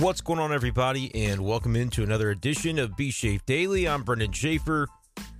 What's 0.00 0.20
going 0.20 0.40
on, 0.40 0.52
everybody, 0.52 1.14
and 1.14 1.44
welcome 1.44 1.76
into 1.76 2.02
another 2.02 2.30
edition 2.30 2.80
of 2.80 2.96
B 2.96 3.10
Shafe 3.10 3.46
Daily. 3.46 3.86
I'm 3.86 4.02
Brendan 4.02 4.32
Schaefer, 4.32 4.88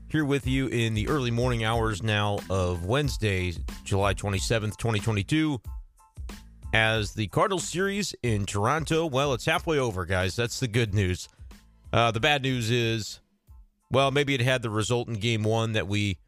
here 0.09 0.25
with 0.25 0.47
you 0.47 0.69
in 0.69 0.95
the 0.95 1.09
early 1.09 1.33
morning 1.33 1.65
hours 1.65 2.05
now 2.05 2.39
of 2.49 2.87
Wednesday, 2.87 3.53
July 3.83 4.15
27th, 4.15 4.77
2022. 4.77 5.61
As 6.73 7.15
the 7.15 7.27
Cardinals 7.27 7.67
series 7.67 8.15
in 8.23 8.47
Toronto, 8.47 9.07
well, 9.07 9.35
it's 9.35 9.45
halfway 9.45 9.79
over, 9.79 10.05
guys. 10.05 10.37
That's 10.37 10.61
the 10.61 10.69
good 10.69 10.95
news. 10.95 11.29
Uh, 11.93 12.13
the 12.13 12.21
bad 12.21 12.43
news 12.43 12.71
is, 12.71 13.21
well, 13.91 14.13
maybe 14.13 14.35
it 14.35 14.41
had 14.41 14.63
the 14.63 14.71
result 14.71 15.09
in 15.09 15.15
game 15.15 15.43
one 15.43 15.73
that 15.73 15.89
we 15.89 16.19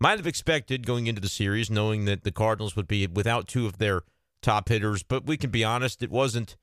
might 0.00 0.18
have 0.18 0.26
expected 0.26 0.84
going 0.84 1.06
into 1.06 1.20
the 1.20 1.28
series, 1.28 1.70
knowing 1.70 2.04
that 2.06 2.24
the 2.24 2.32
Cardinals 2.32 2.74
would 2.74 2.88
be 2.88 3.06
without 3.06 3.46
two 3.46 3.64
of 3.64 3.78
their 3.78 4.02
top 4.42 4.70
hitters. 4.70 5.04
But 5.04 5.24
we 5.24 5.36
can 5.36 5.50
be 5.50 5.62
honest, 5.62 6.02
it 6.02 6.10
wasn't 6.10 6.56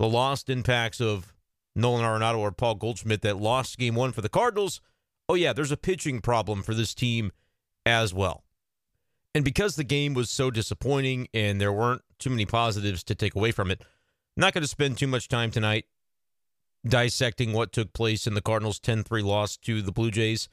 the 0.00 0.08
lost 0.08 0.48
impacts 0.48 0.98
of 0.98 1.34
Nolan 1.76 2.02
Arenado 2.02 2.38
or 2.38 2.52
Paul 2.52 2.74
Goldschmidt 2.74 3.20
that 3.20 3.36
lost 3.36 3.76
game 3.76 3.94
one 3.94 4.12
for 4.12 4.22
the 4.22 4.30
Cardinals. 4.30 4.80
Oh, 5.28 5.34
yeah, 5.34 5.52
there's 5.52 5.70
a 5.70 5.76
pitching 5.76 6.22
problem 6.22 6.62
for 6.62 6.72
this 6.72 6.94
team 6.94 7.32
as 7.84 8.14
well. 8.14 8.42
And 9.34 9.44
because 9.44 9.76
the 9.76 9.84
game 9.84 10.14
was 10.14 10.30
so 10.30 10.50
disappointing 10.50 11.28
and 11.34 11.60
there 11.60 11.70
weren't 11.70 12.00
too 12.18 12.30
many 12.30 12.46
positives 12.46 13.04
to 13.04 13.14
take 13.14 13.34
away 13.34 13.52
from 13.52 13.70
it, 13.70 13.82
I'm 13.82 14.40
not 14.40 14.54
going 14.54 14.62
to 14.62 14.68
spend 14.68 14.96
too 14.96 15.06
much 15.06 15.28
time 15.28 15.50
tonight 15.50 15.84
dissecting 16.82 17.52
what 17.52 17.70
took 17.70 17.92
place 17.92 18.26
in 18.26 18.32
the 18.32 18.40
Cardinals' 18.40 18.80
10 18.80 19.04
3 19.04 19.20
loss 19.20 19.58
to 19.58 19.82
the 19.82 19.92
Blue 19.92 20.10
Jays. 20.10 20.48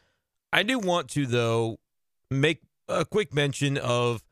I 0.52 0.64
do 0.64 0.78
want 0.78 1.08
to, 1.12 1.26
though, 1.26 1.80
make 2.30 2.64
a 2.90 3.06
quick 3.06 3.34
mention 3.34 3.78
of 3.78 4.26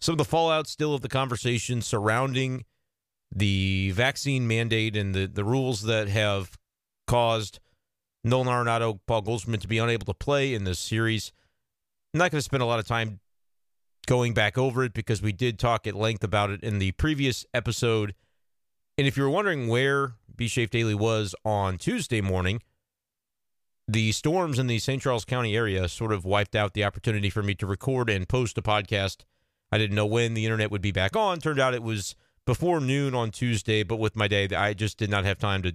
some 0.00 0.12
of 0.12 0.18
the 0.18 0.24
fallout 0.24 0.68
still 0.68 0.94
of 0.94 1.00
the 1.00 1.08
conversation 1.08 1.82
surrounding 1.82 2.64
the 3.34 3.90
vaccine 3.92 4.46
mandate 4.46 4.96
and 4.96 5.14
the, 5.14 5.26
the 5.26 5.44
rules 5.44 5.82
that 5.82 6.08
have 6.08 6.56
caused 7.06 7.60
Nolan 8.24 8.48
Arenado, 8.48 9.00
Paul 9.06 9.22
Goldschmidt 9.22 9.60
to 9.62 9.68
be 9.68 9.78
unable 9.78 10.06
to 10.06 10.14
play 10.14 10.54
in 10.54 10.64
this 10.64 10.78
series. 10.78 11.32
I'm 12.12 12.18
not 12.18 12.30
going 12.30 12.38
to 12.38 12.44
spend 12.44 12.62
a 12.62 12.66
lot 12.66 12.78
of 12.78 12.86
time 12.86 13.20
going 14.06 14.32
back 14.32 14.56
over 14.56 14.84
it 14.84 14.94
because 14.94 15.20
we 15.20 15.32
did 15.32 15.58
talk 15.58 15.86
at 15.86 15.94
length 15.94 16.24
about 16.24 16.50
it 16.50 16.62
in 16.62 16.78
the 16.78 16.92
previous 16.92 17.44
episode. 17.52 18.14
And 18.96 19.06
if 19.06 19.16
you're 19.16 19.28
wondering 19.28 19.68
where 19.68 20.14
B 20.34 20.46
Shafe 20.46 20.70
Daily 20.70 20.94
was 20.94 21.34
on 21.44 21.76
Tuesday 21.76 22.20
morning, 22.20 22.62
the 23.86 24.12
storms 24.12 24.58
in 24.58 24.66
the 24.66 24.78
St. 24.78 25.02
Charles 25.02 25.24
County 25.24 25.56
area 25.56 25.88
sort 25.88 26.12
of 26.12 26.24
wiped 26.24 26.54
out 26.54 26.74
the 26.74 26.84
opportunity 26.84 27.30
for 27.30 27.42
me 27.42 27.54
to 27.54 27.66
record 27.66 28.10
and 28.10 28.28
post 28.28 28.58
a 28.58 28.62
podcast. 28.62 29.24
I 29.70 29.78
didn't 29.78 29.96
know 29.96 30.06
when 30.06 30.34
the 30.34 30.44
internet 30.44 30.70
would 30.70 30.82
be 30.82 30.92
back 30.92 31.14
on. 31.14 31.38
Turned 31.38 31.60
out 31.60 31.74
it 31.74 31.82
was 31.82 32.14
before 32.48 32.80
noon 32.80 33.14
on 33.14 33.30
Tuesday, 33.30 33.82
but 33.82 33.98
with 33.98 34.16
my 34.16 34.26
day, 34.26 34.48
I 34.48 34.72
just 34.72 34.96
did 34.96 35.10
not 35.10 35.26
have 35.26 35.36
time 35.36 35.62
to 35.64 35.74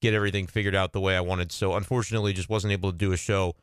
get 0.00 0.14
everything 0.14 0.46
figured 0.46 0.76
out 0.76 0.92
the 0.92 1.00
way 1.00 1.16
I 1.16 1.20
wanted. 1.20 1.50
So 1.50 1.74
unfortunately, 1.74 2.32
just 2.32 2.48
wasn't 2.48 2.72
able 2.72 2.92
to 2.92 2.96
do 2.96 3.10
a 3.10 3.16
show 3.16 3.56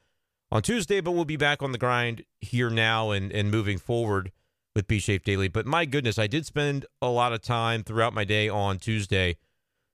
on 0.51 0.61
Tuesday, 0.61 0.99
but 0.99 1.11
we'll 1.11 1.23
be 1.23 1.37
back 1.37 1.63
on 1.63 1.71
the 1.71 1.77
grind 1.77 2.25
here 2.41 2.69
now 2.69 3.11
and, 3.11 3.31
and 3.31 3.49
moving 3.49 3.77
forward 3.77 4.33
with 4.75 4.85
B 4.85 4.99
Shafe 4.99 5.23
Daily. 5.23 5.47
But 5.47 5.65
my 5.65 5.85
goodness, 5.85 6.19
I 6.19 6.27
did 6.27 6.45
spend 6.45 6.85
a 7.01 7.07
lot 7.07 7.31
of 7.31 7.41
time 7.41 7.83
throughout 7.83 8.13
my 8.13 8.25
day 8.25 8.49
on 8.49 8.79
Tuesday 8.79 9.37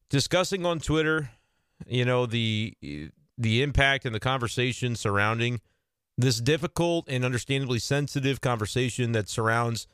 discussing 0.09 0.65
on 0.65 0.79
Twitter, 0.79 1.29
you 1.85 2.05
know, 2.05 2.25
the 2.25 2.73
the 3.37 3.61
impact 3.61 4.03
and 4.03 4.15
the 4.15 4.19
conversation 4.19 4.95
surrounding 4.95 5.61
this 6.17 6.41
difficult 6.41 7.07
and 7.07 7.23
understandably 7.23 7.77
sensitive 7.77 8.41
conversation 8.41 9.11
that 9.11 9.29
surrounds 9.29 9.85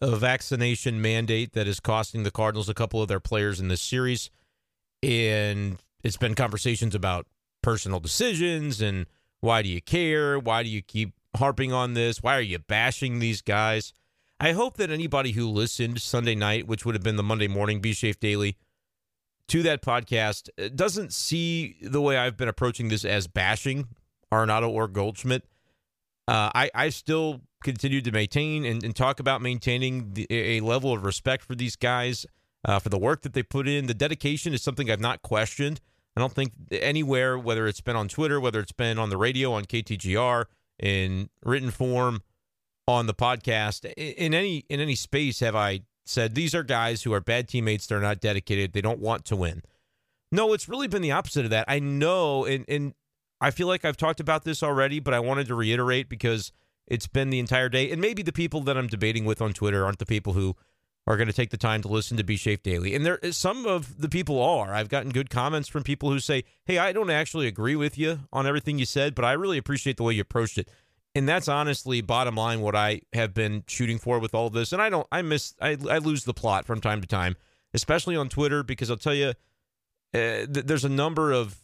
a 0.00 0.16
vaccination 0.16 1.00
mandate 1.00 1.52
that 1.52 1.68
is 1.68 1.80
costing 1.80 2.22
the 2.22 2.30
Cardinals 2.30 2.68
a 2.68 2.74
couple 2.74 3.02
of 3.02 3.08
their 3.08 3.20
players 3.20 3.60
in 3.60 3.68
this 3.68 3.82
series. 3.82 4.30
And 5.02 5.78
it's 6.02 6.16
been 6.16 6.34
conversations 6.34 6.94
about 6.94 7.26
personal 7.62 8.00
decisions 8.00 8.80
and 8.80 9.06
why 9.40 9.62
do 9.62 9.68
you 9.68 9.80
care? 9.80 10.38
Why 10.38 10.62
do 10.62 10.68
you 10.68 10.82
keep 10.82 11.14
harping 11.36 11.72
on 11.72 11.94
this? 11.94 12.22
Why 12.22 12.36
are 12.36 12.42
you 12.42 12.58
bashing 12.58 13.18
these 13.18 13.42
guys? 13.42 13.92
I 14.38 14.52
hope 14.52 14.78
that 14.78 14.90
anybody 14.90 15.32
who 15.32 15.48
listened 15.48 16.00
Sunday 16.00 16.34
night, 16.34 16.66
which 16.66 16.84
would 16.84 16.94
have 16.94 17.04
been 17.04 17.16
the 17.16 17.22
Monday 17.22 17.48
morning 17.48 17.80
B 17.80 17.92
Shafe 17.92 18.18
Daily, 18.18 18.56
to 19.48 19.62
that 19.64 19.82
podcast 19.82 20.48
uh, 20.58 20.68
doesn't 20.74 21.12
see 21.12 21.76
the 21.82 22.00
way 22.00 22.16
I've 22.16 22.36
been 22.36 22.48
approaching 22.48 22.88
this 22.88 23.04
as 23.04 23.26
bashing 23.26 23.88
Arenado 24.32 24.68
or 24.70 24.88
Goldschmidt. 24.88 25.44
Uh, 26.30 26.48
I, 26.54 26.70
I 26.72 26.88
still 26.90 27.40
continue 27.64 28.00
to 28.00 28.12
maintain 28.12 28.64
and, 28.64 28.84
and 28.84 28.94
talk 28.94 29.18
about 29.18 29.42
maintaining 29.42 30.14
the, 30.14 30.28
a 30.30 30.60
level 30.60 30.92
of 30.92 31.04
respect 31.04 31.42
for 31.42 31.56
these 31.56 31.74
guys, 31.74 32.24
uh, 32.64 32.78
for 32.78 32.88
the 32.88 32.98
work 32.98 33.22
that 33.22 33.32
they 33.32 33.42
put 33.42 33.66
in. 33.66 33.88
The 33.88 33.94
dedication 33.94 34.54
is 34.54 34.62
something 34.62 34.88
I've 34.88 35.00
not 35.00 35.22
questioned. 35.22 35.80
I 36.16 36.20
don't 36.20 36.32
think 36.32 36.52
anywhere, 36.70 37.36
whether 37.36 37.66
it's 37.66 37.80
been 37.80 37.96
on 37.96 38.06
Twitter, 38.06 38.38
whether 38.38 38.60
it's 38.60 38.70
been 38.70 38.96
on 38.96 39.10
the 39.10 39.16
radio, 39.16 39.52
on 39.52 39.64
KTGR, 39.64 40.44
in 40.78 41.30
written 41.44 41.72
form, 41.72 42.22
on 42.86 43.08
the 43.08 43.14
podcast, 43.14 43.92
in 43.96 44.32
any 44.32 44.64
in 44.68 44.78
any 44.78 44.94
space, 44.94 45.40
have 45.40 45.56
I 45.56 45.80
said 46.06 46.36
these 46.36 46.54
are 46.54 46.62
guys 46.62 47.02
who 47.02 47.12
are 47.12 47.20
bad 47.20 47.48
teammates. 47.48 47.88
They're 47.88 48.00
not 48.00 48.20
dedicated. 48.20 48.72
They 48.72 48.80
don't 48.80 49.00
want 49.00 49.24
to 49.26 49.36
win. 49.36 49.62
No, 50.30 50.52
it's 50.52 50.68
really 50.68 50.86
been 50.86 51.02
the 51.02 51.10
opposite 51.10 51.44
of 51.44 51.50
that. 51.50 51.64
I 51.66 51.80
know, 51.80 52.44
and 52.44 52.64
and 52.68 52.94
I 53.40 53.50
feel 53.50 53.66
like 53.66 53.84
I've 53.84 53.96
talked 53.96 54.20
about 54.20 54.44
this 54.44 54.62
already, 54.62 55.00
but 55.00 55.14
I 55.14 55.20
wanted 55.20 55.46
to 55.48 55.54
reiterate 55.54 56.08
because 56.08 56.52
it's 56.86 57.06
been 57.06 57.30
the 57.30 57.38
entire 57.38 57.68
day. 57.68 57.90
And 57.90 58.00
maybe 58.00 58.22
the 58.22 58.32
people 58.32 58.60
that 58.62 58.76
I'm 58.76 58.88
debating 58.88 59.24
with 59.24 59.40
on 59.40 59.52
Twitter 59.52 59.84
aren't 59.84 59.98
the 59.98 60.06
people 60.06 60.34
who 60.34 60.56
are 61.06 61.16
going 61.16 61.28
to 61.28 61.32
take 61.32 61.50
the 61.50 61.56
time 61.56 61.82
to 61.82 61.88
listen 61.88 62.16
to 62.16 62.24
B 62.24 62.36
Shafe 62.36 62.62
Daily. 62.62 62.94
And 62.94 63.06
there 63.06 63.18
some 63.32 63.66
of 63.66 64.00
the 64.00 64.08
people 64.08 64.42
are. 64.42 64.74
I've 64.74 64.88
gotten 64.88 65.10
good 65.10 65.30
comments 65.30 65.68
from 65.68 65.82
people 65.82 66.10
who 66.10 66.20
say, 66.20 66.44
"Hey, 66.64 66.78
I 66.78 66.92
don't 66.92 67.10
actually 67.10 67.46
agree 67.46 67.76
with 67.76 67.96
you 67.96 68.20
on 68.32 68.46
everything 68.46 68.78
you 68.78 68.84
said, 68.84 69.14
but 69.14 69.24
I 69.24 69.32
really 69.32 69.58
appreciate 69.58 69.96
the 69.96 70.02
way 70.02 70.14
you 70.14 70.20
approached 70.20 70.58
it." 70.58 70.68
And 71.14 71.28
that's 71.28 71.48
honestly 71.48 72.00
bottom 72.00 72.36
line 72.36 72.60
what 72.60 72.76
I 72.76 73.00
have 73.12 73.34
been 73.34 73.64
shooting 73.66 73.98
for 73.98 74.18
with 74.18 74.34
all 74.34 74.50
this. 74.50 74.72
And 74.72 74.80
I 74.80 74.90
don't 74.90 75.06
I 75.10 75.22
miss 75.22 75.54
I 75.60 75.76
I 75.88 75.98
lose 75.98 76.24
the 76.24 76.34
plot 76.34 76.66
from 76.66 76.80
time 76.80 77.00
to 77.00 77.06
time, 77.06 77.36
especially 77.72 78.14
on 78.14 78.28
Twitter 78.28 78.62
because 78.62 78.90
I'll 78.90 78.96
tell 78.96 79.14
you 79.14 79.28
uh, 80.12 80.46
th- 80.46 80.66
there's 80.66 80.84
a 80.84 80.90
number 80.90 81.32
of 81.32 81.59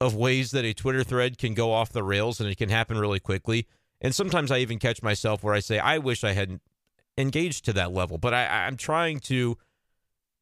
of 0.00 0.14
ways 0.14 0.50
that 0.52 0.64
a 0.64 0.72
Twitter 0.72 1.04
thread 1.04 1.38
can 1.38 1.54
go 1.54 1.72
off 1.72 1.92
the 1.92 2.02
rails 2.02 2.40
and 2.40 2.48
it 2.48 2.56
can 2.56 2.70
happen 2.70 2.98
really 2.98 3.20
quickly. 3.20 3.66
And 4.00 4.14
sometimes 4.14 4.50
I 4.50 4.58
even 4.58 4.78
catch 4.78 5.02
myself 5.02 5.42
where 5.42 5.54
I 5.54 5.60
say, 5.60 5.78
I 5.78 5.98
wish 5.98 6.24
I 6.24 6.32
hadn't 6.32 6.62
engaged 7.18 7.66
to 7.66 7.72
that 7.74 7.92
level. 7.92 8.16
But 8.16 8.32
I, 8.32 8.66
I'm 8.66 8.76
trying 8.76 9.20
to 9.20 9.58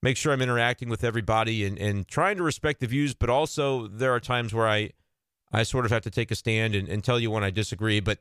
make 0.03 0.17
sure 0.17 0.33
I'm 0.33 0.43
interacting 0.43 0.89
with 0.89 1.03
everybody 1.03 1.65
and, 1.65 1.79
and 1.79 2.07
trying 2.07 2.37
to 2.37 2.43
respect 2.43 2.81
the 2.81 2.87
views, 2.87 3.15
but 3.15 3.31
also 3.31 3.89
there 3.89 4.13
are 4.13 4.21
times 4.21 4.55
where 4.55 4.69
I 4.69 4.91
I 5.51 5.63
sort 5.63 5.87
of 5.87 5.91
have 5.91 6.03
to 6.03 6.11
take 6.11 6.31
a 6.31 6.35
stand 6.35 6.75
and, 6.75 6.89
and 6.89 7.03
tell 7.03 7.19
you 7.19 7.31
when 7.31 7.43
I 7.43 7.51
disagree. 7.51 8.01
But 8.01 8.19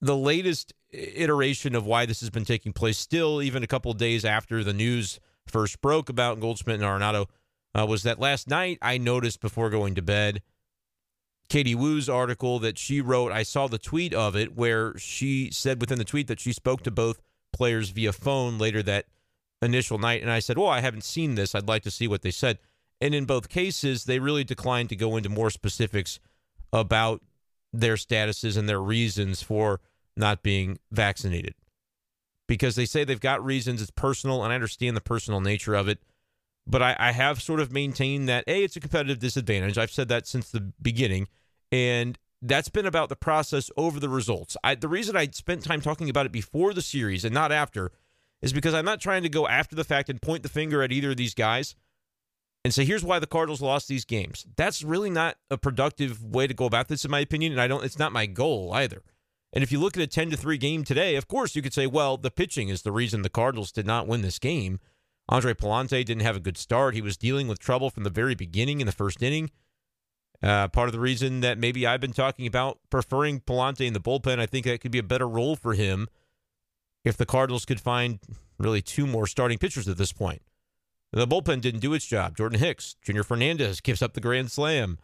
the 0.00 0.16
latest 0.16 0.74
iteration 0.90 1.74
of 1.74 1.86
why 1.86 2.06
this 2.06 2.20
has 2.20 2.30
been 2.30 2.44
taking 2.44 2.72
place, 2.72 2.98
still 2.98 3.42
even 3.42 3.62
a 3.62 3.66
couple 3.66 3.92
days 3.94 4.24
after 4.24 4.62
the 4.62 4.74
news 4.74 5.20
first 5.46 5.80
broke 5.80 6.08
about 6.08 6.38
Goldschmidt 6.38 6.80
and 6.80 6.84
Arenado, 6.84 7.26
uh, 7.78 7.86
was 7.86 8.02
that 8.02 8.18
last 8.18 8.48
night 8.48 8.78
I 8.82 8.98
noticed 8.98 9.40
before 9.40 9.70
going 9.70 9.94
to 9.94 10.02
bed 10.02 10.42
Katie 11.48 11.74
Woo's 11.74 12.08
article 12.08 12.58
that 12.58 12.78
she 12.78 13.00
wrote. 13.00 13.32
I 13.32 13.42
saw 13.42 13.68
the 13.68 13.78
tweet 13.78 14.12
of 14.12 14.36
it 14.36 14.56
where 14.56 14.96
she 14.98 15.50
said 15.50 15.80
within 15.80 15.98
the 15.98 16.04
tweet 16.04 16.26
that 16.26 16.40
she 16.40 16.52
spoke 16.52 16.82
to 16.82 16.90
both 16.90 17.20
players 17.52 17.90
via 17.90 18.12
phone 18.12 18.58
later 18.58 18.82
that 18.82 19.06
initial 19.62 19.98
night. 19.98 20.22
And 20.22 20.30
I 20.30 20.40
said, 20.40 20.58
Well, 20.58 20.68
I 20.68 20.80
haven't 20.80 21.04
seen 21.04 21.34
this. 21.34 21.54
I'd 21.54 21.68
like 21.68 21.82
to 21.84 21.90
see 21.90 22.08
what 22.08 22.22
they 22.22 22.30
said. 22.30 22.58
And 23.00 23.14
in 23.14 23.24
both 23.24 23.48
cases, 23.48 24.04
they 24.04 24.18
really 24.18 24.44
declined 24.44 24.88
to 24.88 24.96
go 24.96 25.16
into 25.16 25.28
more 25.28 25.50
specifics 25.50 26.18
about 26.72 27.22
their 27.72 27.94
statuses 27.94 28.58
and 28.58 28.68
their 28.68 28.80
reasons 28.80 29.42
for 29.42 29.80
not 30.16 30.42
being 30.42 30.78
vaccinated. 30.90 31.54
Because 32.48 32.76
they 32.76 32.86
say 32.86 33.04
they've 33.04 33.20
got 33.20 33.44
reasons, 33.44 33.80
it's 33.80 33.90
personal, 33.90 34.42
and 34.42 34.52
I 34.52 34.56
understand 34.56 34.96
the 34.96 35.02
personal 35.02 35.40
nature 35.40 35.74
of 35.74 35.86
it. 35.86 36.00
But 36.68 36.82
I, 36.82 36.96
I 36.98 37.12
have 37.12 37.40
sort 37.40 37.60
of 37.60 37.72
maintained 37.72 38.28
that, 38.28 38.44
A, 38.46 38.62
it's 38.62 38.76
a 38.76 38.80
competitive 38.80 39.18
disadvantage. 39.18 39.78
I've 39.78 39.90
said 39.90 40.08
that 40.08 40.26
since 40.26 40.50
the 40.50 40.72
beginning. 40.82 41.28
And 41.72 42.18
that's 42.42 42.68
been 42.68 42.86
about 42.86 43.08
the 43.08 43.16
process 43.16 43.70
over 43.76 43.98
the 43.98 44.08
results. 44.08 44.56
I, 44.62 44.74
the 44.74 44.88
reason 44.88 45.16
I 45.16 45.28
spent 45.28 45.64
time 45.64 45.80
talking 45.80 46.10
about 46.10 46.26
it 46.26 46.32
before 46.32 46.74
the 46.74 46.82
series 46.82 47.24
and 47.24 47.34
not 47.34 47.52
after 47.52 47.90
is 48.42 48.52
because 48.52 48.74
I'm 48.74 48.84
not 48.84 49.00
trying 49.00 49.22
to 49.24 49.28
go 49.28 49.48
after 49.48 49.74
the 49.74 49.84
fact 49.84 50.08
and 50.08 50.22
point 50.22 50.42
the 50.42 50.48
finger 50.48 50.82
at 50.82 50.92
either 50.92 51.10
of 51.10 51.16
these 51.16 51.34
guys 51.34 51.74
and 52.64 52.72
say 52.72 52.84
here's 52.84 53.04
why 53.04 53.18
the 53.18 53.26
Cardinals 53.26 53.62
lost 53.62 53.88
these 53.88 54.04
games. 54.04 54.46
That's 54.56 54.82
really 54.82 55.10
not 55.10 55.36
a 55.50 55.58
productive 55.58 56.22
way 56.24 56.46
to 56.46 56.54
go 56.54 56.66
about 56.66 56.88
this 56.88 57.04
in 57.04 57.10
my 57.10 57.20
opinion 57.20 57.52
and 57.52 57.60
I 57.60 57.66
don't 57.66 57.84
it's 57.84 57.98
not 57.98 58.12
my 58.12 58.26
goal 58.26 58.72
either. 58.72 59.02
And 59.52 59.64
if 59.64 59.72
you 59.72 59.80
look 59.80 59.96
at 59.96 60.02
a 60.02 60.06
10 60.06 60.30
to 60.30 60.36
3 60.36 60.58
game 60.58 60.84
today, 60.84 61.16
of 61.16 61.26
course 61.26 61.56
you 61.56 61.62
could 61.62 61.74
say 61.74 61.86
well 61.86 62.16
the 62.16 62.30
pitching 62.30 62.68
is 62.68 62.82
the 62.82 62.92
reason 62.92 63.22
the 63.22 63.28
Cardinals 63.28 63.72
did 63.72 63.86
not 63.86 64.06
win 64.06 64.22
this 64.22 64.38
game. 64.38 64.78
Andre 65.28 65.54
Pallante 65.54 66.04
didn't 66.04 66.20
have 66.20 66.36
a 66.36 66.40
good 66.40 66.56
start. 66.56 66.94
He 66.94 67.02
was 67.02 67.16
dealing 67.16 67.48
with 67.48 67.58
trouble 67.58 67.90
from 67.90 68.04
the 68.04 68.10
very 68.10 68.34
beginning 68.34 68.80
in 68.80 68.86
the 68.86 68.92
first 68.92 69.22
inning. 69.22 69.50
Uh, 70.42 70.68
part 70.68 70.88
of 70.88 70.92
the 70.92 71.00
reason 71.00 71.40
that 71.40 71.58
maybe 71.58 71.86
I've 71.86 72.00
been 72.00 72.12
talking 72.12 72.46
about 72.46 72.78
preferring 72.90 73.40
Pallante 73.40 73.86
in 73.86 73.92
the 73.92 74.00
bullpen, 74.00 74.38
I 74.38 74.46
think 74.46 74.66
that 74.66 74.80
could 74.80 74.92
be 74.92 74.98
a 74.98 75.02
better 75.02 75.28
role 75.28 75.56
for 75.56 75.74
him 75.74 76.08
if 77.04 77.16
the 77.16 77.26
Cardinals 77.26 77.64
could 77.64 77.80
find 77.80 78.20
really 78.58 78.80
two 78.80 79.06
more 79.06 79.26
starting 79.26 79.58
pitchers 79.58 79.88
at 79.88 79.98
this 79.98 80.12
point. 80.12 80.42
The 81.12 81.26
bullpen 81.26 81.60
didn't 81.60 81.80
do 81.80 81.94
its 81.94 82.06
job. 82.06 82.36
Jordan 82.36 82.60
Hicks, 82.60 82.96
Junior 83.02 83.24
Fernandez 83.24 83.80
gives 83.80 84.02
up 84.02 84.12
the 84.12 84.20
grand 84.20 84.50
slam 84.50 84.98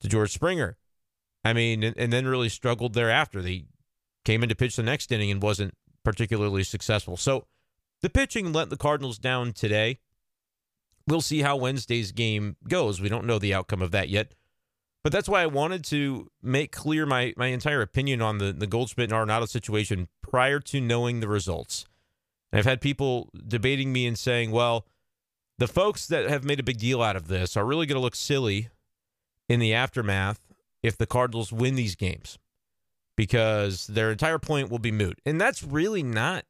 to 0.00 0.08
George 0.08 0.32
Springer. 0.32 0.76
I 1.44 1.52
mean, 1.52 1.82
and, 1.82 1.96
and 1.96 2.12
then 2.12 2.26
really 2.26 2.48
struggled 2.48 2.94
thereafter. 2.94 3.42
They 3.42 3.66
came 4.24 4.42
in 4.42 4.48
to 4.48 4.54
pitch 4.54 4.76
the 4.76 4.82
next 4.82 5.12
inning 5.12 5.30
and 5.30 5.42
wasn't 5.42 5.74
particularly 6.04 6.64
successful. 6.64 7.16
So 7.16 7.46
the 8.04 8.10
pitching 8.10 8.52
let 8.52 8.68
the 8.68 8.76
Cardinals 8.76 9.16
down 9.16 9.54
today. 9.54 9.98
We'll 11.06 11.22
see 11.22 11.40
how 11.40 11.56
Wednesday's 11.56 12.12
game 12.12 12.56
goes. 12.68 13.00
We 13.00 13.08
don't 13.08 13.24
know 13.24 13.38
the 13.38 13.54
outcome 13.54 13.80
of 13.80 13.92
that 13.92 14.10
yet. 14.10 14.34
But 15.02 15.10
that's 15.10 15.26
why 15.26 15.40
I 15.40 15.46
wanted 15.46 15.84
to 15.86 16.30
make 16.42 16.70
clear 16.70 17.06
my, 17.06 17.32
my 17.38 17.46
entire 17.46 17.80
opinion 17.80 18.20
on 18.20 18.36
the, 18.36 18.52
the 18.52 18.66
Goldschmidt 18.66 19.10
and 19.10 19.18
Arenado 19.18 19.48
situation 19.48 20.08
prior 20.20 20.60
to 20.60 20.82
knowing 20.82 21.20
the 21.20 21.28
results. 21.28 21.86
And 22.52 22.58
I've 22.58 22.66
had 22.66 22.82
people 22.82 23.30
debating 23.48 23.90
me 23.90 24.06
and 24.06 24.18
saying, 24.18 24.50
well, 24.50 24.86
the 25.56 25.66
folks 25.66 26.06
that 26.08 26.28
have 26.28 26.44
made 26.44 26.60
a 26.60 26.62
big 26.62 26.76
deal 26.76 27.00
out 27.00 27.16
of 27.16 27.28
this 27.28 27.56
are 27.56 27.64
really 27.64 27.86
going 27.86 27.96
to 27.96 28.02
look 28.02 28.16
silly 28.16 28.68
in 29.48 29.60
the 29.60 29.72
aftermath 29.72 30.40
if 30.82 30.98
the 30.98 31.06
Cardinals 31.06 31.54
win 31.54 31.74
these 31.74 31.94
games 31.94 32.38
because 33.16 33.86
their 33.86 34.12
entire 34.12 34.38
point 34.38 34.68
will 34.68 34.78
be 34.78 34.92
moot. 34.92 35.18
And 35.24 35.40
that's 35.40 35.62
really 35.62 36.02
not 36.02 36.44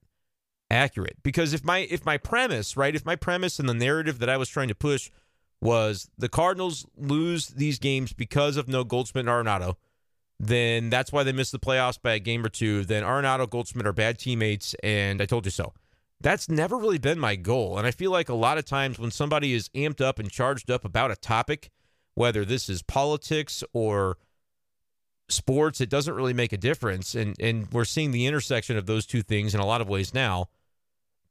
accurate 0.71 1.17
because 1.23 1.53
if 1.53 1.65
my 1.65 1.81
if 1.91 2.05
my 2.05 2.17
premise, 2.17 2.77
right, 2.77 2.95
if 2.95 3.05
my 3.05 3.17
premise 3.17 3.59
and 3.59 3.69
the 3.69 3.75
narrative 3.75 4.19
that 4.19 4.29
I 4.29 4.37
was 4.37 4.49
trying 4.49 4.69
to 4.69 4.75
push 4.75 5.11
was 5.61 6.11
the 6.19 6.29
Cardinals 6.29 6.87
lose 6.97 7.49
these 7.49 7.79
games 7.79 8.13
because 8.13 8.57
of 8.57 8.69
no 8.69 8.85
Goldschmidt 8.85 9.27
and 9.27 9.47
Arenado, 9.47 9.77
then 10.39 10.91
that's 10.91 11.13
why 11.13 11.23
they 11.23 11.33
missed 11.33 11.53
the 11.53 11.59
playoffs 11.59 12.01
by 12.01 12.13
a 12.13 12.19
game 12.19 12.45
or 12.45 12.49
two. 12.49 12.85
Then 12.85 13.03
Arenado, 13.03 13.49
Goldschmidt 13.49 13.87
are 13.87 13.93
bad 13.93 14.19
teammates, 14.19 14.75
and 14.83 15.23
I 15.23 15.27
told 15.27 15.45
you 15.45 15.51
so. 15.51 15.73
That's 16.21 16.49
never 16.49 16.77
really 16.77 16.99
been 16.99 17.19
my 17.19 17.37
goal. 17.37 17.77
And 17.77 17.87
I 17.87 17.91
feel 17.91 18.11
like 18.11 18.29
a 18.29 18.35
lot 18.35 18.57
of 18.57 18.65
times 18.65 18.99
when 18.99 19.11
somebody 19.11 19.53
is 19.53 19.69
amped 19.71 20.01
up 20.01 20.19
and 20.19 20.31
charged 20.31 20.71
up 20.71 20.85
about 20.85 21.11
a 21.11 21.17
topic, 21.17 21.71
whether 22.15 22.45
this 22.45 22.69
is 22.69 22.83
politics 22.83 23.63
or 23.73 24.17
sports, 25.29 25.81
it 25.81 25.89
doesn't 25.89 26.15
really 26.15 26.33
make 26.33 26.53
a 26.53 26.59
difference. 26.59 27.15
And 27.15 27.37
and 27.41 27.71
we're 27.73 27.85
seeing 27.85 28.11
the 28.11 28.27
intersection 28.27 28.77
of 28.77 28.87
those 28.87 29.07
two 29.07 29.23
things 29.23 29.55
in 29.55 29.61
a 29.61 29.67
lot 29.67 29.81
of 29.81 29.89
ways 29.89 30.15
now. 30.15 30.49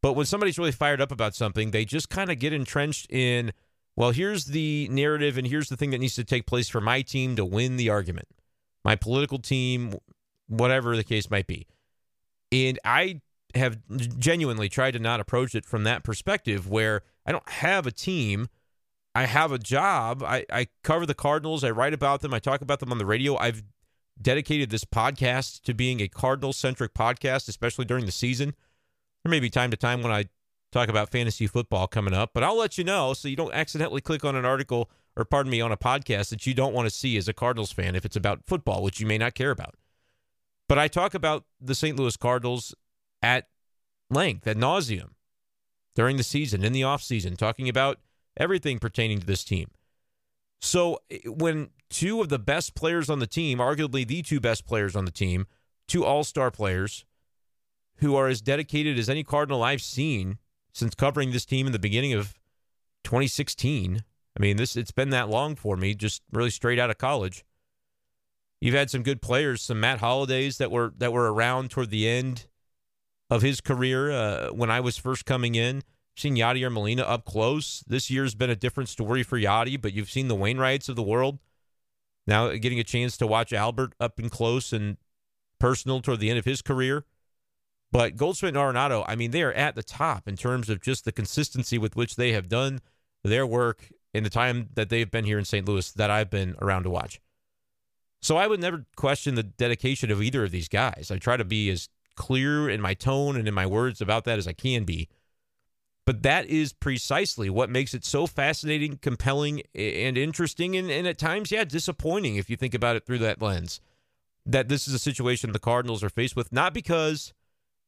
But 0.02 0.14
when 0.14 0.26
somebody's 0.26 0.58
really 0.58 0.74
fired 0.74 1.00
up 1.00 1.12
about 1.12 1.34
something, 1.34 1.72
they 1.72 1.86
just 1.86 2.10
kind 2.10 2.30
of 2.30 2.38
get 2.38 2.52
entrenched 2.52 3.10
in, 3.10 3.54
well, 3.96 4.12
here's 4.12 4.46
the 4.46 4.90
narrative 4.92 5.38
and 5.38 5.48
here's 5.48 5.70
the 5.70 5.78
thing 5.78 5.92
that 5.92 6.00
needs 6.00 6.16
to 6.16 6.26
take 6.26 6.46
place 6.46 6.68
for 6.68 6.82
my 6.82 7.02
team 7.02 7.38
to 7.38 7.46
win 7.46 7.78
the 7.78 7.90
argument. 7.90 8.28
My 8.84 8.98
political 8.98 9.40
team, 9.40 9.94
whatever 10.48 10.98
the 10.98 11.06
case 11.06 11.32
might 11.32 11.48
be. 11.48 11.68
And 12.52 12.78
I 12.84 13.22
have 13.56 13.78
genuinely 14.20 14.68
tried 14.68 14.92
to 14.92 15.00
not 15.00 15.22
approach 15.22 15.56
it 15.56 15.66
from 15.66 15.86
that 15.86 16.04
perspective 16.04 16.70
where 16.70 17.04
I 17.26 17.32
don't 17.32 17.48
have 17.50 17.88
a 17.88 17.92
team. 17.92 18.50
I 19.16 19.26
have 19.26 19.54
a 19.54 19.60
job. 19.60 20.22
I, 20.22 20.46
I 20.52 20.68
cover 20.84 21.06
the 21.06 21.14
Cardinals. 21.14 21.64
I 21.64 21.72
write 21.72 21.94
about 21.94 22.22
them. 22.22 22.34
I 22.34 22.40
talk 22.40 22.62
about 22.62 22.82
them 22.82 22.92
on 22.92 22.98
the 22.98 23.06
radio. 23.06 23.38
I've 23.38 23.64
dedicated 24.22 24.70
this 24.70 24.86
podcast 24.86 25.62
to 25.64 25.74
being 25.74 26.02
a 26.02 26.08
Cardinal 26.08 26.54
centric 26.54 26.94
podcast, 26.94 27.48
especially 27.48 27.86
during 27.86 28.06
the 28.06 28.12
season. 28.12 28.54
There 29.24 29.32
may 29.32 29.40
be 29.40 29.50
time 29.50 29.72
to 29.72 29.78
time 29.78 30.02
when 30.02 30.12
I 30.12 30.26
talk 30.72 30.90
about 30.90 31.12
fantasy 31.12 31.48
football 31.48 31.88
coming 31.88 32.14
up, 32.14 32.32
but 32.34 32.44
I'll 32.44 32.58
let 32.58 32.78
you 32.78 32.84
know 32.84 33.14
so 33.14 33.28
you 33.28 33.36
don't 33.36 33.54
accidentally 33.54 34.02
click 34.02 34.26
on 34.26 34.36
an 34.36 34.46
article 34.46 34.90
or, 35.16 35.26
pardon 35.26 35.52
me, 35.52 35.62
on 35.62 35.72
a 35.72 35.78
podcast 35.78 36.30
that 36.30 36.48
you 36.48 36.54
don't 36.54 36.74
want 36.74 36.88
to 36.88 36.96
see 36.96 37.18
as 37.18 37.28
a 37.28 37.34
Cardinals 37.34 37.72
fan 37.72 37.96
if 37.96 38.06
it's 38.06 38.16
about 38.16 38.46
football, 38.48 38.82
which 38.82 39.00
you 39.00 39.06
may 39.06 39.18
not 39.18 39.36
care 39.36 39.52
about. 39.52 39.76
But 40.68 40.80
I 40.80 40.88
talk 40.88 41.14
about 41.14 41.46
the 41.62 41.76
St. 41.76 41.98
Louis 41.98 42.18
Cardinals 42.18 42.74
at 43.22 43.48
length, 44.10 44.48
at 44.48 44.58
nauseum, 44.58 45.12
during 45.96 46.18
the 46.18 46.24
season, 46.24 46.64
in 46.64 46.74
the 46.74 46.82
offseason, 46.82 47.38
talking 47.38 47.70
about 47.70 48.00
everything 48.38 48.80
pertaining 48.80 49.20
to 49.20 49.26
this 49.26 49.44
team. 49.44 49.70
So 50.64 51.02
when 51.26 51.72
two 51.90 52.22
of 52.22 52.30
the 52.30 52.40
best 52.40 52.74
players 52.74 53.10
on 53.10 53.20
the 53.20 53.28
team, 53.28 53.58
arguably 53.58 54.08
the 54.08 54.22
two 54.22 54.40
best 54.40 54.66
players 54.66 54.96
on 54.96 55.04
the 55.04 55.12
team, 55.12 55.46
two 55.90 56.06
all 56.06 56.24
star 56.24 56.52
players 56.52 57.04
who 57.98 58.16
are 58.16 58.30
as 58.30 58.40
dedicated 58.40 58.98
as 58.98 59.10
any 59.10 59.26
Cardinal 59.26 59.62
I've 59.62 59.82
seen 59.82 60.38
since 60.72 60.96
covering 60.96 61.32
this 61.32 61.46
team 61.46 61.66
in 61.66 61.74
the 61.74 61.80
beginning 61.80 62.14
of 62.14 62.40
2016. 63.04 64.06
I 64.38 64.42
mean, 64.42 64.56
this 64.56 64.78
it's 64.78 64.92
been 64.92 65.10
that 65.10 65.28
long 65.28 65.58
for 65.58 65.76
me, 65.76 65.96
just 65.96 66.22
really 66.32 66.50
straight 66.50 66.80
out 66.80 66.90
of 66.90 66.98
college. 66.98 67.44
You've 68.62 68.74
had 68.74 68.90
some 68.90 69.04
good 69.04 69.22
players, 69.22 69.62
some 69.62 69.82
Matt 69.82 70.00
Holliday's 70.00 70.60
that 70.60 70.72
were 70.72 70.94
that 70.98 71.12
were 71.12 71.32
around 71.32 71.72
toward 71.72 71.90
the 71.90 72.08
end 72.08 72.48
of 73.30 73.42
his 73.42 73.60
career 73.60 74.12
uh, 74.12 74.48
when 74.52 74.72
I 74.72 74.80
was 74.80 74.98
first 74.98 75.26
coming 75.26 75.56
in 75.56 75.84
seen 76.16 76.36
Yadier 76.36 76.72
Molina 76.72 77.04
up 77.04 77.26
close. 77.26 77.84
This 77.88 78.10
year's 78.10 78.36
been 78.36 78.50
a 78.50 78.56
different 78.56 78.90
story 78.90 79.24
for 79.24 79.40
Yadi, 79.40 79.82
but 79.82 79.94
you've 79.94 80.12
seen 80.12 80.28
the 80.28 80.36
Wainwrights 80.36 80.90
of 80.90 80.96
the 80.96 81.04
world. 81.04 81.40
Now 82.26 82.52
getting 82.54 82.80
a 82.80 82.84
chance 82.84 83.18
to 83.18 83.28
watch 83.28 83.52
Albert 83.52 83.94
up 84.00 84.20
and 84.20 84.32
close 84.32 84.72
and 84.72 84.98
personal 85.60 86.02
toward 86.02 86.20
the 86.20 86.30
end 86.30 86.40
of 86.40 86.46
his 86.46 86.62
career. 86.62 87.06
But 87.92 88.16
Goldschmidt 88.16 88.56
and 88.56 88.58
Arenado, 88.58 89.06
I 89.08 89.16
mean, 89.16 89.32
they 89.32 89.44
are 89.44 89.54
at 89.54 89.76
the 89.76 89.84
top 89.84 90.28
in 90.28 90.36
terms 90.36 90.70
of 90.70 90.82
just 90.82 91.06
the 91.06 91.12
consistency 91.12 91.78
with 91.78 91.96
which 91.96 92.16
they 92.16 92.32
have 92.32 92.50
done 92.50 92.82
their 93.24 93.46
work 93.46 93.92
in 94.14 94.24
the 94.24 94.30
time 94.30 94.70
that 94.74 94.90
they've 94.90 95.10
been 95.10 95.26
here 95.26 95.38
in 95.38 95.46
St. 95.46 95.68
Louis 95.68 95.92
that 95.92 96.10
I've 96.10 96.30
been 96.30 96.56
around 96.60 96.84
to 96.84 96.90
watch. 96.90 97.22
So 98.22 98.38
I 98.38 98.48
would 98.48 98.62
never 98.62 98.86
question 98.96 99.36
the 99.36 99.44
dedication 99.44 100.10
of 100.10 100.22
either 100.22 100.44
of 100.44 100.52
these 100.52 100.70
guys. 100.70 101.12
I 101.12 101.18
try 101.18 101.38
to 101.38 101.44
be 101.44 101.70
as 101.70 101.90
clear 102.16 102.70
in 102.70 102.82
my 102.82 102.94
tone 102.94 103.36
and 103.36 103.48
in 103.48 103.54
my 103.54 103.66
words 103.66 104.02
about 104.02 104.24
that 104.26 104.40
as 104.40 104.48
I 104.48 104.54
can 104.54 104.86
be. 104.86 105.10
But 106.06 106.24
that 106.24 106.48
is 106.48 106.74
precisely 106.74 107.50
what 107.50 107.70
makes 107.70 107.94
it 107.94 108.04
so 108.04 108.28
fascinating, 108.28 108.98
compelling, 109.02 109.62
and 109.74 110.18
interesting, 110.18 110.76
and, 110.76 110.92
and 110.92 111.08
at 111.08 111.18
times, 111.18 111.52
yeah, 111.52 111.64
disappointing 111.64 112.36
if 112.36 112.50
you 112.50 112.58
think 112.58 112.74
about 112.74 112.98
it 112.98 113.06
through 113.06 113.20
that 113.20 113.42
lens. 113.42 113.80
That 114.46 114.68
this 114.68 114.86
is 114.88 114.94
a 114.94 115.00
situation 115.00 115.54
the 115.54 115.60
Cardinals 115.60 116.04
are 116.04 116.10
faced 116.10 116.36
with, 116.36 116.52
not 116.52 116.74
because, 116.74 117.34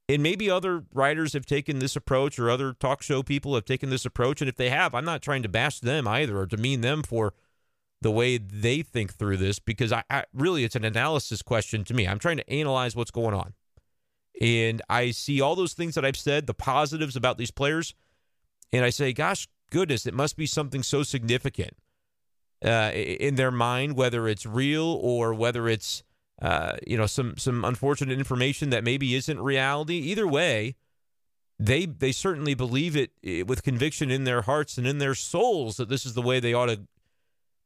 and 0.07 0.23
maybe 0.23 0.49
other 0.49 0.85
writers 0.93 1.33
have 1.33 1.45
taken 1.45 1.79
this 1.79 1.97
approach 1.97 2.39
or 2.39 2.49
other 2.49 2.71
talk 2.71 3.01
show 3.01 3.21
people 3.21 3.53
have 3.55 3.65
taken 3.65 3.89
this 3.89 4.05
approach. 4.05 4.41
And 4.41 4.47
if 4.47 4.55
they 4.55 4.69
have, 4.69 4.95
I'm 4.95 5.03
not 5.03 5.21
trying 5.21 5.43
to 5.43 5.49
bash 5.49 5.81
them 5.81 6.07
either 6.07 6.37
or 6.37 6.45
demean 6.45 6.79
them 6.79 7.03
for 7.03 7.33
the 8.01 8.11
way 8.11 8.37
they 8.37 8.81
think 8.81 9.15
through 9.15 9.37
this 9.37 9.59
because 9.59 9.91
I, 9.91 10.03
I 10.09 10.23
really, 10.33 10.63
it's 10.63 10.77
an 10.77 10.85
analysis 10.85 11.41
question 11.41 11.83
to 11.85 11.93
me. 11.93 12.07
I'm 12.07 12.19
trying 12.19 12.37
to 12.37 12.49
analyze 12.49 12.95
what's 12.95 13.11
going 13.11 13.33
on. 13.33 13.53
And 14.39 14.81
I 14.89 15.11
see 15.11 15.41
all 15.41 15.55
those 15.55 15.73
things 15.73 15.95
that 15.95 16.05
I've 16.05 16.15
said, 16.15 16.47
the 16.47 16.53
positives 16.53 17.17
about 17.17 17.37
these 17.37 17.51
players 17.51 17.93
and 18.71 18.83
I 18.83 18.89
say, 18.89 19.13
gosh, 19.13 19.47
goodness, 19.71 20.05
it 20.05 20.13
must 20.13 20.37
be 20.37 20.45
something 20.45 20.83
so 20.83 21.03
significant 21.03 21.75
uh, 22.63 22.91
in 22.93 23.35
their 23.35 23.51
mind, 23.51 23.95
whether 23.95 24.27
it's 24.27 24.45
real 24.45 24.85
or 25.01 25.33
whether 25.33 25.67
it's 25.67 26.03
uh, 26.41 26.75
you 26.85 26.97
know 26.97 27.05
some 27.05 27.37
some 27.37 27.63
unfortunate 27.63 28.17
information 28.17 28.69
that 28.69 28.83
maybe 28.83 29.15
isn't 29.15 29.39
reality. 29.39 29.95
Either 29.95 30.27
way, 30.27 30.75
they 31.59 31.85
they 31.85 32.11
certainly 32.11 32.53
believe 32.53 32.95
it, 32.95 33.11
it 33.21 33.47
with 33.47 33.63
conviction 33.63 34.11
in 34.11 34.23
their 34.23 34.41
hearts 34.41 34.77
and 34.77 34.85
in 34.85 34.97
their 34.97 35.15
souls 35.15 35.77
that 35.77 35.89
this 35.89 36.05
is 36.05 36.13
the 36.13 36.21
way 36.21 36.39
they 36.39 36.53
ought 36.53 36.67
to 36.67 36.81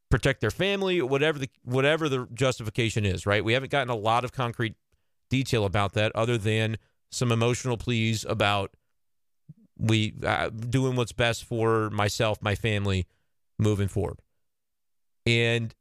protect 0.09 0.41
their 0.41 0.51
family, 0.51 1.01
whatever 1.01 1.39
the 1.39 1.49
whatever 1.63 2.09
the 2.09 2.27
justification 2.33 3.05
is. 3.05 3.25
Right? 3.25 3.43
We 3.43 3.53
haven't 3.53 3.71
gotten 3.71 3.89
a 3.89 3.95
lot 3.95 4.23
of 4.23 4.31
concrete 4.31 4.75
detail 5.29 5.65
about 5.65 5.93
that, 5.93 6.11
other 6.15 6.37
than 6.37 6.77
some 7.11 7.31
emotional 7.31 7.77
pleas 7.77 8.25
about 8.27 8.71
we 9.79 10.13
uh, 10.23 10.49
doing 10.49 10.95
what's 10.95 11.13
best 11.13 11.45
for 11.45 11.89
myself, 11.89 12.41
my 12.41 12.55
family, 12.55 13.07
moving 13.57 13.87
forward. 13.87 14.19
And 15.25 15.73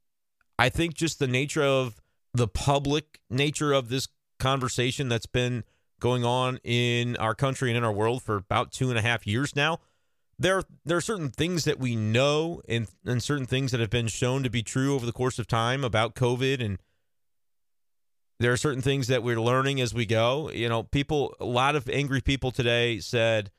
I 0.59 0.69
think 0.69 0.95
just 0.95 1.19
the 1.19 1.27
nature 1.27 1.63
of 1.63 2.01
the 2.33 2.49
public 2.49 3.21
nature 3.29 3.73
of 3.73 3.89
this 3.89 4.09
conversation 4.39 5.09
that's 5.09 5.27
been 5.27 5.65
going 6.01 6.25
on 6.25 6.59
in 6.63 7.17
our 7.17 7.35
country 7.35 7.71
and 7.71 7.77
in 7.77 7.85
our 7.85 7.93
world 7.93 8.23
for 8.23 8.37
about 8.37 8.73
two 8.73 8.91
and 8.91 8.99
a 8.99 9.03
half 9.03 9.27
years 9.27 9.57
now. 9.57 9.81
There, 10.39 10.63
there 10.85 10.97
are 10.97 11.01
certain 11.01 11.31
things 11.31 11.65
that 11.65 11.81
we 11.81 11.97
know 11.97 12.63
and, 12.69 12.87
and 13.05 13.21
certain 13.21 13.47
things 13.47 13.73
that 13.73 13.81
have 13.81 13.91
been 13.91 14.07
shown 14.07 14.45
to 14.45 14.51
be 14.51 14.63
true 14.63 14.95
over 14.95 15.05
the 15.05 15.13
course 15.13 15.41
of 15.41 15.49
time 15.49 15.83
about 15.83 16.15
COVID. 16.15 16.65
And 16.65 16.79
there 18.39 18.53
are 18.53 18.57
certain 18.57 18.83
things 18.83 19.09
that 19.09 19.25
we're 19.25 19.41
learning 19.41 19.81
as 19.81 19.93
we 19.93 20.07
go. 20.07 20.49
You 20.53 20.69
know, 20.69 20.85
people, 20.85 21.35
a 21.41 21.45
lot 21.45 21.75
of 21.75 21.89
angry 21.89 22.21
people 22.21 22.53
today 22.53 23.01
said, 23.01 23.51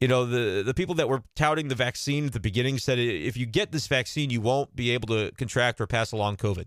you 0.00 0.08
know 0.08 0.24
the 0.24 0.62
the 0.62 0.74
people 0.74 0.94
that 0.96 1.08
were 1.08 1.22
touting 1.36 1.68
the 1.68 1.74
vaccine 1.74 2.26
at 2.26 2.32
the 2.32 2.40
beginning 2.40 2.78
said 2.78 2.98
if 2.98 3.36
you 3.36 3.46
get 3.46 3.70
this 3.72 3.86
vaccine 3.86 4.30
you 4.30 4.40
won't 4.40 4.74
be 4.74 4.90
able 4.90 5.08
to 5.08 5.30
contract 5.36 5.80
or 5.80 5.86
pass 5.86 6.12
along 6.12 6.36
covid. 6.36 6.66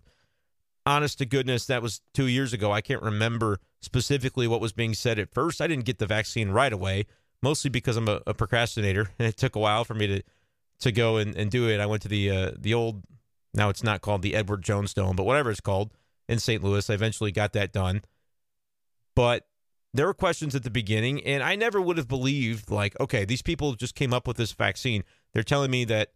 Honest 0.86 1.18
to 1.20 1.26
goodness 1.26 1.66
that 1.66 1.82
was 1.82 2.02
2 2.14 2.28
years 2.28 2.52
ago. 2.52 2.72
I 2.72 2.82
can't 2.82 3.02
remember 3.02 3.60
specifically 3.82 4.48
what 4.48 4.60
was 4.62 4.74
being 4.74 4.94
said 4.94 5.18
at 5.18 5.34
first. 5.34 5.62
I 5.62 5.68
didn't 5.68 5.86
get 5.86 5.98
the 5.98 6.06
vaccine 6.06 6.50
right 6.50 6.74
away 6.74 7.06
mostly 7.42 7.70
because 7.70 7.98
i'm 7.98 8.08
a, 8.08 8.22
a 8.26 8.34
procrastinator 8.34 9.10
and 9.20 9.28
it 9.28 9.38
took 9.38 9.56
a 9.56 9.60
while 9.60 9.84
for 9.84 9.94
me 9.94 10.08
to 10.08 10.24
to 10.80 10.92
go 10.92 11.18
and, 11.18 11.36
and 11.36 11.50
do 11.50 11.70
it. 11.70 11.80
I 11.80 11.86
went 11.86 12.02
to 12.02 12.08
the 12.08 12.30
uh, 12.30 12.52
the 12.58 12.74
old 12.74 13.04
now 13.54 13.70
it's 13.70 13.84
not 13.84 14.02
called 14.02 14.22
the 14.22 14.36
edward 14.36 14.64
jones 14.64 14.94
dome 14.94 15.16
but 15.16 15.26
whatever 15.26 15.52
it's 15.52 15.62
called 15.62 15.92
in 16.28 16.40
st 16.40 16.64
louis. 16.64 16.90
I 16.90 16.94
eventually 16.94 17.32
got 17.32 17.54
that 17.54 17.72
done. 17.72 18.02
But 19.16 19.46
there 19.94 20.08
were 20.08 20.14
questions 20.14 20.56
at 20.56 20.64
the 20.64 20.72
beginning, 20.72 21.24
and 21.24 21.44
I 21.44 21.56
never 21.56 21.80
would 21.80 21.98
have 21.98 22.08
believed, 22.08 22.72
like, 22.72 23.00
okay, 23.00 23.26
these 23.26 23.42
people 23.42 23.74
just 23.74 23.96
came 23.96 24.14
up 24.14 24.28
with 24.28 24.38
this 24.38 24.52
vaccine. 24.52 25.04
They're 25.34 25.44
telling 25.44 25.70
me 25.70 25.86
that 25.86 26.14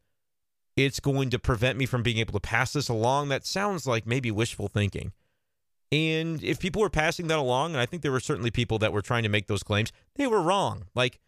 it's 0.75 0.99
going 0.99 1.29
to 1.29 1.39
prevent 1.39 1.77
me 1.77 1.85
from 1.85 2.03
being 2.03 2.17
able 2.17 2.33
to 2.33 2.39
pass 2.39 2.73
this 2.73 2.89
along. 2.89 3.29
That 3.29 3.45
sounds 3.45 3.85
like 3.85 4.07
maybe 4.07 4.31
wishful 4.31 4.67
thinking. 4.67 5.11
And 5.91 6.43
if 6.43 6.59
people 6.59 6.81
were 6.81 6.89
passing 6.89 7.27
that 7.27 7.39
along, 7.39 7.73
and 7.73 7.81
I 7.81 7.85
think 7.85 8.01
there 8.01 8.11
were 8.11 8.19
certainly 8.19 8.51
people 8.51 8.79
that 8.79 8.91
were 8.91 9.01
trying 9.01 9.23
to 9.23 9.29
make 9.29 9.47
those 9.47 9.63
claims, 9.63 9.91
they 10.15 10.27
were 10.27 10.41
wrong. 10.41 10.85
Like, 10.95 11.19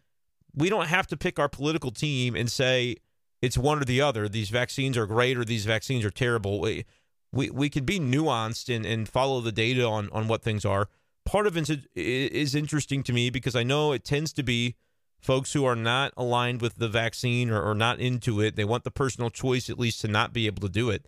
we 0.54 0.68
don't 0.68 0.88
have 0.88 1.06
to 1.08 1.16
pick 1.16 1.38
our 1.38 1.48
political 1.48 1.90
team 1.90 2.34
and 2.34 2.50
say 2.50 2.96
it's 3.40 3.56
one 3.56 3.80
or 3.80 3.84
the 3.84 4.00
other. 4.00 4.28
These 4.28 4.50
vaccines 4.50 4.96
are 4.98 5.06
great 5.06 5.38
or 5.38 5.44
these 5.44 5.64
vaccines 5.64 6.04
are 6.04 6.10
terrible. 6.10 6.60
We 6.60 6.84
we, 7.32 7.48
we 7.48 7.70
can 7.70 7.84
be 7.84 8.00
nuanced 8.00 8.74
and, 8.74 8.84
and 8.84 9.08
follow 9.08 9.40
the 9.40 9.52
data 9.52 9.84
on, 9.84 10.08
on 10.10 10.26
what 10.26 10.42
things 10.42 10.64
are 10.64 10.88
part 11.30 11.46
of 11.46 11.56
it 11.56 11.86
is 11.94 12.56
interesting 12.56 13.04
to 13.04 13.12
me 13.12 13.30
because 13.30 13.54
I 13.54 13.62
know 13.62 13.92
it 13.92 14.04
tends 14.04 14.32
to 14.32 14.42
be 14.42 14.74
folks 15.20 15.52
who 15.52 15.64
are 15.64 15.76
not 15.76 16.12
aligned 16.16 16.60
with 16.60 16.74
the 16.74 16.88
vaccine 16.88 17.50
or, 17.50 17.62
or 17.62 17.72
not 17.72 18.00
into 18.00 18.40
it. 18.40 18.56
They 18.56 18.64
want 18.64 18.82
the 18.82 18.90
personal 18.90 19.30
choice, 19.30 19.70
at 19.70 19.78
least, 19.78 20.00
to 20.00 20.08
not 20.08 20.32
be 20.32 20.46
able 20.48 20.60
to 20.62 20.68
do 20.68 20.90
it. 20.90 21.06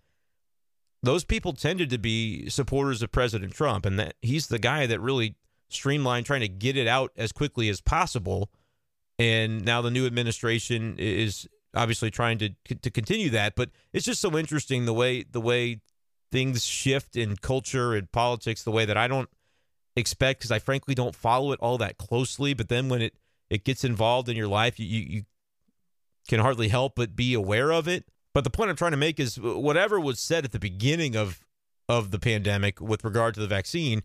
Those 1.02 1.24
people 1.24 1.54
tended 1.54 1.90
to 1.90 1.98
be 1.98 2.48
supporters 2.48 3.02
of 3.02 3.10
President 3.10 3.52
Trump, 3.52 3.84
and 3.84 3.98
that 3.98 4.14
he's 4.22 4.46
the 4.46 4.60
guy 4.60 4.86
that 4.86 5.00
really 5.00 5.34
streamlined 5.70 6.24
trying 6.24 6.42
to 6.42 6.48
get 6.48 6.76
it 6.76 6.86
out 6.86 7.10
as 7.16 7.32
quickly 7.32 7.68
as 7.68 7.80
possible. 7.80 8.48
And 9.18 9.64
now 9.64 9.82
the 9.82 9.90
new 9.90 10.06
administration 10.06 10.94
is 10.98 11.48
obviously 11.74 12.12
trying 12.12 12.38
to 12.38 12.50
to 12.76 12.90
continue 12.92 13.30
that. 13.30 13.56
But 13.56 13.70
it's 13.92 14.06
just 14.06 14.20
so 14.20 14.38
interesting 14.38 14.84
the 14.84 14.94
way 14.94 15.24
the 15.24 15.40
way 15.40 15.80
things 16.30 16.64
shift 16.64 17.16
in 17.16 17.38
culture 17.38 17.94
and 17.94 18.12
politics, 18.12 18.62
the 18.62 18.70
way 18.70 18.84
that 18.84 18.96
I 18.96 19.08
don't 19.08 19.28
expect 19.96 20.40
because 20.40 20.50
I 20.50 20.58
frankly 20.58 20.94
don't 20.94 21.14
follow 21.14 21.52
it 21.52 21.60
all 21.60 21.78
that 21.78 21.98
closely. 21.98 22.54
But 22.54 22.68
then 22.68 22.88
when 22.88 23.02
it 23.02 23.14
it 23.50 23.64
gets 23.64 23.84
involved 23.84 24.28
in 24.28 24.36
your 24.36 24.48
life, 24.48 24.80
you, 24.80 24.86
you 24.86 25.22
can 26.28 26.40
hardly 26.40 26.68
help 26.68 26.94
but 26.96 27.14
be 27.14 27.34
aware 27.34 27.70
of 27.70 27.86
it. 27.86 28.06
But 28.32 28.44
the 28.44 28.50
point 28.50 28.70
I'm 28.70 28.76
trying 28.76 28.92
to 28.92 28.96
make 28.96 29.20
is 29.20 29.38
whatever 29.38 30.00
was 30.00 30.18
said 30.18 30.44
at 30.44 30.52
the 30.52 30.58
beginning 30.58 31.16
of 31.16 31.44
of 31.88 32.10
the 32.10 32.18
pandemic 32.18 32.80
with 32.80 33.04
regard 33.04 33.34
to 33.34 33.40
the 33.40 33.46
vaccine, 33.46 34.02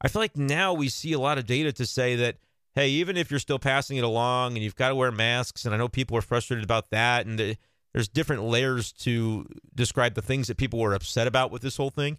I 0.00 0.08
feel 0.08 0.22
like 0.22 0.36
now 0.36 0.72
we 0.72 0.88
see 0.88 1.12
a 1.12 1.18
lot 1.18 1.38
of 1.38 1.46
data 1.46 1.72
to 1.72 1.86
say 1.86 2.16
that 2.16 2.36
hey, 2.74 2.88
even 2.90 3.16
if 3.16 3.28
you're 3.28 3.40
still 3.40 3.58
passing 3.58 3.96
it 3.96 4.04
along 4.04 4.54
and 4.54 4.62
you've 4.62 4.76
got 4.76 4.90
to 4.90 4.94
wear 4.94 5.10
masks, 5.10 5.64
and 5.64 5.74
I 5.74 5.78
know 5.78 5.88
people 5.88 6.16
are 6.16 6.22
frustrated 6.22 6.62
about 6.62 6.90
that, 6.90 7.26
and 7.26 7.36
the, 7.36 7.56
there's 7.92 8.06
different 8.06 8.44
layers 8.44 8.92
to 8.92 9.46
describe 9.74 10.14
the 10.14 10.22
things 10.22 10.46
that 10.46 10.58
people 10.58 10.78
were 10.78 10.94
upset 10.94 11.26
about 11.26 11.50
with 11.50 11.60
this 11.60 11.76
whole 11.76 11.90
thing. 11.90 12.18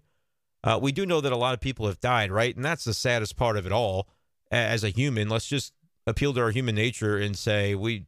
Uh, 0.63 0.79
we 0.81 0.91
do 0.91 1.05
know 1.05 1.21
that 1.21 1.31
a 1.31 1.37
lot 1.37 1.53
of 1.53 1.61
people 1.61 1.87
have 1.87 1.99
died, 1.99 2.31
right? 2.31 2.55
And 2.55 2.65
that's 2.65 2.83
the 2.83 2.93
saddest 2.93 3.37
part 3.37 3.57
of 3.57 3.65
it 3.65 3.71
all. 3.71 4.07
As 4.51 4.83
a 4.83 4.89
human, 4.89 5.29
let's 5.29 5.45
just 5.45 5.73
appeal 6.07 6.33
to 6.33 6.41
our 6.41 6.51
human 6.51 6.75
nature 6.75 7.17
and 7.17 7.37
say 7.37 7.75
we 7.75 8.05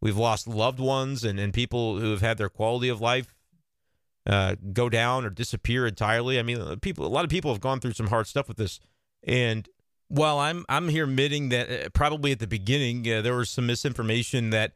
we've 0.00 0.16
lost 0.16 0.46
loved 0.46 0.78
ones 0.78 1.24
and, 1.24 1.38
and 1.40 1.52
people 1.52 1.98
who 1.98 2.10
have 2.10 2.20
had 2.20 2.38
their 2.38 2.48
quality 2.48 2.88
of 2.88 3.00
life 3.00 3.34
uh, 4.26 4.56
go 4.72 4.88
down 4.88 5.24
or 5.24 5.30
disappear 5.30 5.86
entirely. 5.86 6.38
I 6.38 6.42
mean, 6.42 6.60
uh, 6.60 6.76
people, 6.80 7.06
a 7.06 7.08
lot 7.08 7.24
of 7.24 7.30
people 7.30 7.50
have 7.52 7.60
gone 7.60 7.80
through 7.80 7.92
some 7.92 8.08
hard 8.08 8.26
stuff 8.26 8.48
with 8.48 8.58
this, 8.58 8.78
and 9.24 9.68
while 10.08 10.38
I'm 10.38 10.64
I'm 10.68 10.88
here 10.88 11.04
admitting 11.04 11.48
that 11.50 11.70
uh, 11.70 11.88
probably 11.90 12.32
at 12.32 12.40
the 12.40 12.46
beginning 12.46 13.10
uh, 13.10 13.22
there 13.22 13.34
was 13.34 13.50
some 13.50 13.66
misinformation 13.66 14.50
that 14.50 14.72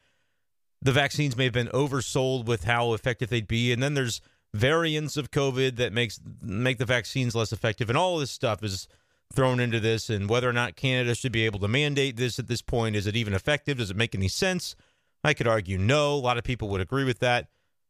the 0.81 0.93
vaccines 0.93 1.37
may 1.37 1.45
have 1.45 1.53
been 1.53 1.69
oversold 1.69 2.47
with 2.47 2.65
how 2.65 2.95
effective 2.95 3.31
they'd 3.31 3.49
be, 3.49 3.73
and 3.73 3.83
then 3.83 3.95
there's 3.95 4.21
variants 4.55 5.17
of 5.17 5.33
COVID 5.33 5.77
that 5.77 5.93
makes 5.93 6.21
make 6.41 6.79
the 6.79 6.87
vaccines 6.87 7.35
less 7.35 7.53
effective, 7.53 7.91
and 7.91 7.99
all 7.99 8.19
this 8.19 8.31
stuff 8.31 8.63
is 8.63 8.89
thrown 9.35 9.59
into 9.59 9.81
this. 9.81 10.09
And 10.09 10.31
whether 10.31 10.49
or 10.49 10.53
not 10.53 10.77
Canada 10.77 11.15
should 11.15 11.33
be 11.33 11.45
able 11.45 11.59
to 11.59 11.69
mandate 11.69 12.17
this 12.17 12.39
at 12.39 12.47
this 12.47 12.63
point, 12.63 12.97
is 12.97 13.07
it 13.07 13.17
even 13.17 13.35
effective? 13.35 13.79
Does 13.79 13.91
it 13.91 13.97
make 13.97 14.15
any 14.15 14.29
sense? 14.29 14.77
I 15.25 15.35
could 15.35 15.49
argue 15.49 15.77
no. 15.77 16.15
A 16.15 16.17
lot 16.17 16.39
of 16.39 16.45
people 16.45 16.69
would 16.69 16.81
agree 16.81 17.05
with 17.05 17.19
that. 17.19 17.49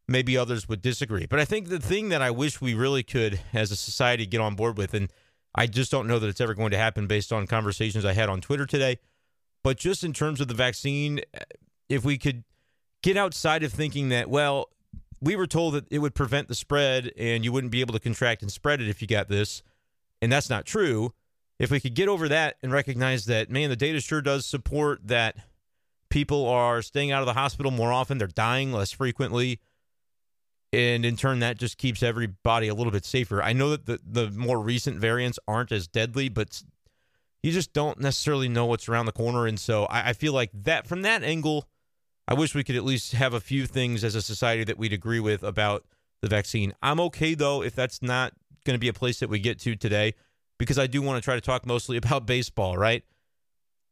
Maybe 0.09 0.37
others 0.37 0.68
would 0.68 0.80
disagree. 0.80 1.26
But 1.26 1.40
I 1.40 1.44
think 1.44 1.68
the 1.68 1.78
thing 1.78 2.09
that 2.09 2.23
I 2.23 2.30
wish 2.30 2.61
we 2.61 2.75
really 2.75 3.02
could, 3.02 3.40
as 3.52 3.71
a 3.71 3.76
society, 3.76 4.26
get 4.26 4.40
on 4.40 4.54
board 4.54 4.78
with, 4.78 4.94
and 4.94 5.12
I 5.54 5.66
just 5.66 5.90
don't 5.90 6.06
know 6.06 6.18
that 6.18 6.28
it's 6.28 6.40
ever 6.40 6.54
going 6.54 6.71
to 6.71 6.78
happen 6.78 7.06
based 7.06 7.33
on 7.33 7.47
conversations 7.47 8.04
I 8.04 8.12
had 8.12 8.28
on 8.28 8.40
Twitter 8.40 8.66
today. 8.66 8.99
But 9.62 9.78
just 9.78 10.04
in 10.04 10.12
terms 10.12 10.40
of 10.40 10.49
the 10.49 10.54
vaccine, 10.54 11.21
if 11.88 12.04
we 12.04 12.18
could 12.18 12.44
get 13.02 13.16
outside 13.16 13.62
of 13.62 13.73
thinking 13.73 14.09
that, 14.11 14.30
well, 14.30 14.68
we 15.21 15.37
were 15.37 15.47
told 15.47 15.75
that 15.75 15.87
it 15.90 15.99
would 15.99 16.14
prevent 16.14 16.49
the 16.49 16.54
spread 16.54 17.12
and 17.16 17.44
you 17.44 17.52
wouldn't 17.52 17.71
be 17.71 17.80
able 17.80 17.94
to 17.94 18.00
contract 18.00 18.42
and 18.42 18.50
spread 18.50 18.80
it 18.80 18.88
if 18.88 19.00
you 19.00 19.09
got 19.09 19.28
this. 19.28 19.62
And 20.21 20.30
that's 20.30 20.50
not 20.50 20.66
true. 20.66 21.12
If 21.59 21.71
we 21.71 21.80
could 21.80 21.94
get 21.94 22.09
over 22.09 22.28
that 22.28 22.56
and 22.62 22.73
recognize 22.73 23.26
that, 23.26 23.50
man, 23.50 23.71
the 23.71 23.76
data 23.76 24.00
sure 24.00 24.21
does 24.21 24.44
support 24.47 25.06
that 25.06 25.37
people 26.09 26.49
are 26.49 26.83
staying 26.83 27.12
out 27.12 27.21
of 27.21 27.26
the 27.26 27.35
hospital 27.35 27.71
more 27.71 27.92
often, 27.92 28.18
they're 28.18 28.28
dying 28.28 28.73
less 28.73 28.92
frequently. 28.92 29.61
And 30.73 31.04
in 31.04 31.16
turn, 31.16 31.38
that 31.38 31.59
just 31.59 31.78
keeps 31.78 32.02
everybody 32.02 32.66
a 32.66 32.75
little 32.75 32.90
bit 32.90 33.04
safer. 33.04 33.40
I 33.40 33.52
know 33.52 33.71
that 33.71 33.87
the, 33.87 34.00
the 34.04 34.30
more 34.30 34.61
recent 34.61 34.99
variants 34.99 35.38
aren't 35.47 35.71
as 35.71 35.87
deadly, 35.87 36.28
but 36.28 36.62
you 37.44 37.52
just 37.52 37.73
don't 37.73 38.00
necessarily 38.00 38.49
know 38.49 38.66
what's 38.66 38.88
around 38.88 39.06
the 39.06 39.12
corner. 39.12 39.47
And 39.47 39.61
so 39.61 39.85
I, 39.85 40.09
I 40.09 40.12
feel 40.14 40.33
like 40.33 40.50
that 40.64 40.87
from 40.87 41.02
that 41.02 41.23
angle, 41.23 41.68
I 42.26 42.35
wish 42.35 42.54
we 42.54 42.64
could 42.64 42.76
at 42.76 42.85
least 42.85 43.12
have 43.12 43.35
a 43.35 43.40
few 43.40 43.66
things 43.66 44.02
as 44.02 44.14
a 44.14 44.23
society 44.23 44.64
that 44.64 44.78
we'd 44.78 44.93
agree 44.93 45.21
with 45.21 45.43
about 45.43 45.85
the 46.23 46.28
vaccine. 46.28 46.75
I'm 46.83 47.00
okay 47.00 47.35
though 47.35 47.62
if 47.62 47.75
that's 47.75 48.02
not 48.02 48.33
going 48.64 48.75
to 48.75 48.81
be 48.81 48.88
a 48.88 48.95
place 48.95 49.21
that 49.21 49.28
we 49.28 49.38
get 49.38 49.59
to 49.61 49.76
today 49.76 50.14
because 50.59 50.78
I 50.78 50.87
do 50.87 51.02
want 51.02 51.23
to 51.23 51.25
try 51.25 51.35
to 51.35 51.40
talk 51.40 51.66
mostly 51.66 51.97
about 51.99 52.26
baseball, 52.26 52.76
right? 52.76 53.04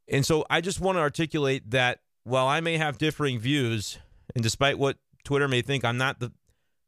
And 0.08 0.24
so 0.24 0.44
I 0.50 0.60
just 0.60 0.80
want 0.80 0.96
to 0.96 1.00
articulate 1.00 1.70
that 1.70 2.00
while 2.24 2.46
I 2.46 2.60
may 2.60 2.78
have 2.78 2.98
differing 2.98 3.38
views, 3.38 3.98
and 4.34 4.42
despite 4.42 4.78
what 4.78 4.96
Twitter 5.24 5.48
may 5.48 5.62
think, 5.62 5.84
I'm 5.84 5.98
not 5.98 6.20
the 6.20 6.32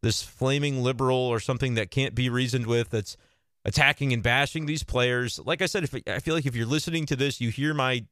this 0.02 0.22
flaming 0.22 0.82
liberal 0.82 1.16
or 1.16 1.40
something 1.40 1.74
that 1.74 1.90
can't 1.90 2.14
be 2.14 2.28
reasoned 2.28 2.66
with. 2.66 2.90
That's 2.90 3.16
attacking 3.64 4.12
and 4.12 4.22
bashing 4.22 4.66
these 4.66 4.82
players. 4.82 5.40
Like 5.42 5.62
I 5.62 5.66
said, 5.66 5.82
if 5.82 5.94
I 6.06 6.18
feel 6.18 6.34
like 6.34 6.44
if 6.44 6.54
you're 6.54 6.66
listening 6.66 7.06
to 7.06 7.16
this, 7.16 7.40
you 7.40 7.48
hear 7.48 7.72
my 7.72 8.04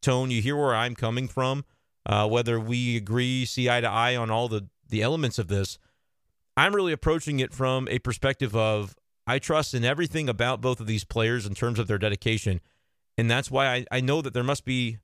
tone, 0.00 0.30
you 0.30 0.40
hear 0.40 0.56
where 0.56 0.74
I'm 0.74 0.94
coming 0.94 1.28
from 1.28 1.66
uh, 2.06 2.28
whether 2.28 2.60
we 2.60 2.96
agree, 2.96 3.44
see 3.44 3.70
eye 3.70 3.80
to 3.80 3.88
eye 3.88 4.16
on 4.16 4.30
all 4.30 4.48
the, 4.48 4.68
the 4.88 5.02
elements 5.02 5.38
of 5.38 5.48
this. 5.48 5.78
I'm 6.56 6.74
really 6.74 6.92
approaching 6.92 7.40
it 7.40 7.52
from 7.52 7.88
a 7.88 7.98
perspective 7.98 8.54
of 8.54 8.94
I 9.26 9.38
trust 9.38 9.74
in 9.74 9.84
everything 9.84 10.28
about 10.28 10.60
both 10.60 10.80
of 10.80 10.86
these 10.86 11.04
players 11.04 11.46
in 11.46 11.54
terms 11.54 11.78
of 11.78 11.86
their 11.86 11.98
dedication. 11.98 12.60
And 13.16 13.30
that's 13.30 13.50
why 13.50 13.66
I, 13.66 13.86
I 13.90 14.00
know 14.00 14.20
that 14.22 14.34
there 14.34 14.44
must 14.44 14.64
be, 14.64 14.98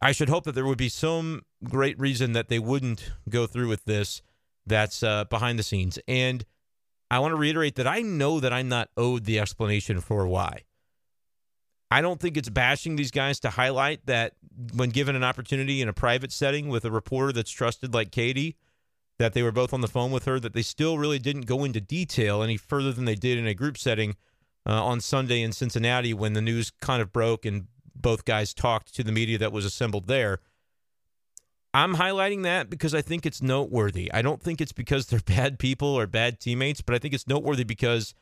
I 0.00 0.12
should 0.12 0.28
hope 0.28 0.44
that 0.44 0.52
there 0.52 0.66
would 0.66 0.78
be 0.78 0.88
some 0.88 1.42
great 1.64 1.98
reason 1.98 2.32
that 2.32 2.48
they 2.48 2.58
wouldn't 2.58 3.12
go 3.28 3.46
through 3.46 3.68
with 3.68 3.84
this 3.84 4.22
that's 4.66 5.02
uh, 5.02 5.24
behind 5.24 5.58
the 5.58 5.62
scenes. 5.62 5.98
And 6.08 6.44
I 7.10 7.18
want 7.18 7.32
to 7.32 7.36
reiterate 7.36 7.76
that 7.76 7.86
I 7.86 8.00
know 8.00 8.40
that 8.40 8.52
I'm 8.52 8.68
not 8.68 8.90
owed 8.96 9.24
the 9.24 9.38
explanation 9.38 10.00
for 10.00 10.26
why. 10.26 10.62
I 11.90 12.00
don't 12.00 12.20
think 12.20 12.36
it's 12.36 12.48
bashing 12.48 12.96
these 12.96 13.10
guys 13.10 13.38
to 13.40 13.50
highlight 13.50 14.06
that 14.06 14.34
when 14.74 14.90
given 14.90 15.14
an 15.14 15.22
opportunity 15.22 15.80
in 15.80 15.88
a 15.88 15.92
private 15.92 16.32
setting 16.32 16.68
with 16.68 16.84
a 16.84 16.90
reporter 16.90 17.32
that's 17.32 17.50
trusted 17.50 17.94
like 17.94 18.10
Katie, 18.10 18.56
that 19.18 19.32
they 19.32 19.42
were 19.42 19.52
both 19.52 19.72
on 19.72 19.80
the 19.80 19.88
phone 19.88 20.10
with 20.10 20.24
her, 20.24 20.38
that 20.40 20.52
they 20.52 20.62
still 20.62 20.98
really 20.98 21.18
didn't 21.18 21.46
go 21.46 21.64
into 21.64 21.80
detail 21.80 22.42
any 22.42 22.56
further 22.56 22.92
than 22.92 23.04
they 23.04 23.14
did 23.14 23.38
in 23.38 23.46
a 23.46 23.54
group 23.54 23.78
setting 23.78 24.16
uh, 24.66 24.84
on 24.84 25.00
Sunday 25.00 25.42
in 25.42 25.52
Cincinnati 25.52 26.12
when 26.12 26.32
the 26.32 26.42
news 26.42 26.70
kind 26.80 27.00
of 27.00 27.12
broke 27.12 27.46
and 27.46 27.66
both 27.94 28.24
guys 28.24 28.52
talked 28.52 28.94
to 28.94 29.02
the 29.02 29.12
media 29.12 29.38
that 29.38 29.52
was 29.52 29.64
assembled 29.64 30.06
there. 30.06 30.40
I'm 31.72 31.96
highlighting 31.96 32.42
that 32.42 32.70
because 32.70 32.94
I 32.94 33.02
think 33.02 33.26
it's 33.26 33.42
noteworthy. 33.42 34.10
I 34.12 34.22
don't 34.22 34.42
think 34.42 34.60
it's 34.60 34.72
because 34.72 35.06
they're 35.06 35.20
bad 35.26 35.58
people 35.58 35.88
or 35.88 36.06
bad 36.06 36.40
teammates, 36.40 36.80
but 36.80 36.94
I 36.94 36.98
think 36.98 37.14
it's 37.14 37.28
noteworthy 37.28 37.64
because 37.64 38.14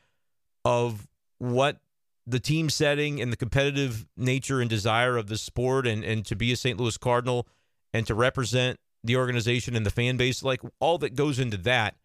of 0.63 1.07
what 1.39 1.79
the 2.27 2.39
team 2.39 2.69
setting 2.69 3.21
and 3.21 3.31
the 3.31 3.37
competitive 3.37 4.07
nature 4.17 4.59
and 4.59 4.69
desire 4.69 5.17
of 5.17 5.27
the 5.27 5.37
sport 5.37 5.85
and, 5.85 6.03
and 6.03 6.25
to 6.25 6.35
be 6.35 6.51
a 6.51 6.55
St. 6.55 6.79
Louis 6.79 6.97
Cardinal 6.97 7.47
and 7.93 8.07
to 8.07 8.15
represent 8.15 8.79
the 9.03 9.15
organization 9.15 9.75
and 9.75 9.85
the 9.85 9.91
fan 9.91 10.17
base, 10.17 10.41
like 10.41 10.61
all 10.79 10.97
that 10.97 11.15
goes 11.15 11.37
into 11.37 11.57
that. 11.57 11.95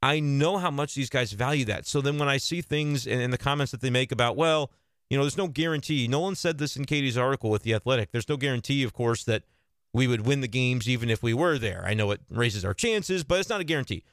I 0.00 0.20
know 0.20 0.58
how 0.58 0.70
much 0.70 0.94
these 0.94 1.10
guys 1.10 1.32
value 1.32 1.64
that. 1.64 1.86
So 1.86 2.00
then 2.00 2.18
when 2.18 2.28
I 2.28 2.36
see 2.36 2.60
things 2.60 3.04
in, 3.04 3.20
in 3.20 3.32
the 3.32 3.38
comments 3.38 3.72
that 3.72 3.80
they 3.80 3.90
make 3.90 4.12
about, 4.12 4.36
well, 4.36 4.70
you 5.10 5.16
know, 5.16 5.24
there's 5.24 5.36
no 5.36 5.48
guarantee. 5.48 6.06
Nolan 6.06 6.36
said 6.36 6.58
this 6.58 6.76
in 6.76 6.84
Katie's 6.84 7.18
article 7.18 7.50
with 7.50 7.64
The 7.64 7.74
Athletic. 7.74 8.12
There's 8.12 8.28
no 8.28 8.36
guarantee, 8.36 8.84
of 8.84 8.92
course, 8.92 9.24
that 9.24 9.42
we 9.92 10.06
would 10.06 10.24
win 10.24 10.40
the 10.40 10.48
games 10.48 10.88
even 10.88 11.10
if 11.10 11.20
we 11.20 11.34
were 11.34 11.58
there. 11.58 11.82
I 11.84 11.94
know 11.94 12.12
it 12.12 12.20
raises 12.30 12.64
our 12.64 12.74
chances, 12.74 13.24
but 13.24 13.40
it's 13.40 13.48
not 13.48 13.60
a 13.60 13.64
guarantee. 13.64 14.04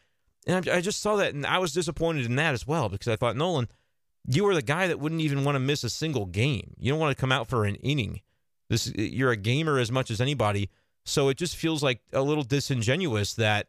And 0.47 0.67
I, 0.67 0.77
I 0.77 0.81
just 0.81 1.01
saw 1.01 1.17
that 1.17 1.35
and 1.35 1.45
I 1.45 1.59
was 1.59 1.73
disappointed 1.73 2.25
in 2.25 2.35
that 2.37 2.55
as 2.55 2.65
well 2.65 2.89
because 2.89 3.07
I 3.07 3.15
thought, 3.15 3.35
Nolan– 3.35 3.67
you 4.27 4.47
are 4.47 4.55
the 4.55 4.61
guy 4.61 4.87
that 4.87 4.99
wouldn't 4.99 5.21
even 5.21 5.43
want 5.43 5.55
to 5.55 5.59
miss 5.59 5.83
a 5.83 5.89
single 5.89 6.25
game. 6.25 6.73
You 6.77 6.91
don't 6.91 6.99
want 6.99 7.15
to 7.15 7.19
come 7.19 7.31
out 7.31 7.47
for 7.47 7.65
an 7.65 7.75
inning. 7.75 8.21
This 8.69 8.91
you're 8.95 9.31
a 9.31 9.37
gamer 9.37 9.77
as 9.77 9.91
much 9.91 10.09
as 10.09 10.19
anybody, 10.19 10.69
so 11.03 11.29
it 11.29 11.37
just 11.37 11.55
feels 11.55 11.83
like 11.83 12.01
a 12.13 12.21
little 12.21 12.43
disingenuous 12.43 13.33
that 13.35 13.67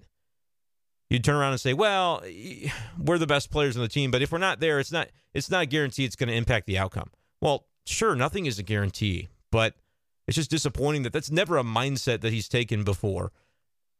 you 1.10 1.18
turn 1.18 1.36
around 1.36 1.52
and 1.52 1.60
say, 1.60 1.75
"Well, 1.75 2.22
we're 2.98 3.18
the 3.18 3.26
best 3.26 3.50
players 3.50 3.76
on 3.76 3.82
the 3.82 3.88
team, 3.88 4.10
but 4.10 4.22
if 4.22 4.32
we're 4.32 4.38
not 4.38 4.60
there, 4.60 4.80
it's 4.80 4.92
not 4.92 5.08
it's 5.34 5.50
not 5.50 5.68
guaranteed 5.68 6.06
it's 6.06 6.16
going 6.16 6.28
to 6.28 6.34
impact 6.34 6.66
the 6.66 6.78
outcome." 6.78 7.10
Well, 7.40 7.66
sure, 7.84 8.16
nothing 8.16 8.46
is 8.46 8.58
a 8.58 8.62
guarantee, 8.62 9.28
but 9.50 9.75
it's 10.26 10.36
just 10.36 10.50
disappointing 10.50 11.02
that 11.02 11.12
that's 11.12 11.30
never 11.30 11.58
a 11.58 11.62
mindset 11.62 12.22
that 12.22 12.32
he's 12.32 12.48
taken 12.48 12.82
before. 12.82 13.32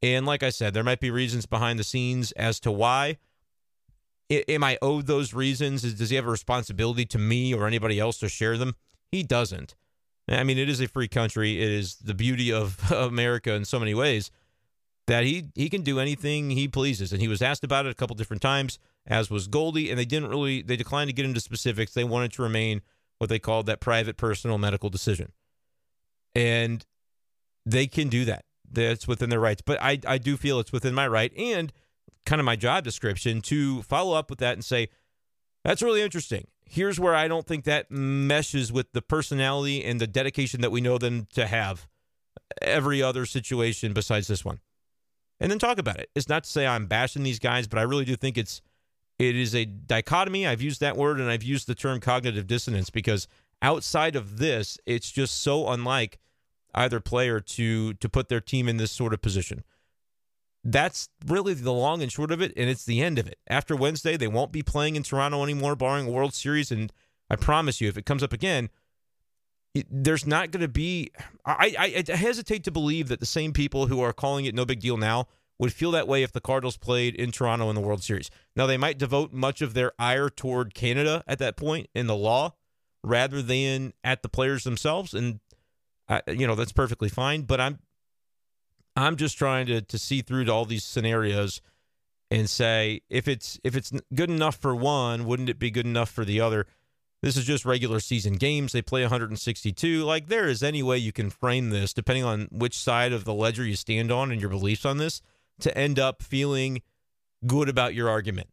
And 0.03 0.27
like 0.27 0.43
I 0.43 0.51
said, 0.51 0.75
there 0.75 0.85
might 0.85 1.01
be 1.01 1.11
reasons 1.11 1.47
behind 1.47 1.79
the 1.79 1.85
scenes 1.85 2.33
as 2.33 2.59
to 2.61 2.73
why. 2.73 3.19
Am 4.31 4.65
I 4.65 4.79
owed 4.83 5.07
those 5.07 5.33
reasons? 5.33 5.83
Does 5.95 6.11
he 6.11 6.17
have 6.17 6.27
a 6.27 6.31
responsibility 6.31 7.05
to 7.07 7.19
me 7.19 7.55
or 7.55 7.67
anybody 7.67 8.01
else 8.01 8.19
to 8.19 8.29
share 8.29 8.59
them? 8.59 8.75
He 9.13 9.23
doesn't. 9.23 9.77
I 10.29 10.43
mean, 10.43 10.59
it 10.59 10.69
is 10.69 10.81
a 10.81 10.89
free 10.89 11.07
country. 11.07 11.63
It 11.63 11.71
is 11.71 11.97
the 11.97 12.15
beauty 12.15 12.53
of 12.53 12.91
America 12.91 13.53
in 13.53 13.65
so 13.65 13.79
many 13.79 13.95
ways 13.95 14.31
that 15.07 15.25
he 15.25 15.51
he 15.55 15.69
can 15.69 15.83
do 15.83 16.01
anything 16.01 16.51
he 16.51 16.69
pleases. 16.69 17.13
And 17.13 17.21
he 17.21 17.29
was 17.29 17.43
asked 17.43 17.65
about 17.65 17.87
it 17.87 17.91
a 17.91 17.95
couple 17.95 18.17
different 18.17 18.43
times, 18.43 18.79
as 19.07 19.31
was 19.31 19.47
Goldie, 19.47 19.91
and 19.91 19.99
they 19.99 20.05
didn't 20.05 20.31
really 20.31 20.63
they 20.63 20.77
declined 20.77 21.09
to 21.09 21.15
get 21.15 21.25
into 21.25 21.41
specifics. 21.41 21.95
They 21.95 22.05
wanted 22.05 22.33
to 22.33 22.43
remain 22.43 22.83
what 23.19 23.31
they 23.31 23.39
called 23.39 23.67
that 23.67 23.81
private, 23.81 24.17
personal, 24.17 24.59
medical 24.59 24.91
decision, 24.91 25.33
and 26.35 26.85
they 27.65 27.87
can 27.87 28.09
do 28.09 28.25
that. 28.25 28.45
That's 28.69 29.07
within 29.07 29.31
their 29.31 29.41
rights. 29.41 29.63
But 29.65 29.81
I 29.81 30.01
I 30.07 30.19
do 30.19 30.37
feel 30.37 30.59
it's 30.59 30.73
within 30.73 30.95
my 30.95 31.07
right 31.07 31.33
and 31.37 31.73
kind 32.27 32.41
of 32.41 32.45
my 32.45 32.57
job 32.57 32.85
description 32.85 33.41
to 33.41 33.83
follow 33.83 34.17
up 34.17 34.29
with 34.29 34.41
that 34.41 34.55
and 34.55 34.65
say 34.65 34.89
that's 35.65 35.83
really 35.83 36.03
interesting. 36.03 36.47
Here's 36.65 37.01
where 37.01 37.15
I 37.15 37.29
don't 37.29 37.47
think 37.47 37.65
that 37.65 37.91
meshes 37.91 38.73
with 38.73 38.93
the 38.93 39.01
personality 39.01 39.85
and 39.85 40.01
the 40.01 40.07
dedication 40.07 40.61
that 40.61 40.71
we 40.71 40.81
know 40.81 40.99
them 40.99 41.27
to 41.35 41.47
have 41.47 41.89
every 42.61 43.03
other 43.03 43.25
situation 43.25 43.93
besides 43.93 44.27
this 44.27 44.45
one 44.45 44.61
and 45.41 45.51
then 45.51 45.59
talk 45.59 45.79
about 45.79 45.99
it. 45.99 46.11
It's 46.15 46.29
not 46.29 46.45
to 46.45 46.51
say 46.51 46.67
I'm 46.67 46.87
bashing 46.87 47.23
these 47.23 47.39
guys, 47.39 47.67
but 47.67 47.79
I 47.79 47.83
really 47.83 48.05
do 48.05 48.17
think 48.17 48.39
it's 48.39 48.63
it 49.19 49.35
is 49.35 49.55
a 49.55 49.65
dichotomy. 49.65 50.47
I've 50.47 50.61
used 50.61 50.81
that 50.81 50.97
word 50.97 51.21
and 51.21 51.31
I've 51.31 51.43
used 51.43 51.67
the 51.67 51.75
term 51.75 52.01
cognitive 52.01 52.47
dissonance 52.47 52.91
because 52.91 53.29
outside 53.63 54.15
of 54.15 54.39
this, 54.39 54.79
it's 54.85 55.11
just 55.11 55.41
so 55.41 55.69
unlike 55.69 56.19
either 56.75 57.01
player 57.01 57.41
to 57.41 57.95
to 57.95 58.09
put 58.09 58.29
their 58.29 58.41
team 58.41 58.69
in 58.69 58.77
this 58.77 58.93
sort 58.93 59.15
of 59.15 59.23
position. 59.23 59.65
That's 60.69 61.09
really 61.25 61.55
the 61.55 61.73
long 61.73 62.03
and 62.03 62.11
short 62.11 62.33
of 62.33 62.43
it, 62.43 62.53
and 62.57 62.69
it's 62.69 62.85
the 62.85 63.01
end 63.01 63.21
of 63.21 63.29
it. 63.29 63.39
After 63.47 63.77
Wednesday, 63.77 64.17
they 64.17 64.27
won't 64.27 64.51
be 64.51 64.65
playing 64.65 64.97
in 64.97 65.05
Toronto 65.05 65.45
anymore, 65.45 65.77
barring 65.77 66.09
a 66.09 66.11
World 66.11 66.35
Series. 66.35 66.73
And 66.73 66.93
I 67.31 67.37
promise 67.37 67.81
you, 67.81 67.89
if 67.89 67.97
it 67.97 68.05
comes 68.05 68.21
up 68.25 68.33
again, 68.33 68.69
there's 69.89 70.27
not 70.27 70.51
going 70.51 70.63
to 70.63 70.69
be. 70.69 71.13
I, 71.45 71.77
I, 71.79 72.05
I 72.13 72.17
hesitate 72.17 72.65
to 72.65 72.73
believe 72.73 73.07
that 73.09 73.21
the 73.21 73.27
same 73.27 73.53
people 73.53 73.87
who 73.87 74.01
are 74.01 74.13
calling 74.13 74.45
it 74.45 74.57
no 74.57 74.65
big 74.65 74.81
deal 74.81 74.97
now 74.97 75.29
would 75.61 75.73
feel 75.73 75.93
that 75.93 76.09
way 76.09 76.25
if 76.25 76.33
the 76.33 76.41
Cardinals 76.41 76.77
played 76.77 77.15
in 77.15 77.31
Toronto 77.31 77.69
in 77.69 77.77
the 77.77 77.81
World 77.81 78.03
Series. 78.03 78.29
Now 78.57 78.67
they 78.67 78.77
might 78.77 78.99
devote 78.99 79.33
much 79.33 79.63
of 79.63 79.73
their 79.73 79.93
ire 80.01 80.29
toward 80.29 80.75
Canada 80.75 81.23
at 81.29 81.39
that 81.39 81.57
point 81.57 81.89
in 81.95 82.09
the 82.09 82.17
law, 82.17 82.55
rather 83.05 83.41
than 83.41 83.93
at 84.03 84.23
the 84.23 84.29
players 84.29 84.65
themselves, 84.65 85.15
and 85.15 85.39
uh, 86.09 86.23
you 86.27 86.45
know 86.45 86.57
that's 86.57 86.73
perfectly 86.73 87.09
fine. 87.09 87.43
But 87.43 87.61
I'm 87.61 87.79
I'm 88.97 89.17
just 89.17 89.37
trying 89.37 89.67
to 89.67 89.81
to 89.83 89.99
see 89.99 90.23
through 90.23 90.45
to 90.47 90.53
all 90.53 90.65
these 90.65 90.85
scenarios 90.85 91.61
and 92.31 92.49
say 92.49 93.03
if 93.09 93.29
it's 93.29 93.61
if 93.63 93.77
it's 93.77 93.93
good 94.15 94.31
enough 94.31 94.57
for 94.57 94.75
one, 94.75 95.27
wouldn't 95.27 95.49
it 95.49 95.59
be 95.59 95.71
good 95.71 95.87
enough 95.87 96.11
for 96.11 96.25
the 96.25 96.41
other? 96.41 96.67
This 97.23 97.37
is 97.37 97.45
just 97.45 97.65
regular 97.65 97.99
season 98.01 98.35
games. 98.35 98.73
They 98.73 98.83
play 98.83 99.01
162. 99.03 100.05
Like, 100.05 100.29
there 100.29 100.49
is 100.49 100.63
any 100.63 100.83
way 100.83 100.99
you 100.99 101.13
can 101.13 101.31
frame 101.31 101.71
this, 101.71 101.93
depending 101.93 102.25
on 102.25 102.49
which 102.53 102.77
side 102.79 103.13
of 103.13 103.25
the 103.25 103.35
ledger 103.35 103.65
you 103.65 103.75
stand 103.75 104.13
on 104.13 104.31
and 104.31 104.41
your 104.41 104.51
beliefs 104.51 104.85
on 104.85 104.99
this, 104.99 105.23
to 105.61 105.77
end 105.77 105.99
up 105.99 106.23
feeling 106.23 106.83
good 107.47 107.69
about 107.69 107.95
your 107.95 108.09
argument. 108.09 108.49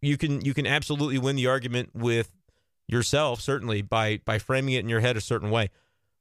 You 0.00 0.16
can 0.16 0.40
you 0.44 0.54
can 0.54 0.66
absolutely 0.66 1.18
win 1.18 1.36
the 1.36 1.46
argument 1.46 1.90
with 1.94 2.34
yourself, 2.88 3.40
certainly 3.40 3.82
by 3.82 4.20
by 4.24 4.38
framing 4.38 4.74
it 4.74 4.80
in 4.80 4.88
your 4.88 5.00
head 5.00 5.16
a 5.16 5.20
certain 5.20 5.50
way. 5.50 5.70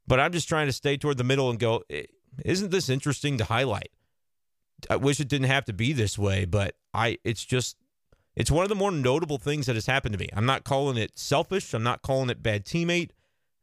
But 0.06 0.20
I'm 0.20 0.32
just 0.32 0.48
trying 0.48 0.68
to 0.68 0.74
stay 0.74 0.98
toward 0.98 1.18
the 1.18 1.24
middle 1.24 1.50
and 1.50 1.58
go, 1.58 1.84
eh, 1.90 2.04
isn't 2.44 2.72
this 2.72 2.90
interesting 2.90 3.38
to 3.38 3.46
highlight? 3.46 3.92
I 4.90 4.96
wish 4.96 5.20
it 5.20 5.28
didn't 5.28 5.48
have 5.48 5.66
to 5.66 5.74
be 5.74 5.94
this 5.94 6.18
way, 6.18 6.46
but 6.46 6.76
I 6.94 7.18
it's 7.24 7.46
just 7.46 7.78
it's 8.36 8.52
one 8.52 8.64
of 8.64 8.70
the 8.70 8.76
more 8.76 8.92
notable 8.92 9.38
things 9.38 9.66
that 9.66 9.76
has 9.76 9.86
happened 9.86 10.14
to 10.14 10.20
me. 10.20 10.30
I'm 10.34 10.46
not 10.46 10.64
calling 10.64 10.98
it 10.98 11.18
selfish. 11.18 11.74
I'm 11.74 11.84
not 11.84 12.02
calling 12.02 12.30
it 12.30 12.42
bad 12.42 12.66
teammate. 12.66 13.12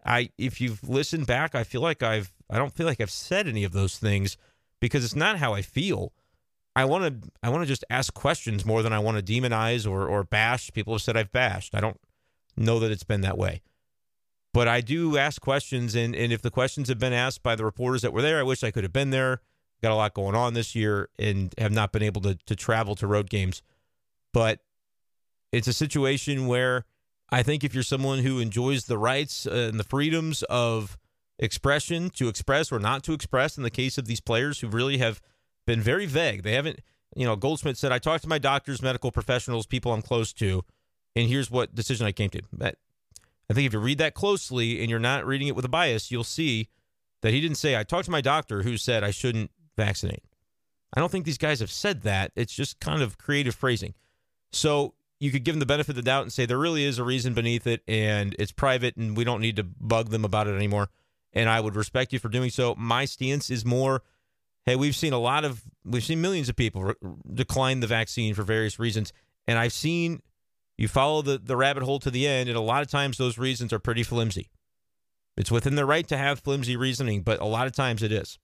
I 0.05 0.31
if 0.39 0.61
you've 0.61 0.89
listened 0.89 1.27
back, 1.27 1.55
I 1.55 1.65
feel 1.65 1.81
like 1.81 2.03
I've 2.03 2.33
I 2.51 2.59
don't 2.59 2.73
feel 2.73 2.87
like 2.87 3.01
I've 3.01 3.11
said 3.11 3.49
any 3.49 3.65
of 3.65 3.73
those 3.73 3.99
things 3.99 4.37
because 4.81 5.05
it's 5.05 5.17
not 5.17 5.39
how 5.39 5.55
I 5.55 5.63
feel. 5.63 6.13
I 6.77 6.85
want 6.85 7.23
to 7.23 7.31
I 7.43 7.49
want 7.51 7.63
to 7.63 7.67
just 7.67 7.85
ask 7.91 8.15
questions 8.15 8.65
more 8.65 8.83
than 8.83 8.93
I 8.93 8.99
want 9.01 9.25
to 9.25 9.33
demonize 9.33 9.91
or 9.91 10.07
or 10.07 10.25
bash. 10.25 10.71
People 10.73 10.95
have 10.95 11.03
said 11.03 11.17
I've 11.17 11.33
bashed. 11.33 11.75
I 11.75 11.81
don't 11.81 12.01
know 12.57 12.79
that 12.79 12.91
it's 12.91 13.05
been 13.05 13.23
that 13.23 13.39
way. 13.39 13.63
But 14.55 14.67
I 14.67 14.81
do 14.81 15.17
ask 15.19 15.41
questions 15.41 15.95
and 15.95 16.15
and 16.15 16.33
if 16.33 16.43
the 16.43 16.51
questions 16.51 16.89
have 16.89 16.99
been 16.99 17.13
asked 17.13 17.43
by 17.43 17.55
the 17.55 17.65
reporters 17.65 18.03
that 18.03 18.13
were 18.13 18.23
there, 18.23 18.39
I 18.39 18.43
wish 18.43 18.65
I 18.65 18.71
could 18.71 18.85
have 18.85 18.93
been 18.93 19.11
there. 19.11 19.41
Got 19.83 19.93
a 19.93 19.95
lot 19.95 20.15
going 20.15 20.35
on 20.35 20.55
this 20.55 20.75
year 20.75 21.09
and 21.19 21.55
have 21.59 21.71
not 21.71 21.93
been 21.93 22.03
able 22.03 22.21
to 22.23 22.35
to 22.47 22.57
travel 22.57 22.95
to 22.97 23.07
road 23.07 23.31
games 23.31 23.63
but 24.33 24.61
it's 25.53 25.69
a 25.69 25.73
situation 25.73 26.47
where 26.47 26.85
I 27.31 27.43
think 27.43 27.65
if 27.65 27.75
you're 27.75 27.83
someone 27.83 28.21
who 28.21 28.39
enjoys 28.39 28.85
the 28.85 28.99
rights 28.99 29.47
and 29.47 29.79
the 29.79 29.85
freedoms 29.85 30.43
of 30.45 30.99
expression 31.39 32.11
to 32.11 32.29
express 32.29 32.73
or 32.73 32.79
not 32.79 33.03
to 33.05 33.13
express, 33.13 33.57
in 33.57 33.63
the 33.63 33.71
case 33.71 33.99
of 33.99 34.07
these 34.07 34.21
players 34.21 34.61
who 34.61 34.69
really 34.69 34.99
have 34.99 35.21
been 35.67 35.81
very 35.81 36.07
vague, 36.07 36.43
they 36.43 36.53
haven't, 36.53 36.81
you 37.15 37.27
know, 37.27 37.37
Goldschmidt 37.37 37.77
said, 37.77 37.93
I 37.93 37.99
talked 37.99 38.23
to 38.23 38.29
my 38.29 38.39
doctors, 38.39 38.83
medical 38.83 39.11
professionals, 39.11 39.67
people 39.67 39.93
I'm 39.93 40.03
close 40.03 40.33
to, 40.35 40.65
and 41.17 41.29
here's 41.29 41.51
what 41.51 41.75
decision 41.75 42.07
I 42.07 42.13
came 42.13 42.31
to. 42.31 42.43
But 42.53 42.77
I 43.51 43.55
think 43.55 43.67
if 43.67 43.73
you 43.73 43.79
read 43.79 43.99
that 43.99 44.15
closely 44.15 44.81
and 44.81 44.91
you're 44.91 44.99
not 44.99 45.27
reading 45.27 45.49
it 45.49 45.57
with 45.57 45.65
a 45.65 45.69
bias, 45.69 46.11
you'll 46.11 46.25
see 46.25 46.69
that 47.23 47.33
he 47.33 47.41
didn't 47.41 47.57
say, 47.57 47.77
I 47.77 47.83
talked 47.83 48.05
to 48.05 48.11
my 48.11 48.21
doctor 48.21 48.63
who 48.63 48.77
said 48.77 49.03
I 49.03 49.11
shouldn't 49.11 49.51
vaccinate. 49.77 50.23
I 50.95 51.01
don't 51.01 51.11
think 51.11 51.25
these 51.25 51.39
guys 51.39 51.61
have 51.61 51.71
said 51.71 52.03
that. 52.03 52.33
It's 52.37 52.55
just 52.55 52.81
kind 52.81 53.03
of 53.03 53.19
creative 53.19 53.55
phrasing. 53.55 53.95
So 54.53 54.95
you 55.21 55.31
could 55.31 55.45
give 55.45 55.55
them 55.55 55.61
the 55.61 55.67
benefit 55.67 55.91
of 55.91 55.97
the 55.97 56.03
doubt 56.03 56.23
and 56.23 56.33
say 56.33 56.47
there 56.47 56.59
really 56.59 56.85
is 56.85 56.99
a 56.99 57.05
reason 57.05 57.35
beneath 57.35 57.67
it 57.67 57.83
and 57.89 58.35
it's 58.39 58.53
private 58.53 58.97
and 58.97 59.17
we 59.17 59.25
don't 59.25 59.41
need 59.41 59.57
to 59.57 59.65
bug 59.65 60.11
them 60.11 60.25
about 60.25 60.47
it 60.47 60.55
anymore. 60.55 60.89
And 61.33 61.49
I 61.49 61.61
would 61.61 61.77
respect 61.77 62.13
you 62.13 62.19
for 62.19 62.29
doing 62.29 62.51
so. 62.51 62.75
My 62.77 63.05
stance 63.05 63.51
is 63.51 63.65
more 63.65 64.03
hey, 64.69 64.77
we've 64.77 64.97
seen 64.97 65.15
a 65.15 65.19
lot 65.19 65.47
of, 65.47 65.63
we've 65.83 66.05
seen 66.05 66.21
millions 66.21 66.51
of 66.51 66.55
people 66.55 66.83
re- 66.83 66.95
decline 67.33 67.81
the 67.81 67.87
vaccine 67.87 68.35
for 68.35 68.43
various 68.43 68.79
reasons. 68.79 69.15
And 69.47 69.59
I've 69.59 69.73
seen 69.73 70.21
you 70.79 70.87
follow 70.87 71.23
the, 71.23 71.39
the 71.39 71.57
rabbit 71.57 71.83
hole 71.83 71.99
to 71.99 72.11
the 72.11 72.27
end, 72.27 72.49
and 72.49 72.57
a 72.57 72.63
lot 72.63 72.83
of 72.83 72.89
times 72.89 73.19
those 73.19 73.37
reasons 73.37 73.73
are 73.73 73.81
pretty 73.81 74.05
flimsy. 74.05 74.49
It's 75.37 75.51
within 75.51 75.75
their 75.75 75.87
right 75.87 76.07
to 76.09 76.17
have 76.17 76.41
flimsy 76.41 76.77
reasoning, 76.77 77.23
but 77.23 77.41
a 77.41 77.45
lot 77.45 77.67
of 77.67 77.73
times 77.73 78.03
it 78.03 78.13
is. 78.13 78.39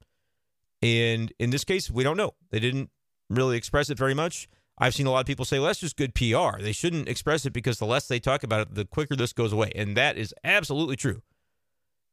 And 0.82 1.32
in 1.38 1.50
this 1.50 1.64
case, 1.64 1.90
we 1.90 2.02
don't 2.02 2.16
know. 2.16 2.34
They 2.50 2.58
didn't 2.58 2.90
really 3.30 3.56
express 3.56 3.88
it 3.88 3.96
very 3.96 4.14
much. 4.14 4.48
I've 4.76 4.94
seen 4.94 5.06
a 5.06 5.12
lot 5.12 5.20
of 5.20 5.26
people 5.26 5.44
say, 5.44 5.58
well, 5.58 5.68
that's 5.68 5.78
just 5.78 5.96
good 5.96 6.14
PR. 6.14 6.60
They 6.60 6.72
shouldn't 6.72 7.08
express 7.08 7.46
it 7.46 7.52
because 7.52 7.78
the 7.78 7.86
less 7.86 8.08
they 8.08 8.18
talk 8.18 8.42
about 8.42 8.62
it, 8.62 8.74
the 8.74 8.84
quicker 8.84 9.14
this 9.14 9.32
goes 9.32 9.52
away. 9.52 9.70
And 9.74 9.96
that 9.96 10.18
is 10.18 10.34
absolutely 10.42 10.96
true. 10.96 11.22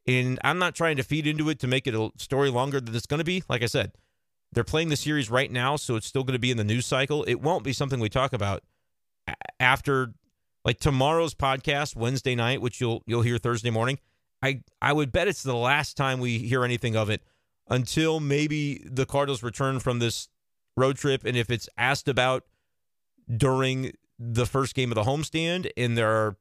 And 0.07 0.39
I'm 0.43 0.59
not 0.59 0.75
trying 0.75 0.97
to 0.97 1.03
feed 1.03 1.25
into 1.25 1.49
it 1.49 1.59
to 1.59 1.67
make 1.67 1.87
it 1.87 1.95
a 1.95 2.11
story 2.17 2.49
longer 2.49 2.79
than 2.79 2.95
it's 2.95 3.07
going 3.07 3.19
to 3.19 3.23
be. 3.23 3.43
Like 3.49 3.63
I 3.63 3.67
said, 3.67 3.93
they're 4.51 4.63
playing 4.63 4.89
the 4.89 4.95
series 4.95 5.31
right 5.31 5.51
now, 5.51 5.75
so 5.75 5.95
it's 5.95 6.07
still 6.07 6.23
going 6.23 6.33
to 6.33 6.39
be 6.39 6.51
in 6.51 6.57
the 6.57 6.63
news 6.63 6.85
cycle. 6.85 7.23
It 7.23 7.41
won't 7.41 7.63
be 7.63 7.73
something 7.73 7.99
we 7.99 8.09
talk 8.09 8.33
about 8.33 8.63
after 9.59 10.13
like 10.63 10.79
tomorrow's 10.79 11.33
podcast 11.33 11.95
Wednesday 11.95 12.35
night, 12.35 12.61
which 12.61 12.79
you'll 12.81 13.03
you'll 13.05 13.21
hear 13.21 13.37
Thursday 13.37 13.69
morning. 13.69 13.99
I 14.41 14.61
I 14.81 14.93
would 14.93 15.11
bet 15.11 15.27
it's 15.27 15.43
the 15.43 15.55
last 15.55 15.97
time 15.97 16.19
we 16.19 16.39
hear 16.39 16.63
anything 16.63 16.95
of 16.95 17.09
it 17.09 17.21
until 17.69 18.19
maybe 18.19 18.83
the 18.85 19.05
Cardinals 19.05 19.43
return 19.43 19.79
from 19.79 19.99
this 19.99 20.27
road 20.77 20.97
trip 20.97 21.25
and 21.25 21.37
if 21.37 21.49
it's 21.49 21.67
asked 21.77 22.07
about 22.07 22.43
during 23.35 23.91
the 24.17 24.45
first 24.45 24.75
game 24.75 24.91
of 24.91 24.95
the 24.95 25.03
homestand 25.03 25.69
and 25.75 25.97
there 25.97 26.09
are 26.09 26.37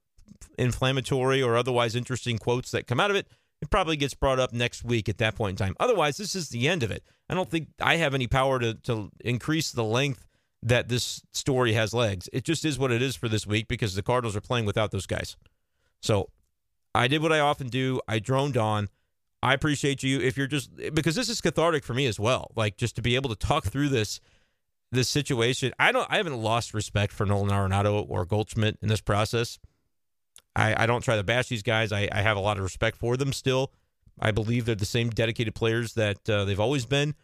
inflammatory 0.59 1.42
or 1.42 1.57
otherwise 1.57 1.94
interesting 1.94 2.38
quotes 2.38 2.70
that 2.70 2.87
come 2.87 3.00
out 3.00 3.11
of 3.11 3.16
it, 3.16 3.26
it 3.61 3.70
probably 3.70 3.96
gets 3.96 4.14
brought 4.14 4.38
up 4.38 4.53
next 4.53 4.85
week 4.85 5.09
at 5.09 5.18
that 5.18 5.35
point 5.35 5.61
in 5.61 5.66
time. 5.66 5.74
Otherwise, 5.81 6.16
this 6.16 6.35
is 6.35 6.48
the 6.48 6.68
end 6.68 6.83
of 6.83 6.90
it. 6.90 7.03
I 7.29 7.35
don't 7.35 7.50
think 7.50 7.68
I 7.81 7.96
have 7.96 8.14
any 8.14 8.26
power 8.26 8.59
to, 8.59 8.74
to 8.74 9.11
increase 9.20 9.72
the 9.72 9.85
length 9.85 10.26
that 10.62 10.88
this 10.88 11.23
story 11.33 11.73
has 11.73 11.94
legs. 11.94 12.29
It 12.33 12.44
just 12.44 12.64
is 12.64 12.79
what 12.79 12.92
it 12.92 13.01
is 13.01 13.16
for 13.16 13.29
this 13.29 13.46
week 13.46 13.68
because 13.68 13.94
the 13.94 14.03
Cardinals 14.03 14.37
are 14.37 14.40
playing 14.40 14.66
without 14.66 14.90
those 14.90 15.07
guys. 15.07 15.37
So 16.01 16.31
I 16.94 17.09
did 17.09 17.23
what 17.23 17.33
I 17.33 17.40
often 17.40 17.68
do. 17.68 18.01
I 18.07 18.18
droned 18.18 18.57
on. 18.57 18.88
I 19.42 19.55
appreciate 19.55 20.03
you 20.03 20.20
if 20.20 20.37
you're 20.37 20.46
just 20.46 20.70
because 20.92 21.14
this 21.14 21.31
is 21.31 21.40
cathartic 21.40 21.83
for 21.83 21.94
me 21.94 22.07
as 22.07 22.20
well. 22.20 22.51
Like 22.57 22.77
just 22.77 22.96
to 22.96 23.03
be 23.03 23.14
able 23.14 23.31
to 23.31 23.37
talk 23.37 23.64
through 23.64 23.88
this 23.88 24.20
this 24.92 25.09
situation. 25.09 25.73
I 25.79 25.92
don't 25.92 26.07
I 26.11 26.16
haven't 26.16 26.37
lost 26.37 26.75
respect 26.75 27.12
for 27.12 27.25
Nolan 27.25 27.51
Arenado 27.51 28.05
or 28.09 28.27
Goldschmidt 28.27 28.79
in 28.83 28.88
this 28.88 29.01
process. 29.01 29.59
I, 30.55 30.83
I 30.83 30.87
don't 30.87 31.03
try 31.03 31.16
to 31.16 31.23
bash 31.23 31.49
these 31.49 31.62
guys. 31.62 31.92
I, 31.92 32.09
I 32.11 32.23
have 32.23 32.37
a 32.37 32.40
lot 32.40 32.57
of 32.57 32.64
respect 32.64 32.96
for 32.96 33.16
them 33.16 33.33
still. 33.33 33.73
I 34.18 34.33
believe 34.33 34.66
they're 34.66 34.75
the 34.75 34.85
same 34.85 35.09
dedicated 35.11 35.55
players 35.55 35.94
that 35.94 36.29
uh, 36.29 36.44
they've 36.44 36.61
always 36.61 36.85
been, 36.85 37.14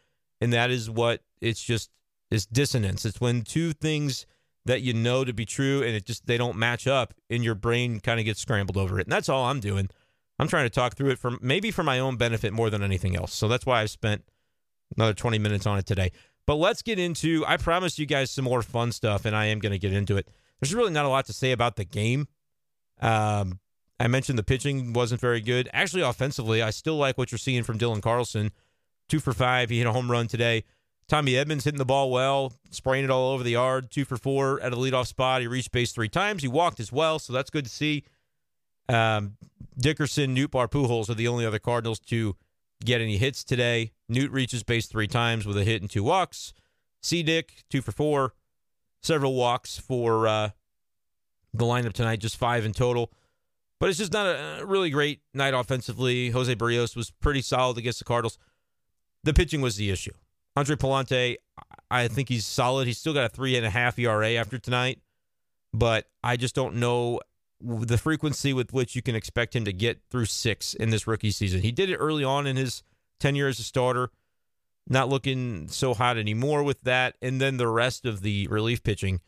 and 0.40 0.52
that 0.52 0.70
is 0.70 0.88
what 0.88 1.22
it's 1.40 1.62
just 1.62 1.90
is 2.30 2.46
dissonance. 2.46 3.04
It's 3.04 3.20
when 3.20 3.42
two 3.42 3.72
things 3.72 4.26
that 4.64 4.82
you 4.82 4.92
know 4.92 5.24
to 5.24 5.32
be 5.32 5.44
true 5.44 5.82
and 5.82 5.94
it 5.94 6.04
just 6.04 6.26
they 6.26 6.36
don't 6.36 6.56
match 6.56 6.86
up, 6.86 7.14
and 7.30 7.44
your 7.44 7.54
brain 7.54 8.00
kind 8.00 8.18
of 8.18 8.26
gets 8.26 8.40
scrambled 8.40 8.76
over 8.76 8.98
it. 8.98 9.06
And 9.06 9.12
that's 9.12 9.28
all 9.28 9.44
I'm 9.44 9.60
doing. 9.60 9.88
I'm 10.38 10.48
trying 10.48 10.66
to 10.66 10.70
talk 10.70 10.96
through 10.96 11.10
it 11.10 11.18
for 11.18 11.32
maybe 11.40 11.70
for 11.70 11.82
my 11.82 11.98
own 11.98 12.16
benefit 12.16 12.52
more 12.52 12.68
than 12.68 12.82
anything 12.82 13.16
else. 13.16 13.32
So 13.32 13.48
that's 13.48 13.64
why 13.64 13.80
I've 13.80 13.90
spent 13.90 14.24
another 14.96 15.14
20 15.14 15.38
minutes 15.38 15.66
on 15.66 15.78
it 15.78 15.86
today. 15.86 16.12
But 16.46 16.56
let's 16.56 16.82
get 16.82 16.98
into 16.98 17.44
I 17.46 17.56
promised 17.56 17.98
you 17.98 18.06
guys 18.06 18.30
some 18.30 18.44
more 18.44 18.62
fun 18.62 18.92
stuff 18.92 19.24
and 19.24 19.34
I 19.34 19.46
am 19.46 19.58
going 19.58 19.72
to 19.72 19.78
get 19.78 19.92
into 19.92 20.16
it. 20.16 20.28
There's 20.60 20.74
really 20.74 20.92
not 20.92 21.04
a 21.04 21.08
lot 21.08 21.26
to 21.26 21.32
say 21.32 21.52
about 21.52 21.76
the 21.76 21.84
game. 21.84 22.28
Um, 23.00 23.60
I 23.98 24.08
mentioned 24.08 24.38
the 24.38 24.42
pitching 24.42 24.92
wasn't 24.92 25.20
very 25.20 25.40
good. 25.40 25.68
Actually, 25.72 26.02
offensively, 26.02 26.62
I 26.62 26.70
still 26.70 26.96
like 26.96 27.16
what 27.16 27.32
you're 27.32 27.38
seeing 27.38 27.62
from 27.62 27.78
Dylan 27.78 28.02
Carlson. 28.02 28.52
Two 29.08 29.20
for 29.20 29.32
five. 29.32 29.70
He 29.70 29.78
hit 29.78 29.86
a 29.86 29.92
home 29.92 30.10
run 30.10 30.28
today. 30.28 30.64
Tommy 31.08 31.36
Edmonds 31.36 31.64
hitting 31.64 31.78
the 31.78 31.84
ball 31.84 32.10
well, 32.10 32.52
spraying 32.70 33.04
it 33.04 33.10
all 33.10 33.32
over 33.32 33.44
the 33.44 33.52
yard. 33.52 33.90
Two 33.90 34.04
for 34.04 34.16
four 34.16 34.60
at 34.60 34.72
a 34.72 34.76
leadoff 34.76 35.06
spot. 35.06 35.40
He 35.40 35.46
reached 35.46 35.70
base 35.70 35.92
three 35.92 36.08
times. 36.08 36.42
He 36.42 36.48
walked 36.48 36.80
as 36.80 36.90
well, 36.90 37.18
so 37.18 37.32
that's 37.32 37.50
good 37.50 37.64
to 37.64 37.70
see. 37.70 38.04
Um, 38.88 39.36
Dickerson, 39.78 40.34
Bar, 40.46 40.68
Pujols 40.68 41.08
are 41.08 41.14
the 41.14 41.28
only 41.28 41.46
other 41.46 41.58
Cardinals 41.58 42.00
to 42.00 42.34
get 42.84 43.00
any 43.00 43.18
hits 43.18 43.44
today. 43.44 43.92
Newt 44.08 44.30
reaches 44.32 44.62
base 44.62 44.86
three 44.86 45.06
times 45.06 45.46
with 45.46 45.56
a 45.56 45.64
hit 45.64 45.80
and 45.80 45.90
two 45.90 46.02
walks. 46.02 46.52
C. 47.02 47.22
Dick, 47.22 47.64
two 47.70 47.82
for 47.82 47.92
four. 47.92 48.34
Several 49.00 49.34
walks 49.34 49.78
for 49.78 50.26
uh, 50.26 50.50
the 51.54 51.64
lineup 51.64 51.92
tonight, 51.92 52.18
just 52.18 52.36
five 52.36 52.64
in 52.64 52.72
total. 52.72 53.12
But 53.78 53.90
it's 53.90 53.98
just 53.98 54.12
not 54.12 54.26
a 54.26 54.64
really 54.64 54.90
great 54.90 55.20
night 55.34 55.54
offensively. 55.54 56.30
Jose 56.30 56.52
Berrios 56.54 56.96
was 56.96 57.10
pretty 57.10 57.42
solid 57.42 57.78
against 57.78 57.98
the 57.98 58.04
Cardinals. 58.04 58.38
The 59.22 59.34
pitching 59.34 59.60
was 59.60 59.76
the 59.76 59.90
issue. 59.90 60.12
Andre 60.56 60.76
Pallante, 60.76 61.36
I 61.90 62.08
think 62.08 62.28
he's 62.28 62.46
solid. 62.46 62.86
He's 62.86 62.98
still 62.98 63.14
got 63.14 63.26
a 63.26 63.28
three 63.28 63.56
and 63.56 63.66
a 63.66 63.70
half 63.70 63.98
ERA 63.98 64.32
after 64.32 64.58
tonight, 64.58 65.00
but 65.72 66.08
I 66.24 66.36
just 66.36 66.54
don't 66.54 66.76
know 66.76 67.20
the 67.60 67.98
frequency 67.98 68.52
with 68.52 68.72
which 68.72 68.94
you 68.96 69.02
can 69.02 69.14
expect 69.14 69.54
him 69.54 69.64
to 69.64 69.72
get 69.72 70.00
through 70.10 70.26
six 70.26 70.74
in 70.74 70.90
this 70.90 71.06
rookie 71.06 71.30
season. 71.30 71.62
He 71.62 71.72
did 71.72 71.90
it 71.90 71.96
early 71.96 72.24
on 72.24 72.46
in 72.46 72.56
his 72.56 72.82
tenure 73.18 73.48
as 73.48 73.58
a 73.58 73.62
starter. 73.62 74.10
Not 74.88 75.08
looking 75.08 75.68
so 75.68 75.94
hot 75.94 76.16
anymore 76.16 76.62
with 76.62 76.82
that. 76.82 77.16
And 77.20 77.40
then 77.40 77.56
the 77.56 77.68
rest 77.68 78.06
of 78.06 78.22
the 78.22 78.46
relief 78.48 78.82
pitching. 78.82 79.20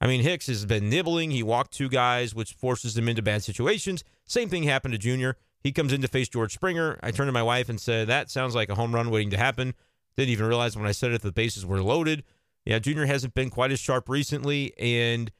I 0.00 0.06
mean, 0.06 0.22
Hicks 0.22 0.46
has 0.48 0.66
been 0.66 0.90
nibbling. 0.90 1.30
He 1.30 1.42
walked 1.42 1.72
two 1.72 1.88
guys, 1.88 2.34
which 2.34 2.54
forces 2.54 2.96
him 2.96 3.08
into 3.08 3.22
bad 3.22 3.44
situations. 3.44 4.04
Same 4.24 4.48
thing 4.48 4.64
happened 4.64 4.92
to 4.92 4.98
Junior. 4.98 5.36
He 5.60 5.72
comes 5.72 5.92
in 5.92 6.02
to 6.02 6.08
face 6.08 6.28
George 6.28 6.52
Springer. 6.52 6.98
I 7.02 7.12
turned 7.12 7.28
to 7.28 7.32
my 7.32 7.42
wife 7.42 7.68
and 7.68 7.80
said, 7.80 8.08
That 8.08 8.30
sounds 8.30 8.54
like 8.54 8.68
a 8.68 8.74
home 8.74 8.94
run 8.94 9.10
waiting 9.10 9.30
to 9.30 9.38
happen. 9.38 9.74
Didn't 10.16 10.30
even 10.30 10.46
realize 10.46 10.76
when 10.76 10.86
I 10.86 10.92
said 10.92 11.12
it 11.12 11.22
the 11.22 11.32
bases 11.32 11.66
were 11.66 11.82
loaded. 11.82 12.24
Yeah, 12.64 12.78
Junior 12.78 13.06
hasn't 13.06 13.34
been 13.34 13.50
quite 13.50 13.70
as 13.70 13.78
sharp 13.78 14.08
recently 14.08 14.72
and 14.78 15.30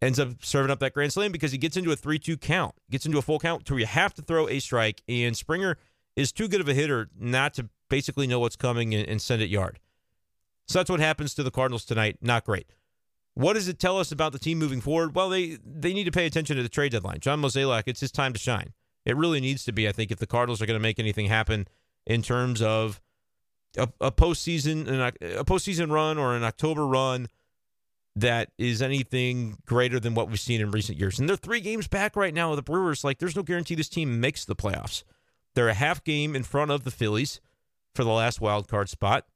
ends 0.00 0.20
up 0.20 0.44
serving 0.44 0.70
up 0.70 0.78
that 0.80 0.92
grand 0.92 1.12
slam 1.12 1.32
because 1.32 1.52
he 1.52 1.58
gets 1.58 1.76
into 1.76 1.90
a 1.90 1.96
3 1.96 2.18
2 2.18 2.36
count, 2.36 2.74
gets 2.90 3.06
into 3.06 3.18
a 3.18 3.22
full 3.22 3.38
count 3.38 3.64
to 3.66 3.72
where 3.72 3.80
you 3.80 3.86
have 3.86 4.14
to 4.14 4.22
throw 4.22 4.48
a 4.48 4.60
strike. 4.60 5.02
And 5.08 5.36
Springer 5.36 5.78
is 6.16 6.30
too 6.30 6.46
good 6.46 6.60
of 6.60 6.68
a 6.68 6.74
hitter 6.74 7.08
not 7.18 7.54
to 7.54 7.68
basically 7.88 8.26
know 8.26 8.38
what's 8.38 8.56
coming 8.56 8.94
and, 8.94 9.08
and 9.08 9.20
send 9.20 9.42
it 9.42 9.50
yard. 9.50 9.80
So 10.66 10.78
that's 10.78 10.90
what 10.90 11.00
happens 11.00 11.34
to 11.34 11.42
the 11.42 11.50
Cardinals 11.50 11.84
tonight. 11.84 12.18
Not 12.20 12.44
great. 12.44 12.70
What 13.34 13.54
does 13.54 13.68
it 13.68 13.78
tell 13.78 13.98
us 13.98 14.12
about 14.12 14.32
the 14.32 14.38
team 14.38 14.58
moving 14.58 14.80
forward? 14.80 15.14
Well, 15.14 15.28
they 15.28 15.58
they 15.64 15.92
need 15.92 16.04
to 16.04 16.12
pay 16.12 16.26
attention 16.26 16.56
to 16.56 16.62
the 16.62 16.68
trade 16.68 16.92
deadline. 16.92 17.18
John 17.20 17.42
Mozeliak, 17.42 17.84
it's 17.86 18.00
his 18.00 18.12
time 18.12 18.32
to 18.32 18.38
shine. 18.38 18.72
It 19.04 19.16
really 19.16 19.40
needs 19.40 19.64
to 19.64 19.72
be, 19.72 19.88
I 19.88 19.92
think, 19.92 20.10
if 20.10 20.18
the 20.18 20.26
Cardinals 20.26 20.62
are 20.62 20.66
going 20.66 20.78
to 20.78 20.82
make 20.82 20.98
anything 20.98 21.26
happen 21.26 21.66
in 22.06 22.22
terms 22.22 22.62
of 22.62 23.00
a, 23.76 23.88
a 24.00 24.12
postseason 24.12 24.88
a 25.20 25.44
postseason 25.44 25.90
run 25.90 26.18
or 26.18 26.34
an 26.34 26.44
October 26.44 26.86
run 26.86 27.28
that 28.16 28.50
is 28.58 28.80
anything 28.80 29.58
greater 29.66 29.98
than 29.98 30.14
what 30.14 30.28
we've 30.28 30.38
seen 30.38 30.60
in 30.60 30.70
recent 30.70 30.98
years. 30.98 31.18
And 31.18 31.28
they're 31.28 31.36
three 31.36 31.60
games 31.60 31.88
back 31.88 32.14
right 32.14 32.32
now 32.32 32.54
the 32.54 32.62
Brewers. 32.62 33.02
Like, 33.02 33.18
there's 33.18 33.34
no 33.34 33.42
guarantee 33.42 33.74
this 33.74 33.88
team 33.88 34.20
makes 34.20 34.44
the 34.44 34.54
playoffs. 34.54 35.02
They're 35.54 35.68
a 35.68 35.74
half 35.74 36.04
game 36.04 36.36
in 36.36 36.44
front 36.44 36.70
of 36.70 36.84
the 36.84 36.90
Phillies 36.90 37.40
for 37.94 38.04
the 38.04 38.10
last 38.10 38.40
wild 38.40 38.68
card 38.68 38.88
spot. 38.88 39.26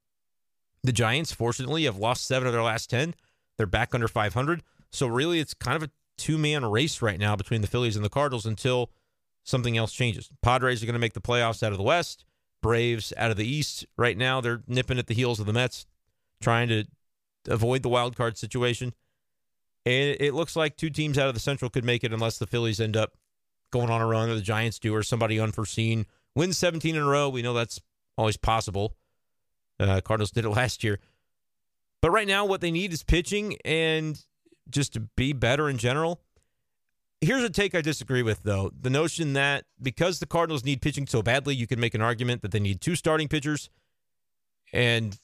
The 0.85 0.93
Giants, 0.93 1.33
fortunately, 1.33 1.85
have 1.85 1.97
lost 1.97 2.27
seven 2.27 2.47
of 2.47 2.53
their 2.53 2.63
last 2.63 2.89
10. 2.91 3.15
They're 3.57 3.67
back 3.67 3.95
under 3.95 4.07
500. 4.07 4.63
So, 4.91 5.09
really, 5.09 5.41
it's 5.41 5.55
kind 5.55 5.77
of 5.77 5.83
a 5.83 5.91
two 6.17 6.39
man 6.39 6.65
race 6.65 7.03
right 7.03 7.19
now 7.19 7.35
between 7.35 7.63
the 7.63 7.67
Phillies 7.67 7.97
and 7.97 8.05
the 8.05 8.11
Cardinals 8.11 8.47
until 8.47 8.91
something 9.43 9.77
else 9.77 9.93
changes. 9.93 10.31
Padres 10.41 10.83
are 10.83 10.87
going 10.87 10.95
to 10.95 11.01
make 11.01 11.15
the 11.15 11.21
playoffs 11.21 11.63
out 11.65 11.73
of 11.73 11.79
the 11.79 11.85
West. 11.85 12.25
Braves 12.63 13.13
out 13.17 13.31
of 13.31 13.37
the 13.37 13.47
East. 13.47 13.87
Right 13.97 14.17
now, 14.17 14.41
they're 14.41 14.63
nipping 14.67 14.99
at 14.99 15.07
the 15.07 15.15
heels 15.15 15.41
of 15.41 15.47
the 15.47 15.53
Mets, 15.53 15.87
trying 16.41 16.69
to 16.69 16.85
avoid 17.49 17.83
the 17.83 17.89
wild 17.89 18.17
card 18.17 18.37
situation. 18.37 18.95
And 19.87 20.17
it 20.21 20.35
looks 20.35 20.57
like 20.57 20.77
two 20.77 20.91
teams 20.91 21.19
out 21.19 21.29
of 21.29 21.35
the 21.35 21.41
Central 21.41 21.71
could 21.71 21.85
make 21.85 22.05
it 22.05 22.13
unless 22.13 22.39
the 22.39 22.47
Phillies 22.47 22.81
end 22.81 22.97
up 22.97 23.17
going 23.71 23.91
on 23.91 24.01
a 24.01 24.07
run 24.07 24.29
or 24.29 24.35
the 24.35 24.41
Giants 24.41 24.79
do 24.79 24.95
or 24.95 25.03
somebody 25.03 25.39
unforeseen 25.39 26.07
wins 26.35 26.59
17 26.59 26.95
in 26.95 27.03
a 27.03 27.07
row. 27.07 27.29
We 27.29 27.43
know 27.43 27.55
that's 27.55 27.81
always 28.17 28.37
possible. 28.37 28.95
Uh, 29.81 30.01
Cardinals 30.01 30.31
did 30.31 30.45
it 30.45 30.51
last 30.51 30.85
year. 30.85 30.99
But 32.01 32.11
right 32.11 32.29
now, 32.29 32.45
what 32.45 32.61
they 32.61 32.71
need 32.71 32.93
is 32.93 33.03
pitching 33.03 33.57
and 33.65 34.23
just 34.71 34.93
to 34.93 35.01
be 35.01 35.33
better 35.33 35.69
in 35.69 35.79
general. 35.79 36.21
Here's 37.21 37.43
a 37.43 37.51
take 37.51 37.75
I 37.75 37.81
disagree 37.81 38.23
with, 38.23 38.45
though. 38.45 38.71
The 38.81 38.91
notion 38.91 39.33
that 39.33 39.65
because 39.83 40.21
the 40.21 40.27
Cardinals 40.27 40.65
need 40.65 40.81
pitching 40.81 41.07
so 41.07 41.21
badly, 41.23 41.55
you 41.55 41.67
can 41.67 41.81
make 41.81 41.95
an 41.95 42.03
argument 42.03 42.43
that 42.43 42.53
they 42.53 42.61
need 42.61 42.81
two 42.81 42.95
starting 42.95 43.29
pitchers. 43.29 43.71
And 44.73 45.19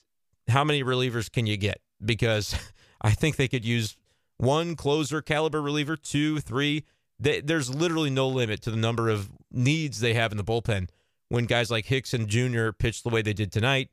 how 0.48 0.64
many 0.64 0.82
relievers 0.82 1.30
can 1.30 1.46
you 1.46 1.56
get? 1.56 1.80
Because 2.04 2.56
I 3.00 3.12
think 3.12 3.36
they 3.36 3.48
could 3.48 3.64
use 3.64 3.96
one 4.38 4.74
closer 4.74 5.22
caliber 5.22 5.62
reliever, 5.62 5.96
two, 5.96 6.40
three. 6.40 6.84
They, 7.20 7.40
there's 7.40 7.72
literally 7.72 8.10
no 8.10 8.26
limit 8.28 8.60
to 8.62 8.70
the 8.72 8.76
number 8.76 9.08
of 9.08 9.30
needs 9.52 10.00
they 10.00 10.14
have 10.14 10.32
in 10.32 10.36
the 10.36 10.44
bullpen 10.44 10.88
when 11.28 11.46
guys 11.46 11.70
like 11.70 11.86
Hicks 11.86 12.12
and 12.12 12.28
Jr. 12.28 12.70
pitch 12.70 13.02
the 13.02 13.08
way 13.08 13.22
they 13.22 13.32
did 13.32 13.52
tonight. 13.52 13.90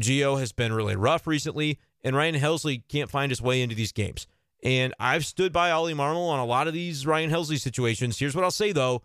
Gio 0.00 0.38
has 0.40 0.52
been 0.52 0.72
really 0.72 0.96
rough 0.96 1.26
recently, 1.26 1.78
and 2.02 2.16
Ryan 2.16 2.34
Helsley 2.34 2.82
can't 2.88 3.10
find 3.10 3.30
his 3.30 3.42
way 3.42 3.62
into 3.62 3.74
these 3.74 3.92
games. 3.92 4.26
And 4.64 4.94
I've 4.98 5.26
stood 5.26 5.52
by 5.52 5.70
Oli 5.70 5.92
Marmol 5.92 6.30
on 6.30 6.38
a 6.38 6.44
lot 6.44 6.66
of 6.66 6.72
these 6.72 7.06
Ryan 7.06 7.30
Helsley 7.30 7.60
situations. 7.60 8.18
Here's 8.18 8.34
what 8.34 8.44
I'll 8.44 8.50
say 8.50 8.72
though. 8.72 9.02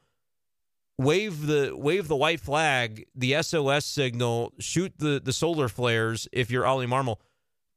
Wave 0.97 1.47
the 1.47 1.73
wave 1.75 2.07
the 2.07 2.15
white 2.15 2.39
flag, 2.39 3.05
the 3.13 3.41
SOS 3.41 3.85
signal, 3.85 4.53
shoot 4.59 4.93
the, 4.97 5.21
the 5.23 5.33
solar 5.33 5.69
flares 5.69 6.27
if 6.31 6.49
you're 6.49 6.67
Oli 6.67 6.87
Marmol. 6.87 7.17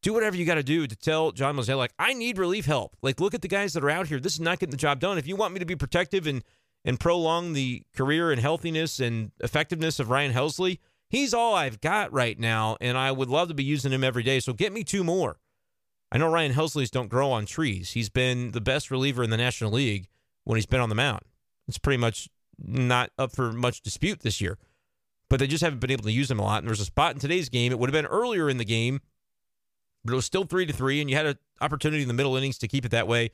Do 0.02 0.12
whatever 0.12 0.36
you 0.36 0.44
got 0.44 0.56
to 0.56 0.64
do 0.64 0.88
to 0.88 0.96
tell 0.96 1.30
John 1.30 1.56
Mozeliak, 1.56 1.76
like, 1.76 1.94
I 1.96 2.12
need 2.12 2.36
relief 2.36 2.64
help. 2.64 2.96
Like, 3.02 3.20
look 3.20 3.34
at 3.34 3.42
the 3.42 3.46
guys 3.46 3.72
that 3.74 3.84
are 3.84 3.90
out 3.90 4.08
here. 4.08 4.18
This 4.18 4.32
is 4.32 4.40
not 4.40 4.58
getting 4.58 4.72
the 4.72 4.76
job 4.76 4.98
done. 4.98 5.16
If 5.16 5.28
you 5.28 5.36
want 5.36 5.54
me 5.54 5.60
to 5.60 5.64
be 5.66 5.76
protective 5.76 6.26
and 6.26 6.42
and 6.84 6.98
prolong 6.98 7.52
the 7.52 7.84
career 7.94 8.32
and 8.32 8.40
healthiness 8.40 8.98
and 8.98 9.30
effectiveness 9.38 10.00
of 10.00 10.10
Ryan 10.10 10.32
Helsley, 10.32 10.78
he's 11.08 11.32
all 11.32 11.54
I've 11.54 11.80
got 11.80 12.12
right 12.12 12.38
now, 12.38 12.76
and 12.80 12.98
I 12.98 13.12
would 13.12 13.28
love 13.28 13.48
to 13.48 13.54
be 13.54 13.62
using 13.62 13.92
him 13.92 14.02
every 14.02 14.24
day. 14.24 14.40
So 14.40 14.52
get 14.52 14.72
me 14.72 14.82
two 14.82 15.04
more. 15.04 15.38
I 16.12 16.18
know 16.18 16.31
Ryan 16.31 16.53
Helsley's 16.53 16.90
don't 16.90 17.09
grow 17.09 17.31
on 17.31 17.46
trees. 17.46 17.92
He's 17.92 18.11
been 18.11 18.51
the 18.51 18.61
best 18.61 18.90
reliever 18.90 19.22
in 19.22 19.31
the 19.31 19.38
National 19.38 19.72
League 19.72 20.09
when 20.44 20.57
he's 20.57 20.66
been 20.66 20.81
on 20.81 20.90
the 20.90 20.94
mound. 20.94 21.22
It's 21.66 21.79
pretty 21.79 21.96
much 21.96 22.29
not 22.62 23.11
up 23.18 23.33
for 23.33 23.51
much 23.51 23.81
dispute 23.81 24.20
this 24.20 24.38
year. 24.38 24.59
But 25.31 25.40
they 25.40 25.46
just 25.46 25.64
haven't 25.64 25.79
been 25.79 25.90
able 25.90 26.05
to 26.05 26.12
use 26.12 26.31
him 26.31 26.38
a 26.38 26.42
lot. 26.42 26.59
And 26.59 26.68
there's 26.68 26.81
a 26.81 26.85
spot 26.85 27.14
in 27.14 27.18
today's 27.18 27.48
game. 27.48 27.72
It 27.72 27.79
would 27.79 27.88
have 27.88 27.94
been 27.94 28.11
earlier 28.11 28.51
in 28.51 28.59
the 28.59 28.64
game, 28.66 29.01
but 30.05 30.12
it 30.12 30.16
was 30.16 30.27
still 30.27 30.44
three 30.44 30.66
to 30.66 30.72
three, 30.75 31.01
and 31.01 31.09
you 31.09 31.16
had 31.16 31.25
an 31.25 31.38
opportunity 31.62 32.03
in 32.03 32.09
the 32.09 32.14
middle 32.14 32.37
innings 32.37 32.59
to 32.59 32.68
keep 32.68 32.85
it 32.85 32.90
that 32.90 33.09
way. 33.09 33.31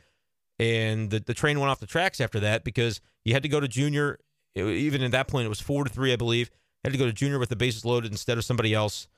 And 0.61 1.11
the, 1.11 1.19
the 1.19 1.35
train 1.35 1.59
went 1.59 1.71
off 1.71 1.81
the 1.81 1.87
tracks 1.87 2.21
after 2.21 2.39
that 2.41 2.63
because 2.63 3.01
you 3.25 3.33
had 3.33 3.43
to 3.43 3.49
go 3.49 3.59
to 3.59 3.67
junior. 3.67 4.21
It, 4.55 4.65
even 4.65 5.03
at 5.03 5.11
that 5.11 5.27
point, 5.27 5.47
it 5.47 5.49
was 5.49 5.61
four 5.61 5.83
to 5.83 5.91
three, 5.91 6.13
I 6.13 6.17
believe. 6.17 6.51
Had 6.85 6.93
to 6.93 6.99
go 6.99 7.07
to 7.07 7.13
junior 7.13 7.41
with 7.41 7.49
the 7.49 7.57
bases 7.57 7.85
loaded 7.85 8.13
instead 8.13 8.39
of 8.39 8.45
somebody 8.45 8.73
else, 8.73 9.09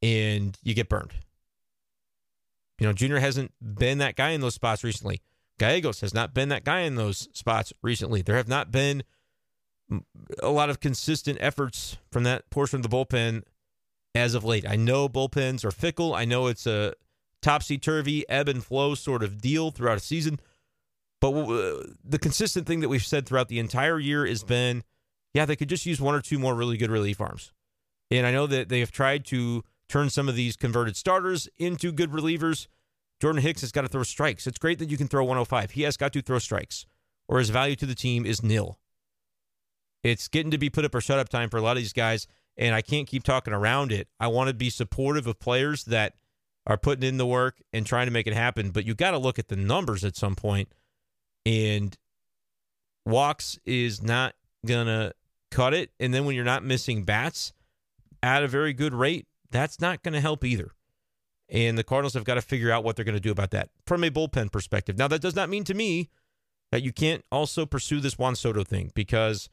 and 0.00 0.56
you 0.62 0.72
get 0.72 0.88
burned. 0.88 1.12
You 2.78 2.86
know, 2.86 2.92
Junior 2.92 3.18
hasn't 3.18 3.52
been 3.60 3.98
that 3.98 4.16
guy 4.16 4.30
in 4.30 4.40
those 4.40 4.54
spots 4.54 4.82
recently. 4.82 5.20
Gallegos 5.58 6.00
has 6.00 6.14
not 6.14 6.34
been 6.34 6.48
that 6.48 6.64
guy 6.64 6.80
in 6.80 6.96
those 6.96 7.28
spots 7.32 7.72
recently. 7.82 8.22
There 8.22 8.36
have 8.36 8.48
not 8.48 8.72
been 8.72 9.04
a 10.42 10.50
lot 10.50 10.70
of 10.70 10.80
consistent 10.80 11.38
efforts 11.40 11.98
from 12.10 12.24
that 12.24 12.48
portion 12.50 12.76
of 12.76 12.82
the 12.82 12.88
bullpen 12.88 13.42
as 14.14 14.34
of 14.34 14.44
late. 14.44 14.66
I 14.68 14.76
know 14.76 15.08
bullpens 15.08 15.64
are 15.64 15.70
fickle. 15.70 16.14
I 16.14 16.24
know 16.24 16.46
it's 16.46 16.66
a 16.66 16.94
topsy 17.42 17.78
turvy, 17.78 18.28
ebb 18.28 18.48
and 18.48 18.64
flow 18.64 18.94
sort 18.94 19.22
of 19.22 19.40
deal 19.40 19.70
throughout 19.70 19.98
a 19.98 20.00
season. 20.00 20.40
But 21.20 21.32
the 22.02 22.18
consistent 22.18 22.66
thing 22.66 22.80
that 22.80 22.88
we've 22.88 23.04
said 23.04 23.26
throughout 23.26 23.48
the 23.48 23.60
entire 23.60 23.98
year 23.98 24.26
has 24.26 24.42
been 24.42 24.82
yeah, 25.34 25.46
they 25.46 25.56
could 25.56 25.68
just 25.68 25.86
use 25.86 26.00
one 26.00 26.14
or 26.14 26.20
two 26.20 26.38
more 26.38 26.54
really 26.54 26.76
good 26.76 26.90
relief 26.90 27.20
arms. 27.20 27.52
And 28.10 28.26
I 28.26 28.32
know 28.32 28.46
that 28.46 28.68
they 28.68 28.80
have 28.80 28.92
tried 28.92 29.24
to 29.26 29.64
turn 29.92 30.08
some 30.08 30.26
of 30.28 30.34
these 30.34 30.56
converted 30.56 30.96
starters 30.96 31.48
into 31.58 31.92
good 31.92 32.10
relievers. 32.10 32.66
Jordan 33.20 33.42
Hicks 33.42 33.60
has 33.60 33.72
got 33.72 33.82
to 33.82 33.88
throw 33.88 34.02
strikes. 34.02 34.46
It's 34.46 34.58
great 34.58 34.78
that 34.78 34.90
you 34.90 34.96
can 34.96 35.06
throw 35.06 35.22
105. 35.22 35.72
He 35.72 35.82
has 35.82 35.98
got 35.98 36.14
to 36.14 36.22
throw 36.22 36.38
strikes, 36.38 36.86
or 37.28 37.38
his 37.38 37.50
value 37.50 37.76
to 37.76 37.84
the 37.84 37.94
team 37.94 38.24
is 38.24 38.42
nil. 38.42 38.78
It's 40.02 40.28
getting 40.28 40.50
to 40.50 40.58
be 40.58 40.70
put 40.70 40.86
up 40.86 40.94
or 40.94 41.02
shut 41.02 41.18
up 41.18 41.28
time 41.28 41.50
for 41.50 41.58
a 41.58 41.60
lot 41.60 41.76
of 41.76 41.82
these 41.82 41.92
guys, 41.92 42.26
and 42.56 42.74
I 42.74 42.80
can't 42.80 43.06
keep 43.06 43.22
talking 43.22 43.52
around 43.52 43.92
it. 43.92 44.08
I 44.18 44.28
want 44.28 44.48
to 44.48 44.54
be 44.54 44.70
supportive 44.70 45.26
of 45.26 45.38
players 45.38 45.84
that 45.84 46.14
are 46.66 46.78
putting 46.78 47.06
in 47.06 47.18
the 47.18 47.26
work 47.26 47.60
and 47.72 47.84
trying 47.84 48.06
to 48.06 48.12
make 48.12 48.26
it 48.26 48.34
happen, 48.34 48.70
but 48.70 48.86
you 48.86 48.94
got 48.94 49.10
to 49.10 49.18
look 49.18 49.38
at 49.38 49.48
the 49.48 49.56
numbers 49.56 50.04
at 50.04 50.16
some 50.16 50.34
point. 50.34 50.68
And 51.44 51.96
walks 53.04 53.58
is 53.66 54.02
not 54.02 54.34
going 54.64 54.86
to 54.86 55.12
cut 55.50 55.74
it. 55.74 55.90
And 56.00 56.14
then 56.14 56.24
when 56.24 56.34
you're 56.34 56.44
not 56.44 56.64
missing 56.64 57.02
bats 57.02 57.52
at 58.22 58.42
a 58.42 58.48
very 58.48 58.72
good 58.72 58.94
rate, 58.94 59.26
that's 59.52 59.80
not 59.80 60.02
going 60.02 60.14
to 60.14 60.20
help 60.20 60.44
either. 60.44 60.72
And 61.48 61.76
the 61.76 61.84
Cardinals 61.84 62.14
have 62.14 62.24
got 62.24 62.34
to 62.34 62.42
figure 62.42 62.70
out 62.70 62.82
what 62.82 62.96
they're 62.96 63.04
going 63.04 63.14
to 63.14 63.20
do 63.20 63.30
about 63.30 63.50
that 63.50 63.70
from 63.86 64.04
a 64.04 64.10
bullpen 64.10 64.50
perspective. 64.50 64.96
Now, 64.96 65.08
that 65.08 65.20
does 65.20 65.36
not 65.36 65.50
mean 65.50 65.64
to 65.64 65.74
me 65.74 66.08
that 66.70 66.82
you 66.82 66.92
can't 66.92 67.24
also 67.30 67.66
pursue 67.66 68.00
this 68.00 68.18
Juan 68.18 68.34
Soto 68.34 68.64
thing 68.64 68.90
because 68.94 69.50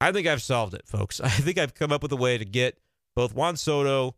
I 0.00 0.10
think 0.10 0.26
I've 0.26 0.42
solved 0.42 0.74
it, 0.74 0.86
folks. 0.86 1.20
I 1.24 1.28
think 1.28 1.56
I've 1.56 1.74
come 1.74 1.92
up 1.92 2.02
with 2.02 2.12
a 2.12 2.16
way 2.16 2.36
to 2.36 2.44
get 2.44 2.78
both 3.14 3.34
Juan 3.34 3.56
Soto, 3.56 4.16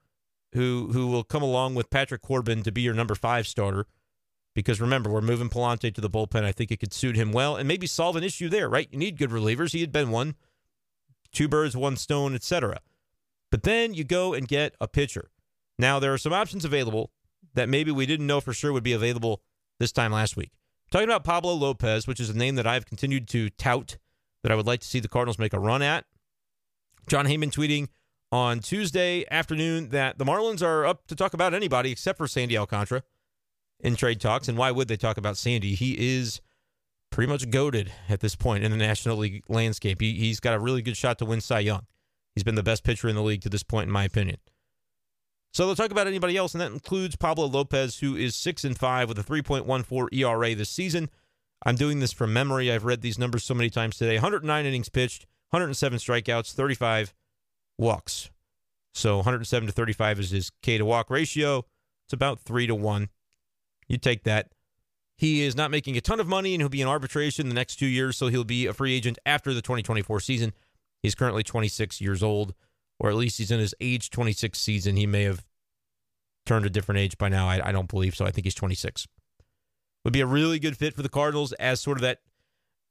who 0.55 0.91
who 0.93 1.09
will 1.09 1.25
come 1.25 1.43
along 1.43 1.75
with 1.75 1.91
Patrick 1.91 2.23
Corbin 2.23 2.63
to 2.63 2.73
be 2.73 2.81
your 2.81 2.95
number 2.95 3.15
five 3.15 3.47
starter. 3.47 3.87
Because 4.55 4.81
remember, 4.81 5.11
we're 5.11 5.21
moving 5.21 5.51
Pallante 5.51 5.93
to 5.93 6.01
the 6.01 6.09
bullpen. 6.09 6.45
I 6.45 6.53
think 6.53 6.71
it 6.71 6.79
could 6.79 6.93
suit 6.93 7.17
him 7.17 7.33
well 7.33 7.57
and 7.57 7.67
maybe 7.67 7.89
solve 7.89 8.15
an 8.15 8.23
issue 8.23 8.49
there, 8.49 8.69
right? 8.69 8.89
You 8.91 8.99
need 8.99 9.19
good 9.19 9.31
relievers. 9.31 9.73
He 9.73 9.81
had 9.81 9.91
been 9.91 10.11
one, 10.11 10.37
two 11.33 11.49
birds, 11.49 11.77
one 11.77 11.97
stone, 11.97 12.37
etc. 12.37 12.79
But 13.55 13.63
then 13.63 13.95
you 13.95 14.03
go 14.03 14.35
and 14.35 14.49
get 14.49 14.75
a 14.81 14.89
pitcher. 14.89 15.31
Now 15.79 16.01
there 16.01 16.13
are 16.13 16.19
some 16.19 16.33
options 16.33 16.65
available 16.65 17.13
that 17.55 17.69
maybe 17.69 17.93
we 17.93 18.05
didn't 18.05 18.27
know 18.27 18.41
for 18.41 18.53
sure 18.53 18.73
would 18.73 18.83
be 18.83 18.95
available 18.95 19.43
this 19.79 19.93
time 19.93 20.11
last 20.11 20.37
week. 20.37 20.51
Talking 20.91 21.09
about 21.09 21.23
Pablo 21.23 21.55
Lopez, 21.55 22.09
which 22.09 22.19
is 22.19 22.29
a 22.29 22.37
name 22.37 22.57
that 22.57 22.67
I've 22.67 22.85
continued 22.85 23.29
to 23.29 23.51
tout 23.51 23.97
that 24.43 24.51
I 24.51 24.57
would 24.57 24.67
like 24.67 24.81
to 24.81 24.89
see 24.89 24.99
the 24.99 25.07
Cardinals 25.07 25.39
make 25.39 25.53
a 25.53 25.61
run 25.61 25.83
at. 25.83 26.05
Jon 27.07 27.27
Heyman 27.27 27.53
tweeting 27.53 27.91
on 28.33 28.59
Tuesday 28.59 29.25
afternoon 29.31 29.91
that 29.91 30.19
the 30.19 30.25
Marlins 30.25 30.61
are 30.61 30.85
up 30.85 31.07
to 31.07 31.15
talk 31.15 31.33
about 31.33 31.55
anybody 31.55 31.93
except 31.93 32.19
for 32.19 32.27
Sandy 32.27 32.59
Alcantara 32.59 33.05
in 33.79 33.95
trade 33.95 34.21
talks. 34.21 34.49
And 34.49 34.59
why 34.59 34.73
would 34.73 34.89
they 34.89 34.97
talk 34.97 35.17
about 35.17 35.37
Sandy? 35.37 35.77
He 35.77 36.17
is 36.17 36.41
pretty 37.13 37.31
much 37.31 37.49
goaded 37.51 37.93
at 38.09 38.19
this 38.19 38.35
point 38.35 38.65
in 38.65 38.73
the 38.73 38.77
National 38.77 39.17
League 39.17 39.45
landscape. 39.49 40.01
He, 40.01 40.15
he's 40.15 40.41
got 40.41 40.55
a 40.55 40.59
really 40.59 40.83
good 40.83 40.97
shot 40.97 41.19
to 41.21 41.25
win 41.25 41.41
Cy 41.41 41.61
Young. 41.61 41.87
He's 42.35 42.45
been 42.45 42.55
the 42.55 42.63
best 42.63 42.85
pitcher 42.85 43.09
in 43.09 43.15
the 43.15 43.23
league 43.23 43.43
to 43.43 43.49
this 43.49 43.63
point, 43.63 43.89
in 43.89 43.93
my 43.93 44.05
opinion. 44.05 44.39
So 45.53 45.67
they'll 45.67 45.77
talk 45.77 45.93
about 45.93 46.09
anybody 46.09 46.37
else, 46.37 46.53
and 46.53 46.61
that 46.61 46.73
includes 46.73 47.15
Pablo 47.15 47.47
Lopez, 47.47 47.99
who 47.99 48.17
is 48.17 48.35
six 48.35 48.65
and 48.65 48.77
five 48.77 49.09
with 49.09 49.19
a 49.19 49.23
3.14 49.23 50.09
ERA 50.13 50.55
this 50.55 50.71
season. 50.71 51.11
I'm 51.65 51.77
doing 51.77 52.01
this 52.01 52.13
from 52.13 52.33
memory. 52.33 52.73
I've 52.73 52.85
read 52.85 53.03
these 53.03 53.19
numbers 53.19 53.45
so 53.45 53.55
many 53.55 53.71
times 53.71 53.97
today. 53.97 54.17
109 54.17 54.67
innings 54.67 54.89
pitched, 54.89 55.27
107 55.51 55.99
strikeouts, 55.99 56.53
35 56.53 57.15
walks. 57.79 58.31
So 58.93 59.17
107 59.17 59.69
to 59.69 59.73
35 59.73 60.21
is 60.21 60.31
his 60.31 60.51
K 60.63 60.79
to 60.79 60.85
walk 60.85 61.11
ratio. 61.11 61.65
It's 62.07 62.13
about 62.13 62.41
three 62.41 62.67
to 62.67 62.75
one. 62.75 63.09
You 63.89 63.99
take 63.99 64.25
that. 64.25 64.51
He 65.17 65.43
is 65.43 65.57
not 65.57 65.71
making 65.71 65.97
a 65.97 66.01
ton 66.01 66.21
of 66.21 66.27
money 66.27 66.55
and 66.55 66.61
he'll 66.61 66.69
be 66.69 66.83
in 66.83 66.89
arbitration 66.89 67.49
the 67.49 67.55
next 67.55 67.77
two 67.77 67.87
years, 67.87 68.17
so 68.17 68.29
he'll 68.29 68.45
be 68.45 68.67
a 68.67 68.73
free 68.73 68.95
agent 68.95 69.19
after 69.25 69.55
the 69.55 69.63
2024 69.63 70.21
season. 70.21 70.53
He's 71.05 71.15
currently 71.15 71.43
26 71.43 72.01
years 72.01 72.23
old, 72.23 72.55
or 72.99 73.11
at 73.11 73.17
least 73.17 73.37
he's 73.37 73.51
in 73.51 73.61
his 73.61 73.75
age 73.79 74.09
26 74.09 74.59
season. 74.59 74.97
He 74.97 75.07
may 75.07 75.25
have 75.25 75.45
turned 76.47 76.65
a 76.65 76.71
different 76.71 76.99
age 76.99 77.19
by 77.19 77.29
now. 77.29 77.47
I, 77.47 77.69
I 77.69 77.73
don't 77.73 77.91
believe 77.91 78.17
so. 78.17 78.25
I 78.25 78.31
think 78.31 78.47
he's 78.47 78.55
26. 78.55 79.07
Would 80.03 80.15
be 80.15 80.23
a 80.23 80.27
really 80.27 80.59
good 80.59 80.79
fit 80.79 80.95
for 80.95 81.03
the 81.03 81.11
Cardinals 81.11 81.53
as 81.53 81.79
sort 81.83 81.99
of 81.99 82.03
that 82.03 82.21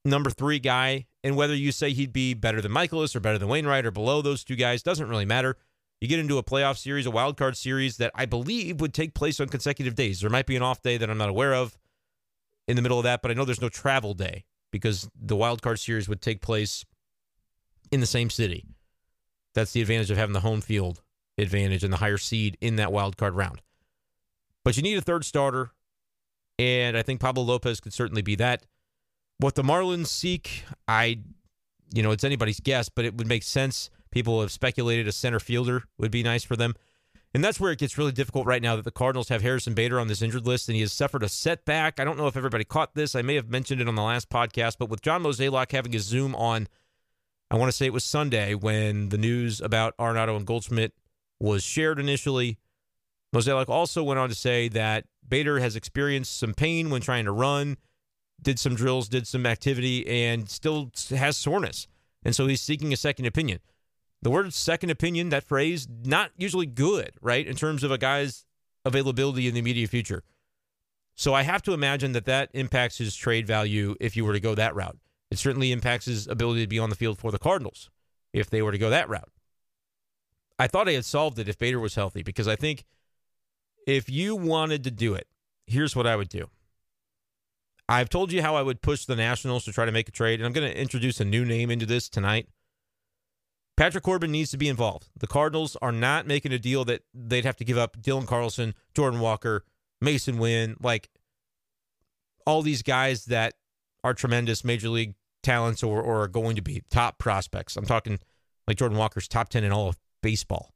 number 0.06 0.30
three 0.30 0.60
guy. 0.60 1.08
And 1.24 1.36
whether 1.36 1.56
you 1.56 1.72
say 1.72 1.92
he'd 1.92 2.14
be 2.14 2.36
better 2.36 2.62
than 2.62 2.72
Mikolas 2.72 3.16
or 3.16 3.20
better 3.20 3.40
than 3.40 3.48
Wainwright 3.48 3.84
or 3.84 3.90
below 3.90 4.22
those 4.22 4.44
two 4.44 4.56
guys 4.56 4.84
doesn't 4.84 5.10
really 5.10 5.26
matter. 5.26 5.58
You 6.00 6.08
get 6.08 6.20
into 6.20 6.38
a 6.38 6.44
playoff 6.44 6.78
series, 6.78 7.08
a 7.08 7.12
wild 7.12 7.36
card 7.36 7.58
series 7.58 7.98
that 7.98 8.12
I 8.14 8.28
believe 8.28 8.80
would 8.80 8.94
take 8.94 9.16
place 9.16 9.40
on 9.40 9.48
consecutive 9.48 9.96
days. 9.96 10.22
There 10.22 10.30
might 10.30 10.46
be 10.46 10.56
an 10.56 10.62
off 10.62 10.84
day 10.84 10.98
that 10.98 11.10
I'm 11.10 11.18
not 11.18 11.30
aware 11.30 11.56
of 11.56 11.80
in 12.68 12.76
the 12.76 12.84
middle 12.84 13.00
of 13.00 13.06
that, 13.06 13.24
but 13.24 13.32
I 13.32 13.34
know 13.34 13.44
there's 13.44 13.60
no 13.60 13.70
travel 13.70 14.14
day 14.14 14.46
because 14.72 15.10
the 15.20 15.36
wild 15.36 15.64
card 15.64 15.80
series 15.80 16.08
would 16.08 16.22
take 16.22 16.44
place 16.44 16.86
in 17.94 18.00
the 18.00 18.06
same 18.06 18.30
city. 18.30 18.66
That's 19.54 19.72
the 19.74 19.82
advantage 19.82 20.12
of 20.12 20.18
having 20.18 20.34
the 20.34 20.40
home 20.40 20.62
field 20.62 21.02
advantage 21.38 21.84
and 21.84 21.94
the 21.94 21.98
higher 21.98 22.18
seed 22.18 22.58
in 22.62 22.76
that 22.78 22.92
wild 22.92 23.18
card 23.18 23.36
round. 23.36 23.62
But 24.64 24.78
you 24.78 24.84
need 24.84 24.98
a 24.98 25.02
third 25.02 25.26
starter, 25.26 25.72
and 26.58 26.98
I 26.98 27.02
think 27.02 27.20
Pablo 27.20 27.44
Lopez 27.44 27.80
could 27.80 27.94
certainly 27.94 28.22
be 28.22 28.36
that. 28.36 28.66
What 29.38 29.56
the 29.56 29.64
Marlins 29.64 30.08
seek, 30.08 30.64
I, 30.88 31.20
you 31.94 32.04
know, 32.04 32.12
it's 32.12 32.24
anybody's 32.24 32.60
guess, 32.60 32.90
but 32.90 33.06
it 33.06 33.16
would 33.18 33.28
make 33.28 33.44
sense 33.44 33.90
People 34.14 34.42
have 34.42 34.52
speculated 34.52 35.08
a 35.08 35.12
center 35.12 35.40
fielder 35.40 35.86
would 35.98 36.12
be 36.12 36.22
nice 36.22 36.44
for 36.44 36.56
them. 36.56 36.76
And 37.34 37.44
that's 37.44 37.60
where 37.60 37.72
it 37.72 37.80
gets 37.80 37.98
really 37.98 38.12
difficult 38.12 38.46
right 38.46 38.62
now 38.62 38.76
that 38.76 38.86
the 38.86 38.92
Cardinals 38.92 39.30
have 39.30 39.42
Harrison 39.42 39.74
Bader 39.74 40.00
on 40.00 40.08
this 40.08 40.22
injured 40.22 40.46
list 40.46 40.70
and 40.70 40.76
he 40.76 40.82
has 40.82 40.94
suffered 40.94 41.24
a 41.24 41.30
setback. 41.30 42.00
I 42.00 42.04
don't 42.04 42.20
know 42.20 42.28
if 42.28 42.38
everybody 42.38 42.64
caught 42.64 42.94
this. 42.94 43.16
I 43.16 43.24
may 43.24 43.34
have 43.34 43.50
mentioned 43.50 43.82
it 43.82 43.88
on 43.88 43.96
the 43.96 44.04
last 44.04 44.30
podcast, 44.30 44.76
but 44.78 44.88
with 44.88 45.02
John 45.02 45.24
Mozeliak 45.24 45.72
having 45.72 45.94
his 45.94 46.04
Zoom 46.04 46.36
on, 46.36 46.68
I 47.54 47.56
want 47.56 47.70
to 47.70 47.78
say 47.78 47.86
it 47.86 47.94
was 47.94 48.04
Sunday 48.04 48.56
when 48.56 49.10
the 49.10 49.18
news 49.18 49.62
about 49.62 49.96
Arenado 49.98 50.36
and 50.36 50.44
Goldschmidt 50.44 50.92
was 51.40 51.64
shared 51.64 52.00
initially. 52.00 52.58
Mozeliak 53.32 53.70
also 53.70 54.02
went 54.02 54.20
on 54.20 54.28
to 54.30 54.34
say 54.34 54.70
that 54.70 55.06
Bader 55.28 55.60
has 55.60 55.76
experienced 55.76 56.40
some 56.40 56.56
pain 56.56 56.90
when 56.90 57.02
trying 57.02 57.26
to 57.26 57.32
run, 57.32 57.78
did 58.42 58.58
some 58.58 58.74
drills, 58.74 59.08
did 59.08 59.28
some 59.28 59.46
activity, 59.46 60.08
and 60.08 60.50
still 60.50 60.90
has 61.12 61.38
soreness. 61.38 61.86
And 62.26 62.36
so 62.36 62.48
he's 62.48 62.60
seeking 62.60 62.92
a 62.92 62.98
second 62.98 63.28
opinion 63.28 63.60
the 64.24 64.32
word 64.32 64.52
second 64.54 64.90
opinion, 64.90 65.30
that 65.30 65.44
phrase, 65.44 65.88
not 66.06 66.32
usually 66.38 66.66
good, 66.66 67.12
right, 67.22 67.46
in 67.46 67.56
terms 67.56 67.84
of 67.84 67.92
a 67.92 67.98
guy's 67.98 68.46
availability 68.86 69.48
in 69.48 69.54
the 69.54 69.60
immediate 69.60 69.90
future. 69.90 70.24
So 71.14 71.34
I 71.34 71.44
have 71.44 71.62
to 71.64 71.74
imagine 71.74 72.14
that 72.14 72.26
that 72.26 72.50
impacts 72.54 72.98
his 72.98 73.16
trade 73.16 73.46
value 73.46 73.96
if 74.00 74.18
you 74.18 74.26
were 74.26 74.34
to 74.34 74.40
go 74.40 74.56
that 74.56 74.76
route. 74.76 74.98
It 75.34 75.40
certainly 75.40 75.72
impacts 75.72 76.06
his 76.06 76.28
ability 76.28 76.62
to 76.62 76.68
be 76.68 76.78
on 76.78 76.92
the 76.92 76.96
field 76.96 77.18
for 77.18 77.32
the 77.32 77.40
Cardinals 77.40 77.90
if 78.34 78.52
they 78.52 78.62
were 78.62 78.72
to 78.72 78.78
go 78.78 78.92
that 78.92 79.10
route. 79.10 79.32
I 80.60 80.68
thought 80.68 80.88
I 80.88 80.92
had 80.92 81.06
solved 81.06 81.40
it 81.40 81.50
if 81.50 81.58
Bader 81.58 81.80
was 81.80 81.96
healthy 81.96 82.22
because 82.22 82.48
I 82.48 82.56
think 82.56 82.86
if 83.88 84.12
you 84.12 84.36
wanted 84.36 84.84
to 84.84 84.92
do 84.92 85.16
it, 85.16 85.28
here's 85.66 85.96
what 85.96 86.06
I 86.06 86.16
would 86.16 86.30
do. 86.30 86.52
I've 87.90 88.10
told 88.10 88.32
you 88.32 88.44
how 88.44 88.56
I 88.56 88.62
would 88.62 88.84
push 88.84 89.06
the 89.06 89.16
Nationals 89.16 89.66
to 89.66 89.74
try 89.74 89.86
to 89.86 89.92
make 89.92 90.08
a 90.08 90.12
trade, 90.12 90.40
and 90.40 90.46
I'm 90.46 90.54
going 90.54 90.72
to 90.72 90.80
introduce 90.80 91.20
a 91.20 91.26
new 91.26 91.44
name 91.44 91.72
into 91.72 91.88
this 91.88 92.10
tonight. 92.10 92.48
Patrick 93.76 94.04
Corbin 94.04 94.32
needs 94.32 94.52
to 94.52 94.58
be 94.58 94.70
involved. 94.70 95.10
The 95.20 95.26
Cardinals 95.26 95.76
are 95.82 95.92
not 95.92 96.28
making 96.28 96.54
a 96.54 96.60
deal 96.60 96.86
that 96.86 97.02
they'd 97.12 97.44
have 97.44 97.58
to 97.58 97.66
give 97.66 97.80
up 97.80 97.98
Dylan 98.00 98.28
Carlson, 98.28 98.76
Jordan 98.94 99.20
Walker, 99.20 99.66
Masyn 100.00 100.38
Winn, 100.38 100.78
like 100.80 101.10
all 102.46 102.62
these 102.62 102.84
guys 102.84 103.26
that 103.26 103.56
are 104.04 104.14
tremendous 104.14 104.64
major 104.64 104.90
league 104.90 105.16
talents 105.44 105.84
or, 105.84 106.02
or 106.02 106.24
are 106.24 106.28
going 106.28 106.56
to 106.56 106.62
be 106.62 106.84
top 106.90 107.20
prospects. 107.20 107.76
I'm 107.78 107.86
talking 107.86 108.20
like 108.68 108.78
Jordan 108.78 108.98
Walker's 108.98 109.28
top 109.28 109.50
10 109.50 109.64
in 109.64 109.72
all 109.72 109.90
of 109.90 109.98
baseball. 110.22 110.74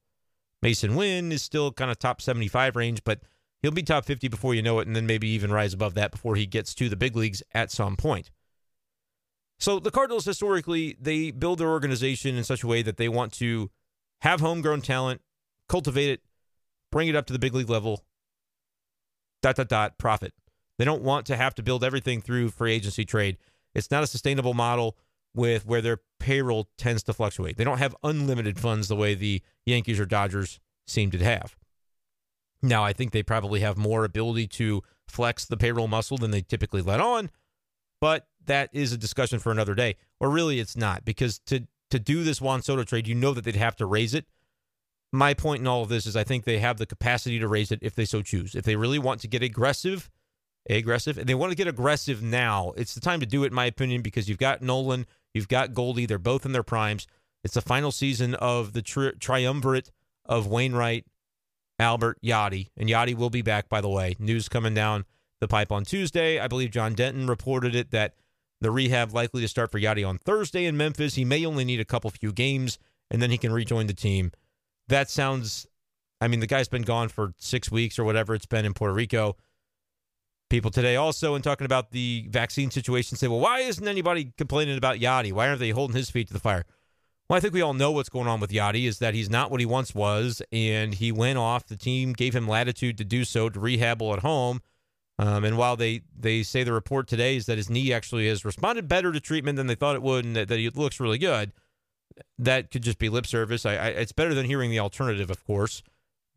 Masyn 0.64 0.96
Winn 0.96 1.32
is 1.32 1.42
still 1.42 1.72
kind 1.72 1.92
of 1.92 2.00
top 2.00 2.22
75 2.22 2.76
range, 2.76 3.04
but 3.04 3.22
he'll 3.62 3.72
be 3.72 3.84
top 3.84 4.06
50 4.06 4.28
before 4.28 4.54
you 4.54 4.62
know 4.62 4.80
it, 4.80 4.88
and 4.88 4.96
then 4.96 5.06
maybe 5.06 5.28
even 5.30 5.52
rise 5.52 5.74
above 5.74 5.94
that 5.96 6.12
before 6.12 6.36
he 6.36 6.46
gets 6.46 6.74
to 6.76 6.90
the 6.90 6.96
big 6.96 7.16
leagues 7.16 7.42
at 7.54 7.72
some 7.72 7.96
point. 7.96 8.32
So 9.60 9.80
the 9.80 9.92
Cardinals 9.92 10.26
historically 10.26 10.96
they 11.00 11.32
build 11.32 11.60
their 11.60 11.70
organization 11.70 12.36
in 12.36 12.44
such 12.44 12.64
a 12.64 12.68
way 12.68 12.82
that 12.84 12.98
they 12.98 13.10
want 13.10 13.34
to 13.34 13.72
have 14.22 14.40
homegrown 14.40 14.82
talent, 14.82 15.22
cultivate 15.68 16.10
it, 16.10 16.22
bring 16.92 17.08
it 17.08 17.16
up 17.16 17.26
to 17.28 17.34
the 17.34 17.40
big 17.40 17.54
league 17.54 17.70
level. 17.70 18.04
Dot 19.42 19.56
dot 19.56 19.70
dot 19.70 19.98
profit. 19.98 20.34
They 20.78 20.86
don't 20.86 21.04
want 21.04 21.26
to 21.28 21.38
have 21.38 21.56
to 21.56 21.64
build 21.64 21.84
everything 21.84 22.22
through 22.22 22.50
free 22.50 22.74
agency 22.74 23.06
trade. 23.06 23.38
It's 23.76 23.92
not 23.92 24.04
a 24.04 24.08
sustainable 24.08 24.54
model 24.54 24.98
with 25.34 25.66
where 25.66 25.82
their 25.82 26.00
payroll 26.20 26.70
tends 26.78 27.04
to 27.04 27.14
fluctuate. 27.14 27.58
They 27.58 27.64
don't 27.64 27.78
have 27.78 27.96
unlimited 28.04 28.60
funds 28.60 28.88
the 28.88 28.96
way 28.96 29.14
the 29.14 29.42
Yankees 29.66 30.00
or 30.00 30.06
Dodgers 30.06 30.60
seem 30.88 31.12
to 31.12 31.18
have. 31.20 31.56
Now, 32.62 32.84
I 32.84 32.92
think 32.94 33.12
they 33.12 33.24
probably 33.24 33.60
have 33.60 33.78
more 33.78 34.04
ability 34.04 34.48
to 34.48 34.82
flex 35.08 35.46
the 35.46 35.58
payroll 35.58 35.88
muscle 35.88 36.18
than 36.18 36.32
they 36.32 36.42
typically 36.42 36.82
let 36.82 37.00
on, 37.00 37.30
but 38.02 38.28
that 38.46 38.70
is 38.74 38.92
a 38.92 38.98
discussion 38.98 39.40
for 39.40 39.52
another 39.52 39.76
day. 39.76 39.96
Or 40.20 40.30
really, 40.30 40.60
it's 40.60 40.76
not 40.76 41.06
because 41.06 41.40
to 41.46 41.68
to 41.90 42.00
do 42.00 42.24
this 42.24 42.42
Juan 42.42 42.62
Soto 42.62 42.84
trade, 42.84 43.08
you 43.08 43.16
know 43.16 43.34
that 43.34 43.46
they'd 43.46 43.56
have 43.56 43.78
to 43.78 43.86
raise 43.86 44.14
it. 44.14 44.26
My 45.14 45.34
point 45.34 45.62
in 45.62 45.68
all 45.68 45.84
of 45.84 45.90
this 45.90 46.06
is 46.06 46.18
I 46.18 46.26
think 46.26 46.44
they 46.44 46.60
have 46.60 46.78
the 46.78 46.86
capacity 46.86 47.40
to 47.40 47.48
raise 47.48 47.72
it 47.72 47.80
if 47.82 47.96
they 47.96 48.04
so 48.04 48.22
choose. 48.22 48.56
If 48.56 48.66
they 48.66 48.76
really 48.76 49.00
want 49.00 49.22
to 49.22 49.28
get 49.28 49.42
aggressive, 49.42 50.10
aggressive, 50.76 51.18
and 51.18 51.28
they 51.28 51.36
want 51.36 51.52
to 51.52 51.56
get 51.56 51.68
aggressive 51.68 52.22
now, 52.22 52.74
it's 52.76 52.94
the 52.94 53.00
time 53.00 53.20
to 53.22 53.26
do 53.26 53.44
it, 53.44 53.48
in 53.48 53.54
my 53.54 53.66
opinion, 53.66 54.02
because 54.02 54.28
you've 54.28 54.38
got 54.38 54.62
Nolan, 54.62 55.06
you've 55.34 55.48
got 55.48 55.74
Goldie, 55.74 56.06
they're 56.06 56.20
both 56.20 56.46
in 56.46 56.52
their 56.52 56.64
primes. 56.64 57.08
It's 57.44 57.54
the 57.54 57.62
final 57.62 57.92
season 57.92 58.36
of 58.36 58.74
the 58.74 58.82
tri- 58.82 59.14
triumvirate 59.20 59.92
of 60.26 60.48
Wainwright, 60.48 61.06
Albert, 61.80 62.18
Yadi, 62.22 62.70
and 62.76 62.90
Yadi 62.90 63.16
will 63.16 63.30
be 63.30 63.42
back. 63.42 63.70
By 63.70 63.82
the 63.82 63.90
way, 63.90 64.16
news 64.20 64.50
coming 64.50 64.74
down 64.74 65.06
the 65.40 65.48
pipe 65.48 65.72
on 65.72 65.86
Tuesday. 65.86 66.40
I 66.40 66.48
believe 66.48 66.72
John 66.72 66.94
Denton 66.94 67.28
reported 67.28 67.76
it 67.76 67.92
that 67.92 68.16
the 68.60 68.72
rehab 68.72 69.14
likely 69.14 69.42
to 69.42 69.48
start 69.48 69.72
for 69.72 69.80
Yadi 69.80 70.08
on 70.08 70.18
Thursday 70.18 70.66
in 70.66 70.76
Memphis. 70.76 71.16
He 71.16 71.26
may 71.26 71.46
only 71.46 71.64
need 71.64 71.80
a 71.80 71.86
couple 71.86 72.10
few 72.10 72.34
games 72.34 72.80
and 73.12 73.22
then 73.22 73.30
he 73.30 73.38
can 73.38 73.54
rejoin 73.54 73.88
the 73.88 73.94
team. 73.94 74.32
That 74.88 75.10
sounds, 75.10 75.68
I 76.20 76.28
mean, 76.28 76.40
the 76.40 76.48
guy's 76.48 76.68
been 76.68 76.82
gone 76.82 77.10
for 77.10 77.34
six 77.38 77.72
weeks 77.72 78.00
or 78.00 78.04
whatever 78.04 78.34
it's 78.34 78.46
been 78.46 78.66
in 78.66 78.74
Puerto 78.74 78.94
Rico. 78.94 79.36
People 80.50 80.72
today 80.72 80.96
also, 80.96 81.36
in 81.36 81.42
talking 81.42 81.66
about 81.66 81.92
the 81.92 82.26
vaccine 82.30 82.72
situation, 82.72 83.18
say, 83.18 83.28
well, 83.28 83.40
why 83.40 83.60
isn't 83.60 83.88
anybody 83.88 84.32
complaining 84.38 84.78
about 84.78 84.98
Yadi? 84.98 85.34
Why 85.34 85.50
aren't 85.50 85.60
they 85.60 85.72
holding 85.72 85.98
his 85.98 86.10
feet 86.10 86.28
to 86.28 86.34
the 86.34 86.40
fire? 86.40 86.64
Well, 87.30 87.36
I 87.36 87.42
think 87.42 87.54
we 87.54 87.62
all 87.62 87.74
know 87.74 87.92
what's 87.92 88.08
going 88.08 88.28
on 88.28 88.40
with 88.40 88.52
Yadi 88.52 88.86
is 88.86 89.00
that 89.00 89.14
he's 89.14 89.30
not 89.30 89.52
what 89.52 89.60
he 89.60 89.66
once 89.66 89.94
was, 89.94 90.42
and 90.54 90.94
he 90.94 91.12
went 91.12 91.38
off. 91.38 91.68
The 91.68 91.76
team 91.76 92.14
gave 92.14 92.34
him 92.34 92.48
latitude 92.48 92.98
to 93.00 93.04
do 93.04 93.26
so 93.26 93.50
to 93.50 93.60
rehab 93.60 94.02
at 94.02 94.20
home. 94.20 94.62
Um, 95.20 95.44
and 95.44 95.58
while 95.58 95.76
they, 95.76 96.04
they 96.18 96.44
say 96.44 96.64
the 96.64 96.72
report 96.72 97.08
today 97.08 97.36
is 97.36 97.48
that 97.48 97.58
his 97.58 97.70
knee 97.70 97.92
actually 97.92 98.30
has 98.30 98.46
responded 98.46 98.88
better 98.88 99.12
to 99.12 99.20
treatment 99.20 99.58
than 99.58 99.68
they 99.68 99.76
thought 99.76 99.96
it 99.96 100.02
would, 100.02 100.24
and 100.24 100.36
that, 100.38 100.48
that 100.48 100.60
he 100.60 100.70
looks 100.70 101.02
really 101.02 101.18
good, 101.18 101.52
that 102.38 102.72
could 102.72 102.84
just 102.84 103.00
be 103.00 103.10
lip 103.10 103.28
service. 103.28 103.66
I, 103.66 103.74
I, 103.74 103.88
it's 103.88 104.14
better 104.14 104.34
than 104.34 104.46
hearing 104.46 104.72
the 104.72 104.80
alternative, 104.80 105.30
of 105.30 105.44
course 105.44 105.84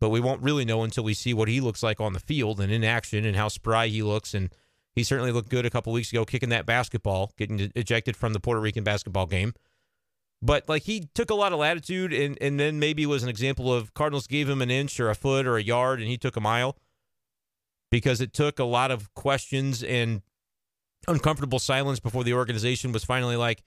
but 0.01 0.09
we 0.09 0.19
won't 0.19 0.41
really 0.41 0.65
know 0.65 0.83
until 0.83 1.03
we 1.03 1.13
see 1.13 1.31
what 1.31 1.47
he 1.47 1.61
looks 1.61 1.83
like 1.83 2.01
on 2.01 2.13
the 2.13 2.19
field 2.19 2.59
and 2.59 2.73
in 2.73 2.83
action 2.83 3.23
and 3.23 3.35
how 3.35 3.47
spry 3.47 3.85
he 3.85 4.01
looks. 4.01 4.33
And 4.33 4.49
he 4.95 5.03
certainly 5.03 5.31
looked 5.31 5.49
good 5.49 5.63
a 5.63 5.69
couple 5.69 5.93
weeks 5.93 6.11
ago 6.11 6.25
kicking 6.25 6.49
that 6.49 6.65
basketball, 6.65 7.31
getting 7.37 7.71
ejected 7.75 8.17
from 8.17 8.33
the 8.33 8.39
Puerto 8.39 8.59
Rican 8.59 8.83
basketball 8.83 9.27
game. 9.27 9.53
But 10.41 10.67
like 10.67 10.83
he 10.83 11.07
took 11.13 11.29
a 11.29 11.35
lot 11.35 11.53
of 11.53 11.59
latitude 11.59 12.11
and, 12.13 12.35
and 12.41 12.59
then 12.59 12.79
maybe 12.79 13.05
was 13.05 13.21
an 13.21 13.29
example 13.29 13.71
of 13.71 13.93
Cardinals 13.93 14.25
gave 14.25 14.49
him 14.49 14.59
an 14.63 14.71
inch 14.71 14.99
or 14.99 15.11
a 15.11 15.15
foot 15.15 15.45
or 15.45 15.55
a 15.55 15.61
yard 15.61 15.99
and 15.99 16.09
he 16.09 16.17
took 16.17 16.35
a 16.35 16.41
mile 16.41 16.77
because 17.91 18.21
it 18.21 18.33
took 18.33 18.57
a 18.57 18.63
lot 18.63 18.89
of 18.89 19.13
questions 19.13 19.83
and 19.83 20.23
uncomfortable 21.07 21.59
silence 21.59 21.99
before 21.99 22.23
the 22.23 22.33
organization 22.33 22.91
was 22.91 23.03
finally 23.03 23.35
like, 23.35 23.61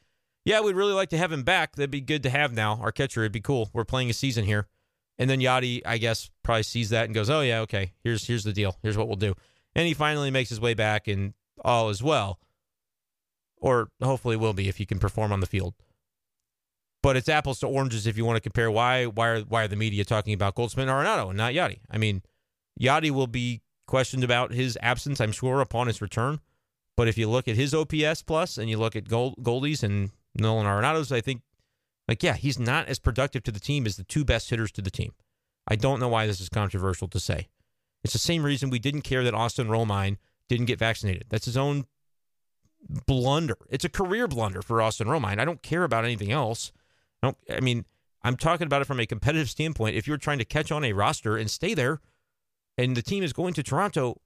yeah, 0.45 0.61
we'd 0.61 0.75
really 0.75 0.95
like 0.95 1.11
to 1.11 1.17
have 1.17 1.31
him 1.31 1.45
back. 1.45 1.77
That'd 1.77 1.93
be 1.93 2.01
good 2.01 2.25
to 2.25 2.31
have 2.31 2.53
now. 2.53 2.81
Our 2.83 2.91
catcher, 2.91 3.23
it'd 3.23 3.31
be 3.31 3.41
cool. 3.41 3.71
We're 3.73 3.85
playing 3.85 4.11
a 4.11 4.15
season 4.15 4.45
here. 4.45 4.67
And 5.19 5.31
then 5.31 5.41
Yadi, 5.41 5.81
I 5.87 5.99
guess, 5.99 6.31
probably 6.43 6.65
sees 6.65 6.91
that 6.91 7.05
and 7.05 7.15
goes, 7.15 7.31
"Oh 7.31 7.41
yeah, 7.41 7.61
okay. 7.61 7.93
Here's 8.03 8.27
here's 8.27 8.45
the 8.45 8.53
deal. 8.53 8.77
Here's 8.83 8.97
what 8.97 9.07
we'll 9.07 9.17
do." 9.17 9.35
And 9.75 9.87
he 9.87 9.95
finally 9.95 10.31
makes 10.31 10.51
his 10.51 10.61
way 10.61 10.75
back, 10.75 11.09
and 11.09 11.35
all 11.65 11.89
is 11.91 12.03
well, 12.03 12.41
or 13.57 13.89
hopefully 14.03 14.37
will 14.37 14.53
be 14.53 14.69
if 14.69 14.77
he 14.79 14.87
can 14.87 14.99
perform 14.99 15.33
on 15.33 15.41
the 15.41 15.47
field. 15.47 15.75
But 17.03 17.17
it's 17.17 17.29
apples 17.29 17.61
to 17.61 17.67
oranges 17.67 18.07
if 18.07 18.17
you 18.17 18.25
want 18.25 18.37
to 18.37 18.41
compare. 18.41 18.71
Why 18.71 19.05
why 19.07 19.29
are 19.29 19.41
why 19.41 19.65
are 19.65 19.69
the 19.69 19.77
media 19.77 20.05
talking 20.05 20.35
about 20.35 20.55
Goldschmidt 20.55 20.89
and 20.89 20.97
Arenado 20.97 21.29
and 21.29 21.37
not 21.37 21.53
Yadi? 21.53 21.81
I 21.91 21.99
mean, 21.99 22.23
Yadi 22.81 23.11
will 23.11 23.27
be 23.27 23.63
questioned 23.87 24.25
about 24.25 24.53
his 24.53 24.79
absence, 24.81 25.21
I'm 25.21 25.33
sure, 25.33 25.61
upon 25.61 25.87
his 25.87 26.01
return. 26.01 26.41
But 26.97 27.09
if 27.09 27.19
you 27.19 27.29
look 27.29 27.49
at 27.49 27.57
his 27.57 27.75
OPS 27.75 28.23
plus 28.23 28.57
and 28.57 28.71
you 28.71 28.79
look 28.79 28.97
at 28.97 29.09
Gold, 29.09 29.37
Goldies 29.43 29.83
and 29.83 30.11
Nolan 30.35 30.67
Arenado's, 30.67 31.13
I 31.13 31.21
think 31.21 31.43
like, 32.09 32.23
yeah, 32.23 32.35
he's 32.35 32.59
not 32.59 32.87
as 32.87 32.99
productive 32.99 33.43
to 33.45 33.53
the 33.53 33.61
team 33.61 33.87
as 33.87 33.97
the 33.97 34.05
two 34.05 34.25
best 34.25 34.51
hitters 34.51 34.73
to 34.73 34.83
the 34.83 34.91
team. 34.91 35.13
I 35.67 35.77
don't 35.77 36.01
know 36.01 36.09
why 36.09 36.27
this 36.27 36.41
is 36.41 36.49
controversial 36.49 37.09
to 37.09 37.21
say. 37.21 37.49
It's 38.03 38.13
the 38.13 38.19
same 38.19 38.45
reason 38.45 38.69
we 38.69 38.79
didn't 38.79 39.03
care 39.03 39.25
that 39.25 39.35
Austin 39.35 39.69
Romine 39.69 40.19
didn't 40.49 40.67
get 40.67 40.79
vaccinated. 40.79 41.25
That's 41.31 41.47
his 41.47 41.57
own 41.57 41.87
blunder. 43.07 43.57
It's 43.71 43.85
a 43.85 43.89
career 43.89 44.29
blunder 44.29 44.61
for 44.61 44.83
Austin 44.83 45.09
Romine. 45.09 45.41
I 45.41 45.47
don't 45.47 45.63
care 45.63 45.85
about 45.85 46.05
anything 46.05 46.31
else. 46.31 46.71
I 47.23 47.29
don't. 47.29 47.37
I 47.51 47.61
mean, 47.61 47.87
I'm 48.23 48.37
talking 48.37 48.67
about 48.67 48.83
it 48.83 48.87
from 48.87 49.01
a 49.01 49.07
competitive 49.07 49.49
standpoint. 49.49 49.97
If 49.97 50.07
you're 50.07 50.19
trying 50.19 50.39
to 50.39 50.45
catch 50.45 50.71
on 50.71 50.85
a 50.85 50.93
roster 50.93 51.37
and 51.39 51.51
stay 51.51 51.73
there, 51.73 52.01
and 52.77 52.95
the 52.95 53.03
team 53.03 53.23
is 53.23 53.33
going 53.33 53.55
to 53.55 53.63
Toronto, 53.63 54.21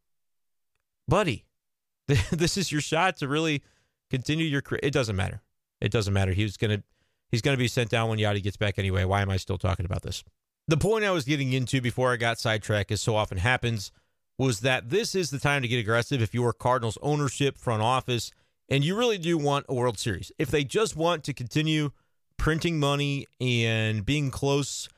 buddy, 1.07 1.45
this 2.07 2.57
is 2.57 2.73
your 2.73 2.81
shot 2.81 3.17
to 3.19 3.29
really 3.29 3.63
continue 4.11 4.47
your 4.47 4.63
career. 4.63 4.81
It 4.83 4.93
doesn't 4.93 5.17
matter. 5.17 5.43
It 5.81 5.93
doesn't 5.93 6.13
matter. 6.13 6.33
He 6.33 6.43
was 6.43 6.57
going 6.57 6.79
to 6.79 6.83
He's 7.31 7.43
going 7.43 7.57
to 7.57 7.59
be 7.59 7.69
sent 7.69 7.91
down 7.91 8.09
when 8.09 8.19
Yadi 8.19 8.43
gets 8.43 8.57
back 8.57 8.79
anyway. 8.79 9.05
Why 9.05 9.23
am 9.23 9.31
I 9.31 9.37
still 9.37 9.59
talking 9.59 9.85
about 9.85 10.03
this? 10.03 10.25
The 10.67 10.77
point 10.77 11.05
I 11.05 11.11
was 11.11 11.25
getting 11.25 11.53
into 11.53 11.81
before 11.81 12.13
I 12.13 12.17
got 12.17 12.39
sidetracked, 12.39 12.91
as 12.91 13.01
so 13.01 13.17
often 13.17 13.39
happens, 13.39 13.91
was 14.39 14.61
that 14.61 14.91
this 14.91 15.15
is 15.15 15.31
the 15.31 15.39
time 15.39 15.63
to 15.63 15.69
get 15.69 15.79
aggressive 15.79 16.23
if 16.23 16.35
you're 16.35 16.53
Cardinals 16.53 16.99
ownership, 17.03 17.59
front 17.59 17.83
office, 17.83 18.31
and 18.69 18.85
you 18.85 18.97
really 18.97 19.19
do 19.19 19.37
want 19.37 19.67
a 19.69 19.75
World 19.75 19.99
Series. 19.99 20.31
If 20.39 20.51
they 20.51 20.65
just 20.65 20.95
want 20.97 21.25
to 21.25 21.33
continue 21.33 21.91
printing 22.37 22.79
money 22.79 23.27
and 23.41 24.05
being 24.05 24.31
close 24.31 24.89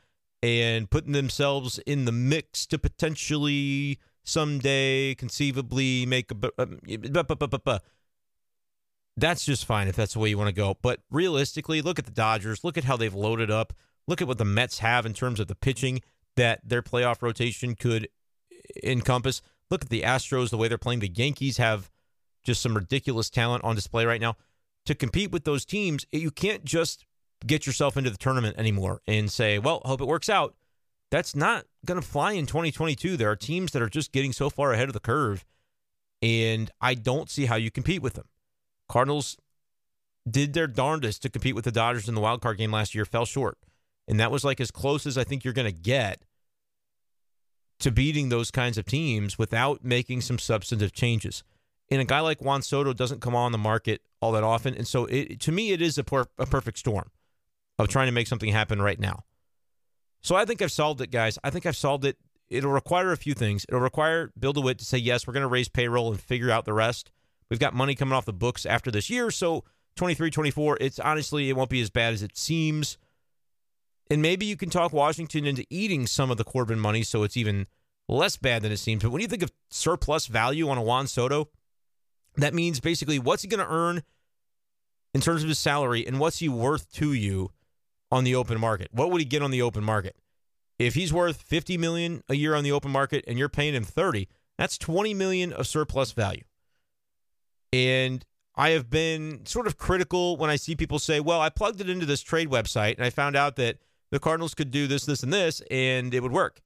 and 0.43 0.89
putting 0.89 1.13
themselves 1.13 1.79
in 1.85 2.05
the 2.05 2.11
mix 2.11 2.65
to 2.67 2.77
potentially 2.77 3.99
someday 4.23 5.15
conceivably 5.15 6.05
make 6.05 6.31
a 6.31 6.51
um, 6.61 6.79
that's 9.17 9.45
just 9.45 9.65
fine 9.65 9.87
if 9.87 9.95
that's 9.95 10.13
the 10.13 10.19
way 10.19 10.29
you 10.29 10.37
want 10.37 10.49
to 10.49 10.53
go. 10.55 10.77
But 10.81 11.01
realistically, 11.09 11.81
look 11.81 11.99
at 11.99 12.05
the 12.05 12.11
Dodgers. 12.11 12.63
Look 12.63 12.77
at 12.77 12.85
how 12.85 12.97
they've 12.97 13.13
loaded 13.13 13.51
up. 13.51 13.73
Look 14.07 14.21
at 14.21 14.27
what 14.27 14.37
the 14.37 14.45
Mets 14.45 14.79
have 14.79 15.05
in 15.05 15.13
terms 15.13 15.39
of 15.39 15.47
the 15.47 15.55
pitching 15.55 16.01
that 16.35 16.61
their 16.63 16.81
playoff 16.81 17.21
rotation 17.21 17.75
could 17.75 18.07
encompass. 18.83 19.41
Look 19.69 19.83
at 19.83 19.89
the 19.89 20.01
Astros, 20.01 20.49
the 20.49 20.57
way 20.57 20.67
they're 20.67 20.77
playing. 20.77 20.99
The 20.99 21.11
Yankees 21.13 21.57
have 21.57 21.91
just 22.43 22.61
some 22.61 22.75
ridiculous 22.75 23.29
talent 23.29 23.63
on 23.63 23.75
display 23.75 24.05
right 24.05 24.21
now. 24.21 24.35
To 24.85 24.95
compete 24.95 25.31
with 25.31 25.43
those 25.43 25.65
teams, 25.65 26.05
you 26.11 26.31
can't 26.31 26.65
just 26.65 27.05
get 27.45 27.67
yourself 27.67 27.97
into 27.97 28.09
the 28.09 28.17
tournament 28.17 28.57
anymore 28.57 29.01
and 29.07 29.31
say, 29.31 29.59
well, 29.59 29.81
hope 29.85 30.01
it 30.01 30.07
works 30.07 30.29
out. 30.29 30.55
That's 31.11 31.35
not 31.35 31.65
going 31.85 31.99
to 31.99 32.07
fly 32.07 32.31
in 32.31 32.45
2022. 32.45 33.17
There 33.17 33.29
are 33.29 33.35
teams 33.35 33.71
that 33.73 33.81
are 33.81 33.89
just 33.89 34.11
getting 34.11 34.31
so 34.31 34.49
far 34.49 34.73
ahead 34.73 34.87
of 34.87 34.93
the 34.93 34.99
curve, 34.99 35.45
and 36.21 36.71
I 36.79 36.93
don't 36.93 37.29
see 37.29 37.45
how 37.45 37.55
you 37.55 37.69
compete 37.69 38.01
with 38.01 38.13
them. 38.13 38.27
Cardinals 38.91 39.37
did 40.29 40.53
their 40.53 40.67
darndest 40.67 41.23
to 41.23 41.29
compete 41.29 41.55
with 41.55 41.65
the 41.65 41.71
Dodgers 41.71 42.09
in 42.09 42.13
the 42.13 42.21
wild 42.21 42.41
card 42.41 42.57
game 42.57 42.71
last 42.71 42.93
year, 42.93 43.05
fell 43.05 43.25
short. 43.25 43.57
And 44.07 44.19
that 44.19 44.31
was 44.31 44.43
like 44.43 44.59
as 44.59 44.69
close 44.69 45.05
as 45.05 45.17
I 45.17 45.23
think 45.23 45.43
you're 45.43 45.53
going 45.53 45.73
to 45.73 45.81
get 45.81 46.21
to 47.79 47.91
beating 47.91 48.29
those 48.29 48.51
kinds 48.51 48.77
of 48.77 48.85
teams 48.85 49.37
without 49.37 49.83
making 49.83 50.21
some 50.21 50.37
substantive 50.37 50.91
changes. 50.91 51.43
And 51.89 52.01
a 52.01 52.05
guy 52.05 52.19
like 52.19 52.41
Juan 52.41 52.61
Soto 52.61 52.93
doesn't 52.93 53.21
come 53.21 53.35
on 53.35 53.51
the 53.51 53.57
market 53.57 54.01
all 54.21 54.33
that 54.33 54.43
often. 54.43 54.75
And 54.75 54.87
so 54.87 55.05
it, 55.05 55.39
to 55.41 55.51
me, 55.51 55.71
it 55.71 55.81
is 55.81 55.97
a, 55.97 56.03
per, 56.03 56.25
a 56.37 56.45
perfect 56.45 56.77
storm 56.77 57.09
of 57.79 57.87
trying 57.87 58.07
to 58.07 58.11
make 58.11 58.27
something 58.27 58.51
happen 58.51 58.81
right 58.81 58.99
now. 58.99 59.23
So 60.21 60.35
I 60.35 60.45
think 60.45 60.61
I've 60.61 60.71
solved 60.71 61.01
it, 61.01 61.11
guys. 61.11 61.39
I 61.43 61.49
think 61.49 61.65
I've 61.65 61.77
solved 61.77 62.05
it. 62.05 62.17
It'll 62.49 62.71
require 62.71 63.11
a 63.11 63.17
few 63.17 63.33
things. 63.33 63.65
It'll 63.67 63.79
require 63.79 64.31
Bill 64.37 64.53
DeWitt 64.53 64.77
to 64.79 64.85
say, 64.85 64.97
yes, 64.97 65.25
we're 65.25 65.33
going 65.33 65.41
to 65.41 65.47
raise 65.47 65.69
payroll 65.69 66.11
and 66.11 66.19
figure 66.19 66.51
out 66.51 66.65
the 66.65 66.73
rest. 66.73 67.11
We've 67.51 67.59
got 67.59 67.73
money 67.73 67.95
coming 67.95 68.13
off 68.13 68.23
the 68.23 68.31
books 68.31 68.65
after 68.65 68.89
this 68.89 69.09
year. 69.09 69.29
So 69.29 69.65
23 69.97 70.31
24, 70.31 70.77
it's 70.79 70.99
honestly, 70.99 71.49
it 71.49 71.55
won't 71.57 71.69
be 71.69 71.81
as 71.81 71.89
bad 71.89 72.13
as 72.13 72.23
it 72.23 72.37
seems. 72.37 72.97
And 74.09 74.21
maybe 74.21 74.45
you 74.45 74.55
can 74.55 74.69
talk 74.69 74.93
Washington 74.93 75.45
into 75.45 75.65
eating 75.69 76.07
some 76.07 76.31
of 76.31 76.37
the 76.37 76.45
Corbin 76.45 76.79
money 76.79 77.03
so 77.03 77.23
it's 77.23 77.35
even 77.35 77.67
less 78.07 78.37
bad 78.37 78.61
than 78.61 78.71
it 78.71 78.77
seems. 78.77 79.03
But 79.03 79.11
when 79.11 79.21
you 79.21 79.27
think 79.27 79.43
of 79.43 79.51
surplus 79.69 80.27
value 80.27 80.69
on 80.69 80.77
a 80.77 80.81
Juan 80.81 81.07
Soto, 81.07 81.49
that 82.37 82.53
means 82.53 82.79
basically 82.79 83.19
what's 83.19 83.41
he 83.41 83.49
going 83.49 83.65
to 83.65 83.71
earn 83.71 84.01
in 85.13 85.19
terms 85.19 85.43
of 85.43 85.49
his 85.49 85.59
salary 85.59 86.07
and 86.07 86.21
what's 86.21 86.39
he 86.39 86.47
worth 86.47 86.89
to 86.93 87.11
you 87.11 87.51
on 88.09 88.23
the 88.23 88.33
open 88.33 88.61
market? 88.61 88.87
What 88.93 89.11
would 89.11 89.19
he 89.19 89.25
get 89.25 89.41
on 89.41 89.51
the 89.51 89.61
open 89.61 89.83
market? 89.83 90.15
If 90.79 90.95
he's 90.95 91.11
worth 91.11 91.41
50 91.41 91.77
million 91.77 92.23
a 92.29 92.35
year 92.35 92.55
on 92.55 92.63
the 92.63 92.71
open 92.71 92.91
market 92.91 93.25
and 93.27 93.37
you're 93.37 93.49
paying 93.49 93.73
him 93.73 93.83
30, 93.83 94.29
that's 94.57 94.77
20 94.77 95.13
million 95.13 95.51
of 95.51 95.67
surplus 95.67 96.13
value. 96.13 96.43
And 97.73 98.25
I 98.55 98.69
have 98.71 98.89
been 98.89 99.45
sort 99.45 99.67
of 99.67 99.77
critical 99.77 100.37
when 100.37 100.49
I 100.49 100.55
see 100.55 100.75
people 100.75 100.99
say, 100.99 101.19
well, 101.19 101.41
I 101.41 101.49
plugged 101.49 101.81
it 101.81 101.89
into 101.89 102.05
this 102.05 102.21
trade 102.21 102.49
website 102.49 102.95
and 102.95 103.05
I 103.05 103.09
found 103.09 103.35
out 103.35 103.55
that 103.55 103.77
the 104.11 104.19
Cardinals 104.19 104.53
could 104.53 104.71
do 104.71 104.87
this, 104.87 105.05
this, 105.05 105.23
and 105.23 105.31
this, 105.31 105.61
and 105.71 106.13
it 106.13 106.21
would 106.21 106.33
work. 106.33 106.61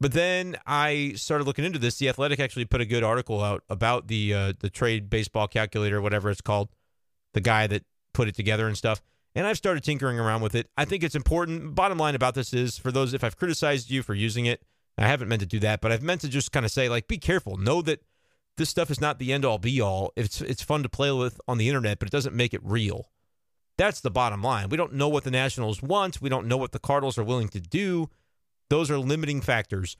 But 0.00 0.12
then 0.12 0.56
I 0.66 1.14
started 1.16 1.44
looking 1.44 1.64
into 1.64 1.78
this. 1.78 1.96
The 1.96 2.08
Athletic 2.08 2.40
actually 2.40 2.66
put 2.66 2.80
a 2.80 2.84
good 2.84 3.02
article 3.02 3.42
out 3.42 3.62
about 3.70 4.08
the 4.08 4.34
uh, 4.34 4.52
the 4.58 4.68
trade 4.68 5.08
baseball 5.08 5.48
calculator, 5.48 6.02
whatever 6.02 6.28
it's 6.28 6.42
called, 6.42 6.68
the 7.32 7.40
guy 7.40 7.66
that 7.68 7.84
put 8.12 8.28
it 8.28 8.34
together 8.34 8.66
and 8.66 8.76
stuff. 8.76 9.00
And 9.34 9.46
I've 9.46 9.56
started 9.56 9.84
tinkering 9.84 10.18
around 10.18 10.42
with 10.42 10.54
it. 10.54 10.68
I 10.76 10.84
think 10.84 11.02
it's 11.02 11.14
important. 11.14 11.74
Bottom 11.74 11.98
line 11.98 12.14
about 12.14 12.34
this 12.34 12.52
is 12.52 12.78
for 12.78 12.90
those, 12.90 13.14
if 13.14 13.22
I've 13.22 13.36
criticized 13.36 13.90
you 13.90 14.02
for 14.02 14.14
using 14.14 14.46
it, 14.46 14.62
I 14.98 15.06
haven't 15.06 15.28
meant 15.28 15.40
to 15.40 15.46
do 15.46 15.58
that, 15.60 15.80
but 15.80 15.92
I've 15.92 16.02
meant 16.02 16.22
to 16.22 16.28
just 16.28 16.52
kind 16.52 16.64
of 16.64 16.72
say, 16.72 16.88
like, 16.88 17.06
be 17.06 17.18
careful. 17.18 17.58
Know 17.58 17.82
that 17.82 18.02
this 18.56 18.70
stuff 18.70 18.90
is 18.90 19.00
not 19.00 19.18
the 19.18 19.32
end 19.32 19.44
all 19.44 19.58
be 19.58 19.80
all. 19.80 20.12
It's 20.16 20.40
it's 20.40 20.62
fun 20.62 20.82
to 20.82 20.88
play 20.88 21.12
with 21.12 21.40
on 21.46 21.58
the 21.58 21.68
internet, 21.68 21.98
but 21.98 22.08
it 22.08 22.12
doesn't 22.12 22.34
make 22.34 22.54
it 22.54 22.60
real. 22.64 23.10
That's 23.78 24.00
the 24.00 24.10
bottom 24.10 24.42
line. 24.42 24.70
We 24.70 24.76
don't 24.76 24.94
know 24.94 25.08
what 25.08 25.24
the 25.24 25.30
Nationals 25.30 25.82
want. 25.82 26.22
We 26.22 26.30
don't 26.30 26.46
know 26.46 26.56
what 26.56 26.72
the 26.72 26.78
Cardinals 26.78 27.18
are 27.18 27.24
willing 27.24 27.48
to 27.48 27.60
do. 27.60 28.08
Those 28.70 28.90
are 28.90 28.98
limiting 28.98 29.42
factors. 29.42 29.96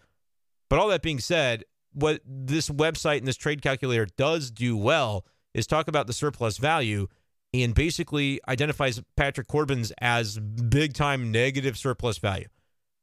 But 0.70 0.78
all 0.78 0.88
that 0.88 1.02
being 1.02 1.20
said, 1.20 1.64
what 1.92 2.20
this 2.26 2.68
website 2.70 3.18
and 3.18 3.28
this 3.28 3.36
trade 3.36 3.62
calculator 3.62 4.07
does 4.16 4.50
do 4.50 4.76
well 4.76 5.26
is 5.54 5.66
talk 5.66 5.88
about 5.88 6.07
the 6.07 6.12
surplus 6.12 6.59
value 6.59 7.07
and 7.54 7.74
basically 7.74 8.40
identifies 8.48 9.00
Patrick 9.16 9.46
Corbin's 9.46 9.92
as 10.00 10.38
big 10.38 10.94
time 10.94 11.30
negative 11.30 11.78
surplus 11.78 12.18
value, 12.18 12.48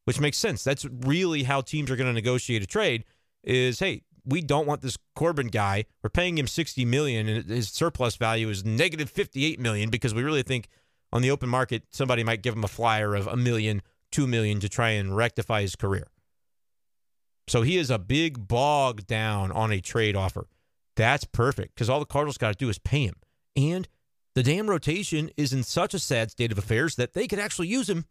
which 0.05 0.19
makes 0.19 0.37
sense. 0.37 0.63
That's 0.63 0.85
really 0.85 1.43
how 1.43 1.61
teams 1.61 1.89
are 1.89 1.95
going 1.95 2.07
to 2.07 2.13
negotiate 2.13 2.63
a 2.63 2.67
trade 2.67 3.05
is 3.43 3.79
hey, 3.79 4.03
we 4.25 4.41
don't 4.41 4.67
want 4.67 4.81
this 4.81 4.97
Corbin 5.15 5.47
guy. 5.47 5.85
We're 6.01 6.09
paying 6.09 6.37
him 6.37 6.47
60 6.47 6.85
million 6.85 7.27
and 7.27 7.49
his 7.49 7.69
surplus 7.69 8.15
value 8.15 8.49
is 8.49 8.63
negative 8.63 9.09
58 9.09 9.59
million 9.59 9.89
because 9.89 10.13
we 10.13 10.23
really 10.23 10.43
think 10.43 10.69
on 11.11 11.21
the 11.21 11.31
open 11.31 11.49
market 11.49 11.83
somebody 11.91 12.23
might 12.23 12.41
give 12.41 12.55
him 12.55 12.63
a 12.63 12.69
flyer 12.69 13.15
of 13.15 13.27
a 13.27 13.35
million, 13.35 13.81
2 14.11 14.27
million 14.27 14.59
to 14.59 14.69
try 14.69 14.91
and 14.91 15.15
rectify 15.15 15.61
his 15.61 15.75
career. 15.75 16.07
So 17.47 17.61
he 17.61 17.77
is 17.77 17.89
a 17.89 17.99
big 17.99 18.47
bog 18.47 19.05
down 19.05 19.51
on 19.51 19.71
a 19.71 19.81
trade 19.81 20.15
offer. 20.15 20.47
That's 20.95 21.25
perfect 21.25 21.75
because 21.75 21.89
all 21.89 21.99
the 21.99 22.05
Cardinals 22.05 22.37
got 22.37 22.51
to 22.51 22.57
do 22.57 22.69
is 22.69 22.79
pay 22.79 23.05
him. 23.05 23.15
And 23.55 23.87
the 24.35 24.43
damn 24.43 24.69
rotation 24.69 25.29
is 25.37 25.53
in 25.53 25.63
such 25.63 25.93
a 25.93 25.99
sad 25.99 26.31
state 26.31 26.51
of 26.51 26.57
affairs 26.57 26.95
that 26.95 27.13
they 27.13 27.27
could 27.27 27.39
actually 27.39 27.67
use 27.67 27.89
him 27.89 28.05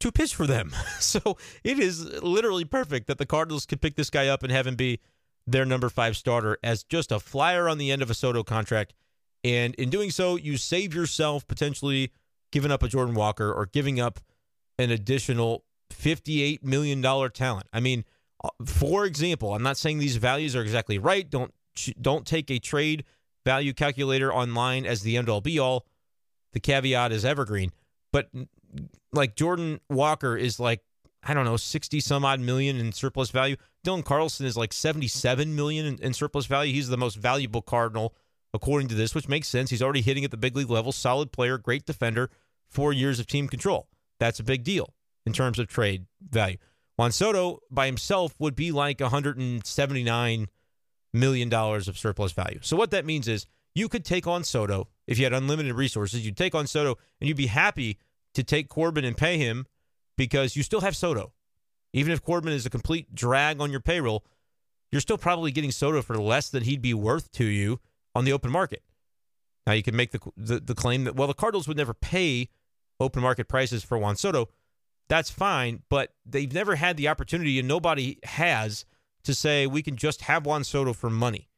to 0.00 0.12
pitch 0.12 0.34
for 0.34 0.46
them. 0.46 0.74
So 1.00 1.38
it 1.62 1.78
is 1.78 2.20
literally 2.22 2.64
perfect 2.64 3.06
that 3.06 3.18
the 3.18 3.26
Cardinals 3.26 3.64
could 3.64 3.80
pick 3.80 3.94
this 3.94 4.10
guy 4.10 4.26
up 4.26 4.42
and 4.42 4.50
have 4.50 4.66
him 4.66 4.74
be 4.74 5.00
their 5.46 5.64
number 5.64 5.88
five 5.88 6.16
starter 6.16 6.58
as 6.62 6.82
just 6.82 7.12
a 7.12 7.20
flyer 7.20 7.68
on 7.68 7.78
the 7.78 7.90
end 7.90 8.02
of 8.02 8.10
a 8.10 8.14
Soto 8.14 8.42
contract. 8.42 8.92
And 9.44 9.74
in 9.76 9.90
doing 9.90 10.10
so, 10.10 10.36
you 10.36 10.56
save 10.56 10.94
yourself 10.94 11.46
potentially 11.46 12.10
giving 12.50 12.70
up 12.70 12.82
a 12.82 12.88
Jordan 12.88 13.14
Walker 13.14 13.52
or 13.52 13.66
giving 13.66 14.00
up 14.00 14.18
an 14.78 14.90
additional 14.90 15.64
$58 15.92 16.62
million 16.64 17.02
talent. 17.30 17.66
I 17.72 17.80
mean, 17.80 18.04
uh, 18.42 18.48
for 18.64 19.04
example, 19.04 19.54
I'm 19.54 19.62
not 19.62 19.76
saying 19.76 19.98
these 19.98 20.16
values 20.16 20.56
are 20.56 20.62
exactly 20.62 20.98
right. 20.98 21.28
Don't 21.28 21.52
don't 22.00 22.26
take 22.26 22.50
a 22.50 22.58
trade 22.58 23.04
value 23.44 23.74
calculator 23.74 24.32
online 24.32 24.86
as 24.86 25.02
the 25.02 25.16
end 25.16 25.28
all 25.28 25.42
be 25.42 25.58
all. 25.58 25.86
The 26.52 26.60
caveat 26.60 27.12
is 27.12 27.24
evergreen. 27.24 27.70
But 28.12 28.30
like 29.12 29.36
Jordan 29.36 29.80
Walker 29.90 30.36
is 30.36 30.58
like, 30.58 30.80
I 31.28 31.34
don't 31.34 31.44
know, 31.44 31.56
60 31.56 31.98
some 32.00 32.24
odd 32.24 32.40
million 32.40 32.76
in 32.76 32.92
surplus 32.92 33.30
value. 33.30 33.56
Dylan 33.84 34.04
Carlson 34.04 34.46
is 34.46 34.56
like 34.56 34.72
77 34.72 35.56
million 35.56 35.84
in, 35.84 35.98
in 35.98 36.12
surplus 36.14 36.46
value. 36.46 36.72
He's 36.72 36.88
the 36.88 36.96
most 36.96 37.16
valuable 37.16 37.62
Cardinal 37.62 38.14
according 38.54 38.88
to 38.88 38.94
this, 38.94 39.14
which 39.14 39.28
makes 39.28 39.48
sense. 39.48 39.70
He's 39.70 39.82
already 39.82 40.02
hitting 40.02 40.24
at 40.24 40.30
the 40.30 40.36
big 40.36 40.56
league 40.56 40.70
level, 40.70 40.92
solid 40.92 41.32
player, 41.32 41.58
great 41.58 41.84
defender, 41.84 42.30
four 42.68 42.92
years 42.92 43.18
of 43.18 43.26
team 43.26 43.48
control. 43.48 43.88
That's 44.20 44.38
a 44.38 44.44
big 44.44 44.62
deal 44.62 44.94
in 45.26 45.32
terms 45.32 45.58
of 45.58 45.66
trade 45.66 46.06
value. 46.22 46.58
Juan 46.96 47.10
Soto 47.10 47.60
by 47.70 47.86
himself 47.86 48.34
would 48.38 48.54
be 48.54 48.70
like 48.70 49.00
179 49.00 50.46
million 51.12 51.48
dollars 51.48 51.88
of 51.88 51.98
surplus 51.98 52.32
value. 52.32 52.60
So 52.62 52.76
what 52.76 52.92
that 52.92 53.04
means 53.04 53.26
is 53.26 53.46
you 53.74 53.88
could 53.88 54.04
take 54.04 54.26
on 54.26 54.44
Soto 54.44 54.88
if 55.06 55.18
you 55.18 55.24
had 55.24 55.32
unlimited 55.32 55.74
resources. 55.74 56.24
You'd 56.24 56.36
take 56.36 56.54
on 56.54 56.66
Soto 56.66 56.96
and 57.20 57.28
you'd 57.28 57.36
be 57.36 57.46
happy 57.46 57.98
to 58.34 58.44
take 58.44 58.68
Corbin 58.68 59.04
and 59.04 59.16
pay 59.16 59.38
him 59.38 59.66
because 60.16 60.56
you 60.56 60.62
still 60.62 60.80
have 60.80 60.96
Soto. 60.96 61.32
Even 61.92 62.12
if 62.12 62.22
Corbin 62.22 62.52
is 62.52 62.66
a 62.66 62.70
complete 62.70 63.14
drag 63.14 63.60
on 63.60 63.70
your 63.70 63.80
payroll, 63.80 64.24
you're 64.90 65.00
still 65.00 65.18
probably 65.18 65.50
getting 65.50 65.70
Soto 65.70 66.02
for 66.02 66.16
less 66.16 66.50
than 66.50 66.64
he'd 66.64 66.82
be 66.82 66.94
worth 66.94 67.30
to 67.32 67.44
you 67.44 67.80
on 68.14 68.24
the 68.24 68.32
open 68.32 68.50
market. 68.50 68.82
Now 69.66 69.72
you 69.72 69.82
can 69.82 69.96
make 69.96 70.12
the, 70.12 70.20
the, 70.36 70.60
the 70.60 70.74
claim 70.74 71.04
that 71.04 71.16
well 71.16 71.28
the 71.28 71.34
Cardinals 71.34 71.66
would 71.68 71.76
never 71.76 71.94
pay 71.94 72.48
open 73.00 73.22
market 73.22 73.48
prices 73.48 73.82
for 73.82 73.98
Juan 73.98 74.16
Soto. 74.16 74.48
That's 75.08 75.30
fine, 75.30 75.82
but 75.88 76.14
they've 76.24 76.52
never 76.52 76.76
had 76.76 76.96
the 76.96 77.08
opportunity, 77.08 77.58
and 77.58 77.68
nobody 77.68 78.18
has 78.24 78.84
to 79.24 79.34
say 79.34 79.66
we 79.66 79.82
can 79.82 79.96
just 79.96 80.22
have 80.22 80.46
Juan 80.46 80.64
Soto 80.64 80.92
for 80.92 81.10
money. 81.10 81.48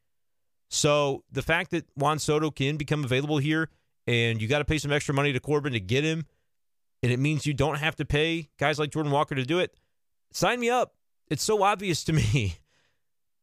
So 0.69 1.25
the 1.33 1.43
fact 1.43 1.71
that 1.71 1.87
Juan 1.97 2.19
Soto 2.19 2.51
can 2.51 2.77
become 2.77 3.05
available 3.05 3.39
here, 3.39 3.71
and 4.07 4.41
you 4.41 4.49
got 4.49 4.59
to 4.59 4.65
pay 4.65 4.79
some 4.79 4.93
extra 4.93 5.15
money 5.15 5.33
to 5.33 5.41
Corbin 5.41 5.73
to 5.73 5.81
get 5.81 6.05
him, 6.05 6.27
and 7.03 7.13
it 7.13 7.19
means 7.19 7.47
you 7.47 7.55
don't 7.55 7.79
have 7.79 7.97
to 7.97 8.05
pay 8.05 8.49
guys 8.59 8.79
like 8.79 8.91
Jordan 8.91 9.13
Walker 9.13 9.35
to 9.35 9.45
do 9.45 9.59
it. 9.59 9.75
Sign 10.33 10.61
me 10.61 10.69
up. 10.71 10.95
It's 11.29 11.43
so 11.43 11.63
obvious 11.63 12.05
to 12.05 12.13
me. 12.15 12.59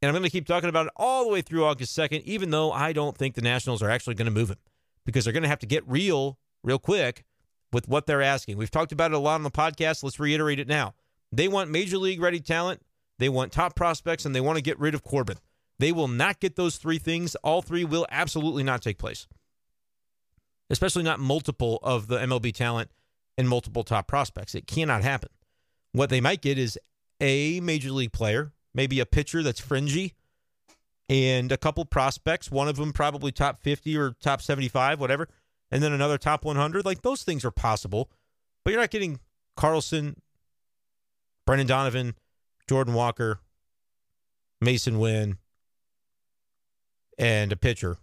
And 0.02 0.10
I'm 0.10 0.14
going 0.14 0.24
to 0.24 0.30
keep 0.30 0.46
talking 0.46 0.70
about 0.70 0.88
it 0.88 0.92
all 0.96 1.26
the 1.26 1.32
way 1.32 1.42
through 1.42 1.66
August 1.66 1.98
2nd, 1.98 2.24
even 2.24 2.52
though 2.52 2.72
I 2.72 2.94
don't 2.94 3.18
think 3.18 3.36
the 3.36 3.42
Nationals 3.42 3.82
are 3.82 3.90
actually 3.90 4.16
going 4.16 4.26
to 4.26 4.32
move 4.32 4.50
him 4.50 4.58
because 5.06 5.24
they're 5.24 5.34
going 5.34 5.44
to 5.44 5.50
have 5.50 5.60
to 5.60 5.66
get 5.66 5.88
real, 5.88 6.38
real 6.64 6.80
quick 6.80 7.24
with 7.72 7.88
what 7.88 8.06
they're 8.06 8.22
asking. 8.22 8.58
We've 8.58 8.72
talked 8.72 8.92
about 8.92 9.12
it 9.12 9.16
a 9.16 9.20
lot 9.20 9.36
on 9.36 9.44
the 9.44 9.52
podcast. 9.52 10.04
Let's 10.04 10.20
reiterate 10.20 10.60
it 10.60 10.68
now. 10.68 10.94
They 11.32 11.48
want 11.48 11.72
major 11.72 11.98
league 11.98 12.22
ready 12.22 12.40
talent, 12.40 12.82
they 13.20 13.30
want 13.30 13.52
top 13.52 13.76
prospects, 13.76 14.26
and 14.26 14.36
they 14.36 14.42
want 14.42 14.58
to 14.58 14.62
get 14.62 14.80
rid 14.80 14.94
of 14.94 15.04
Corbin. 15.04 15.38
They 15.80 15.92
will 15.92 16.08
not 16.08 16.40
get 16.40 16.56
those 16.56 16.78
three 16.78 17.00
things. 17.00 17.36
All 17.36 17.62
three 17.62 17.84
will 17.84 18.06
absolutely 18.10 18.64
not 18.64 18.82
take 18.82 18.98
place, 18.98 19.28
especially 20.70 21.04
not 21.04 21.20
multiple 21.20 21.80
of 21.82 22.08
the 22.08 22.20
MLB 22.20 22.54
talent 22.54 22.90
and 23.38 23.50
multiple 23.50 23.84
top 23.84 24.08
prospects. 24.08 24.56
It 24.56 24.68
cannot 24.68 25.04
happen. 25.04 25.30
What 25.92 26.10
they 26.10 26.22
might 26.22 26.42
get 26.42 26.58
is 26.58 26.78
a 27.20 27.60
major 27.62 27.92
league 27.92 28.12
player, 28.12 28.52
maybe 28.74 29.00
a 29.00 29.06
pitcher 29.06 29.44
that's 29.44 29.60
fringy, 29.60 30.14
and 31.08 31.52
a 31.52 31.58
couple 31.58 31.86
prospects, 31.86 32.52
one 32.52 32.68
of 32.68 32.76
them 32.78 32.92
probably 32.92 33.32
top 33.32 33.62
50 33.62 33.98
or 33.98 34.16
top 34.22 34.42
75, 34.42 35.00
whatever 35.00 35.30
and 35.72 35.84
then 35.84 35.92
another 35.92 36.18
top 36.18 36.46
100. 36.46 36.86
Like 36.86 37.02
those 37.02 37.24
things 37.24 37.44
are 37.46 37.52
possible, 37.52 38.10
but 38.64 38.72
you're 38.72 38.82
not 38.82 38.92
getting 38.92 39.20
Carlson, 39.56 40.22
Brendan 41.46 41.68
Donovan, 41.68 42.16
Jordan 42.68 42.94
Walker, 42.94 43.40
Masyn 44.64 44.98
Winn, 45.00 45.38
and 47.18 47.52
a 47.52 47.56
pitcher. 47.56 47.98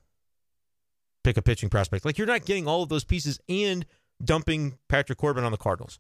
Pick 1.25 1.37
a 1.37 1.43
pitching 1.43 1.69
prospect. 1.69 2.05
Like 2.05 2.19
you're 2.19 2.27
not 2.27 2.45
getting 2.45 2.67
all 2.67 2.83
of 2.83 2.89
those 2.89 3.05
pieces 3.05 3.39
and 3.49 3.87
dumping 4.25 4.79
Patrick 4.89 5.19
Corbin 5.19 5.45
on 5.45 5.53
the 5.53 5.59
Cardinals. 5.59 5.99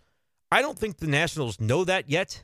I 0.50 0.62
don't 0.62 0.78
think 0.78 0.98
the 0.98 1.06
Nationals 1.06 1.60
know 1.60 1.84
that 1.84 2.10
yet, 2.10 2.42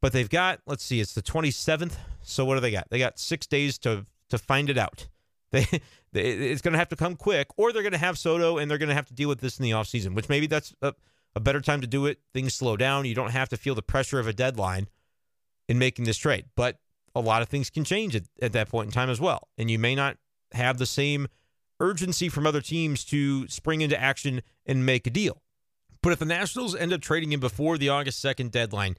but 0.00 0.12
they've 0.12 0.28
got, 0.28 0.60
let's 0.66 0.84
see, 0.84 1.00
it's 1.00 1.14
the 1.14 1.22
27th. 1.22 1.94
So 2.22 2.44
what 2.44 2.54
do 2.54 2.60
they 2.60 2.70
got? 2.70 2.90
They 2.90 2.98
got 2.98 3.18
six 3.18 3.46
days 3.46 3.78
to 3.78 4.06
to 4.28 4.38
find 4.38 4.70
it 4.70 4.78
out. 4.78 5.08
They, 5.50 5.64
they 6.12 6.50
it's 6.50 6.60
going 6.60 6.72
to 6.72 6.78
have 6.78 6.90
to 6.90 6.96
come 6.96 7.16
quick, 7.16 7.48
or 7.56 7.72
they're 7.72 7.82
going 7.82 7.92
to 7.92 7.98
have 7.98 8.18
Soto 8.18 8.58
and 8.58 8.70
they're 8.70 8.76
going 8.76 8.90
to 8.90 8.94
have 8.94 9.06
to 9.06 9.14
deal 9.14 9.30
with 9.30 9.40
this 9.40 9.58
in 9.58 9.62
the 9.62 9.70
offseason, 9.70 10.14
which 10.14 10.28
maybe 10.28 10.46
that's 10.46 10.74
a, 10.82 10.92
a 11.34 11.40
better 11.40 11.62
time 11.62 11.80
to 11.80 11.86
do 11.86 12.04
it. 12.04 12.18
Things 12.34 12.52
slow 12.52 12.76
down. 12.76 13.06
You 13.06 13.14
don't 13.14 13.30
have 13.30 13.48
to 13.48 13.56
feel 13.56 13.74
the 13.74 13.80
pressure 13.82 14.18
of 14.18 14.26
a 14.26 14.34
deadline 14.34 14.88
in 15.66 15.78
making 15.78 16.04
this 16.04 16.18
trade. 16.18 16.46
But 16.54 16.78
a 17.14 17.20
lot 17.20 17.40
of 17.40 17.48
things 17.48 17.70
can 17.70 17.84
change 17.84 18.14
at, 18.14 18.24
at 18.42 18.52
that 18.52 18.68
point 18.68 18.88
in 18.88 18.92
time 18.92 19.08
as 19.08 19.20
well. 19.20 19.48
And 19.56 19.70
you 19.70 19.78
may 19.78 19.94
not 19.94 20.18
have 20.52 20.76
the 20.76 20.86
same 20.86 21.28
urgency 21.80 22.28
from 22.28 22.46
other 22.46 22.60
teams 22.60 23.04
to 23.04 23.46
spring 23.48 23.80
into 23.80 24.00
action 24.00 24.42
and 24.66 24.84
make 24.84 25.06
a 25.06 25.10
deal. 25.10 25.42
But 26.02 26.12
if 26.12 26.18
the 26.18 26.24
Nationals 26.24 26.74
end 26.74 26.92
up 26.92 27.00
trading 27.00 27.32
him 27.32 27.40
before 27.40 27.78
the 27.78 27.88
August 27.88 28.24
2nd 28.24 28.50
deadline, 28.50 28.96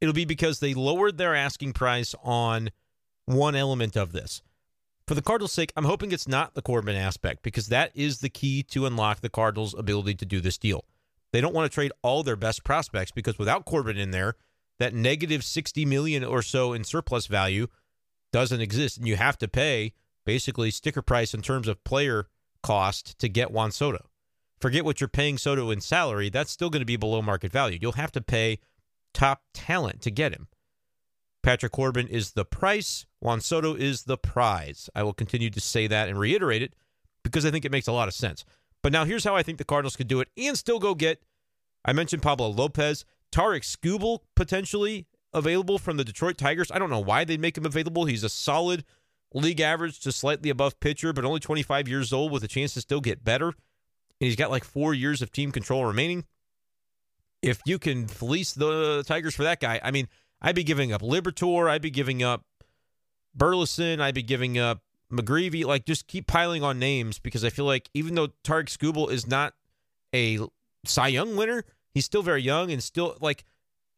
it'll 0.00 0.14
be 0.14 0.24
because 0.24 0.60
they 0.60 0.74
lowered 0.74 1.18
their 1.18 1.34
asking 1.34 1.72
price 1.72 2.14
on 2.22 2.70
one 3.26 3.54
element 3.54 3.96
of 3.96 4.12
this 4.12 4.42
for 5.10 5.16
the 5.16 5.22
Cardinals' 5.22 5.50
sake, 5.50 5.72
I'm 5.76 5.86
hoping 5.86 6.12
it's 6.12 6.28
not 6.28 6.54
the 6.54 6.62
Corbin 6.62 6.94
aspect 6.94 7.42
because 7.42 7.66
that 7.66 7.90
is 7.96 8.20
the 8.20 8.28
key 8.28 8.62
to 8.62 8.86
unlock 8.86 9.22
the 9.22 9.28
Cardinals' 9.28 9.74
ability 9.76 10.14
to 10.14 10.24
do 10.24 10.40
this 10.40 10.56
deal. 10.56 10.84
They 11.32 11.40
don't 11.40 11.52
want 11.52 11.68
to 11.68 11.74
trade 11.74 11.90
all 12.00 12.22
their 12.22 12.36
best 12.36 12.62
prospects 12.62 13.10
because 13.10 13.36
without 13.36 13.64
Corbin 13.64 13.96
in 13.96 14.12
there, 14.12 14.36
that 14.78 14.94
negative 14.94 15.42
60 15.42 15.84
million 15.84 16.22
or 16.22 16.42
so 16.42 16.72
in 16.72 16.84
surplus 16.84 17.26
value 17.26 17.66
doesn't 18.32 18.60
exist 18.60 18.98
and 18.98 19.08
you 19.08 19.16
have 19.16 19.36
to 19.38 19.48
pay 19.48 19.94
basically 20.24 20.70
sticker 20.70 21.02
price 21.02 21.34
in 21.34 21.42
terms 21.42 21.68
of 21.68 21.82
player 21.84 22.28
cost 22.62 23.18
to 23.18 23.28
get 23.28 23.50
Juan 23.50 23.72
Soto. 23.72 24.06
Forget 24.60 24.84
what 24.84 25.00
you're 25.00 25.08
paying 25.08 25.38
Soto 25.38 25.70
in 25.70 25.80
salary, 25.80 26.28
that's 26.28 26.50
still 26.50 26.70
going 26.70 26.82
to 26.82 26.86
be 26.86 26.96
below 26.96 27.22
market 27.22 27.50
value. 27.50 27.78
You'll 27.80 27.92
have 27.92 28.12
to 28.12 28.20
pay 28.20 28.58
top 29.14 29.42
talent 29.54 30.02
to 30.02 30.10
get 30.10 30.32
him. 30.32 30.48
Patrick 31.42 31.72
Corbin 31.72 32.06
is 32.06 32.32
the 32.32 32.44
price. 32.44 33.06
Juan 33.20 33.40
Soto 33.40 33.74
is 33.74 34.02
the 34.02 34.18
prize. 34.18 34.90
I 34.94 35.02
will 35.02 35.14
continue 35.14 35.50
to 35.50 35.60
say 35.60 35.86
that 35.86 36.08
and 36.08 36.18
reiterate 36.18 36.62
it 36.62 36.74
because 37.22 37.46
I 37.46 37.50
think 37.50 37.64
it 37.64 37.72
makes 37.72 37.88
a 37.88 37.92
lot 37.92 38.08
of 38.08 38.14
sense. 38.14 38.44
But 38.82 38.92
now 38.92 39.04
here's 39.04 39.24
how 39.24 39.36
I 39.36 39.42
think 39.42 39.58
the 39.58 39.64
Cardinals 39.64 39.96
could 39.96 40.08
do 40.08 40.20
it 40.20 40.28
and 40.36 40.56
still 40.56 40.78
go 40.78 40.94
get. 40.94 41.22
I 41.84 41.92
mentioned 41.92 42.22
Pablo 42.22 42.48
Lopez, 42.48 43.04
Tarik 43.32 43.62
Skubal 43.62 44.20
potentially 44.34 45.06
available 45.32 45.78
from 45.78 45.96
the 45.96 46.04
Detroit 46.04 46.36
Tigers. 46.36 46.70
I 46.70 46.78
don't 46.78 46.90
know 46.90 47.00
why 47.00 47.24
they'd 47.24 47.40
make 47.40 47.56
him 47.56 47.66
available. 47.66 48.04
He's 48.04 48.24
a 48.24 48.28
solid 48.28 48.84
league 49.34 49.60
average 49.60 50.00
to 50.00 50.12
slightly 50.12 50.50
above 50.50 50.80
pitcher, 50.80 51.12
but 51.12 51.24
only 51.24 51.40
25 51.40 51.88
years 51.88 52.12
old 52.12 52.32
with 52.32 52.44
a 52.44 52.48
chance 52.48 52.74
to 52.74 52.80
still 52.80 53.00
get 53.00 53.24
better. 53.24 53.48
And 53.48 54.26
he's 54.26 54.36
got 54.36 54.50
like 54.50 54.64
four 54.64 54.92
years 54.94 55.22
of 55.22 55.32
team 55.32 55.52
control 55.52 55.84
remaining. 55.84 56.24
If 57.42 57.60
you 57.64 57.78
can 57.78 58.06
fleece 58.06 58.52
the 58.52 59.02
Tigers 59.06 59.34
for 59.34 59.44
that 59.44 59.60
guy, 59.60 59.80
I 59.82 59.90
mean, 59.90 60.08
I'd 60.42 60.54
be 60.54 60.64
giving 60.64 60.92
up 60.92 61.00
Liberatore. 61.00 61.70
I'd 61.70 61.82
be 61.82 61.90
giving 61.90 62.22
up 62.22 62.44
Burleson. 63.34 64.00
I'd 64.00 64.14
be 64.14 64.22
giving 64.22 64.58
up 64.58 64.82
McGreevy. 65.10 65.64
Like, 65.64 65.86
just 65.86 66.06
keep 66.06 66.26
piling 66.26 66.62
on 66.62 66.78
names 66.78 67.18
because 67.18 67.44
I 67.44 67.50
feel 67.50 67.64
like 67.64 67.88
even 67.94 68.14
though 68.14 68.28
Tarik 68.44 68.68
Skubal 68.68 69.10
is 69.10 69.26
not 69.26 69.54
a 70.14 70.38
Cy 70.84 71.08
Young 71.08 71.36
winner, 71.36 71.64
he's 71.92 72.04
still 72.04 72.22
very 72.22 72.42
young 72.42 72.70
and 72.70 72.82
still 72.82 73.16
like. 73.20 73.44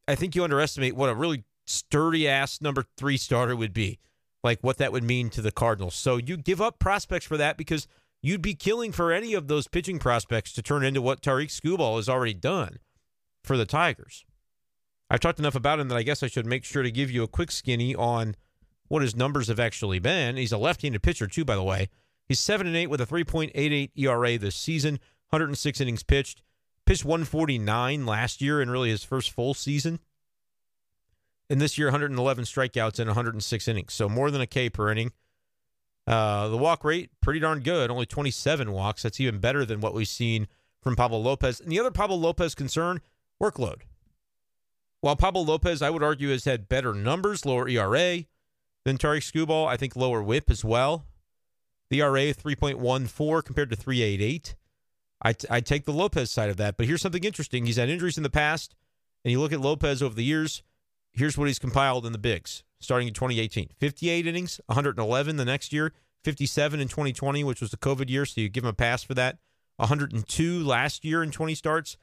I 0.08 0.16
think 0.16 0.34
you 0.34 0.42
underestimate 0.42 0.96
what 0.96 1.10
a 1.10 1.14
really 1.14 1.44
sturdy 1.64 2.28
ass 2.28 2.60
number 2.60 2.84
three 2.96 3.16
starter 3.16 3.54
would 3.54 3.72
be. 3.72 4.00
Like 4.42 4.60
what 4.60 4.78
that 4.78 4.92
would 4.92 5.04
mean 5.04 5.30
to 5.30 5.42
the 5.42 5.52
Cardinals. 5.52 5.94
So 5.94 6.16
you 6.16 6.36
give 6.36 6.60
up 6.60 6.78
prospects 6.78 7.26
for 7.26 7.36
that 7.36 7.56
because 7.56 7.86
you'd 8.20 8.42
be 8.42 8.54
killing 8.54 8.92
for 8.92 9.12
any 9.12 9.34
of 9.34 9.48
those 9.48 9.68
pitching 9.68 9.98
prospects 9.98 10.52
to 10.54 10.62
turn 10.62 10.84
into 10.84 11.02
what 11.02 11.22
Tarik 11.22 11.48
Skubal 11.48 11.96
has 11.96 12.08
already 12.08 12.34
done 12.34 12.78
for 13.44 13.56
the 13.56 13.66
Tigers. 13.66 14.24
I've 15.10 15.20
talked 15.20 15.38
enough 15.38 15.54
about 15.54 15.78
him 15.78 15.88
that 15.88 15.98
I 15.98 16.02
guess 16.02 16.22
I 16.22 16.28
should 16.28 16.46
make 16.46 16.64
sure 16.64 16.82
to 16.82 16.90
give 16.90 17.10
you 17.10 17.22
a 17.22 17.28
quick 17.28 17.50
skinny 17.50 17.94
on 17.94 18.34
what 18.88 19.02
his 19.02 19.14
numbers 19.14 19.48
have 19.48 19.60
actually 19.60 19.98
been. 19.98 20.36
He's 20.36 20.52
a 20.52 20.58
left-handed 20.58 21.02
pitcher 21.02 21.26
too, 21.26 21.44
by 21.44 21.54
the 21.54 21.62
way. 21.62 21.88
He's 22.26 22.40
seven 22.40 22.66
and 22.66 22.76
eight 22.76 22.88
with 22.88 23.00
a 23.00 23.06
3.88 23.06 23.90
ERA 23.96 24.38
this 24.38 24.56
season, 24.56 24.94
106 25.30 25.80
innings 25.80 26.02
pitched. 26.02 26.42
Pitched 26.84 27.04
149 27.04 28.06
last 28.06 28.40
year 28.40 28.60
in 28.60 28.70
really 28.70 28.90
his 28.90 29.04
first 29.04 29.30
full 29.30 29.54
season. 29.54 30.00
And 31.52 31.60
this 31.60 31.76
year, 31.76 31.88
111 31.88 32.44
strikeouts 32.44 32.98
in 32.98 33.08
106 33.08 33.68
innings. 33.68 33.92
So 33.92 34.08
more 34.08 34.30
than 34.30 34.40
a 34.40 34.46
K 34.46 34.70
per 34.70 34.90
inning. 34.90 35.12
Uh, 36.06 36.48
the 36.48 36.56
walk 36.56 36.82
rate, 36.82 37.10
pretty 37.20 37.40
darn 37.40 37.60
good. 37.60 37.90
Only 37.90 38.06
27 38.06 38.72
walks. 38.72 39.02
That's 39.02 39.20
even 39.20 39.38
better 39.38 39.66
than 39.66 39.82
what 39.82 39.92
we've 39.92 40.08
seen 40.08 40.48
from 40.80 40.96
Pablo 40.96 41.18
Lopez. 41.18 41.60
And 41.60 41.70
the 41.70 41.78
other 41.78 41.90
Pablo 41.90 42.16
Lopez 42.16 42.54
concern, 42.54 43.02
workload. 43.38 43.82
While 45.02 45.14
Pablo 45.14 45.42
Lopez, 45.42 45.82
I 45.82 45.90
would 45.90 46.02
argue, 46.02 46.30
has 46.30 46.46
had 46.46 46.70
better 46.70 46.94
numbers, 46.94 47.44
lower 47.44 47.68
ERA 47.68 48.24
than 48.86 48.96
Tarik 48.96 49.22
Skubal. 49.22 49.66
I 49.66 49.76
think 49.76 49.94
lower 49.94 50.22
whip 50.22 50.50
as 50.50 50.64
well. 50.64 51.04
The 51.90 52.00
ERA 52.00 52.32
3.14 52.32 53.44
compared 53.44 53.68
to 53.68 53.76
3.88. 53.76 54.54
I, 55.20 55.32
t- 55.34 55.46
I 55.50 55.60
take 55.60 55.84
the 55.84 55.92
Lopez 55.92 56.30
side 56.30 56.48
of 56.48 56.56
that. 56.56 56.78
But 56.78 56.86
here's 56.86 57.02
something 57.02 57.24
interesting. 57.24 57.66
He's 57.66 57.76
had 57.76 57.90
injuries 57.90 58.16
in 58.16 58.22
the 58.22 58.30
past, 58.30 58.74
and 59.22 59.32
you 59.32 59.38
look 59.38 59.52
at 59.52 59.60
Lopez 59.60 60.02
over 60.02 60.14
the 60.14 60.24
years. 60.24 60.62
Here's 61.12 61.36
what 61.36 61.48
he's 61.48 61.58
compiled 61.58 62.06
in 62.06 62.12
the 62.12 62.18
bigs 62.18 62.64
starting 62.80 63.08
in 63.08 63.14
2018 63.14 63.68
58 63.78 64.26
innings, 64.26 64.60
111 64.66 65.36
the 65.36 65.44
next 65.44 65.72
year, 65.72 65.92
57 66.24 66.80
in 66.80 66.88
2020, 66.88 67.44
which 67.44 67.60
was 67.60 67.70
the 67.70 67.76
COVID 67.76 68.10
year. 68.10 68.26
So 68.26 68.40
you 68.40 68.48
give 68.48 68.64
him 68.64 68.70
a 68.70 68.74
pass 68.74 69.02
for 69.02 69.14
that. 69.14 69.38
102 69.76 70.64
last 70.64 71.04
year 71.04 71.22
in 71.22 71.30
20 71.30 71.54
starts, 71.54 71.96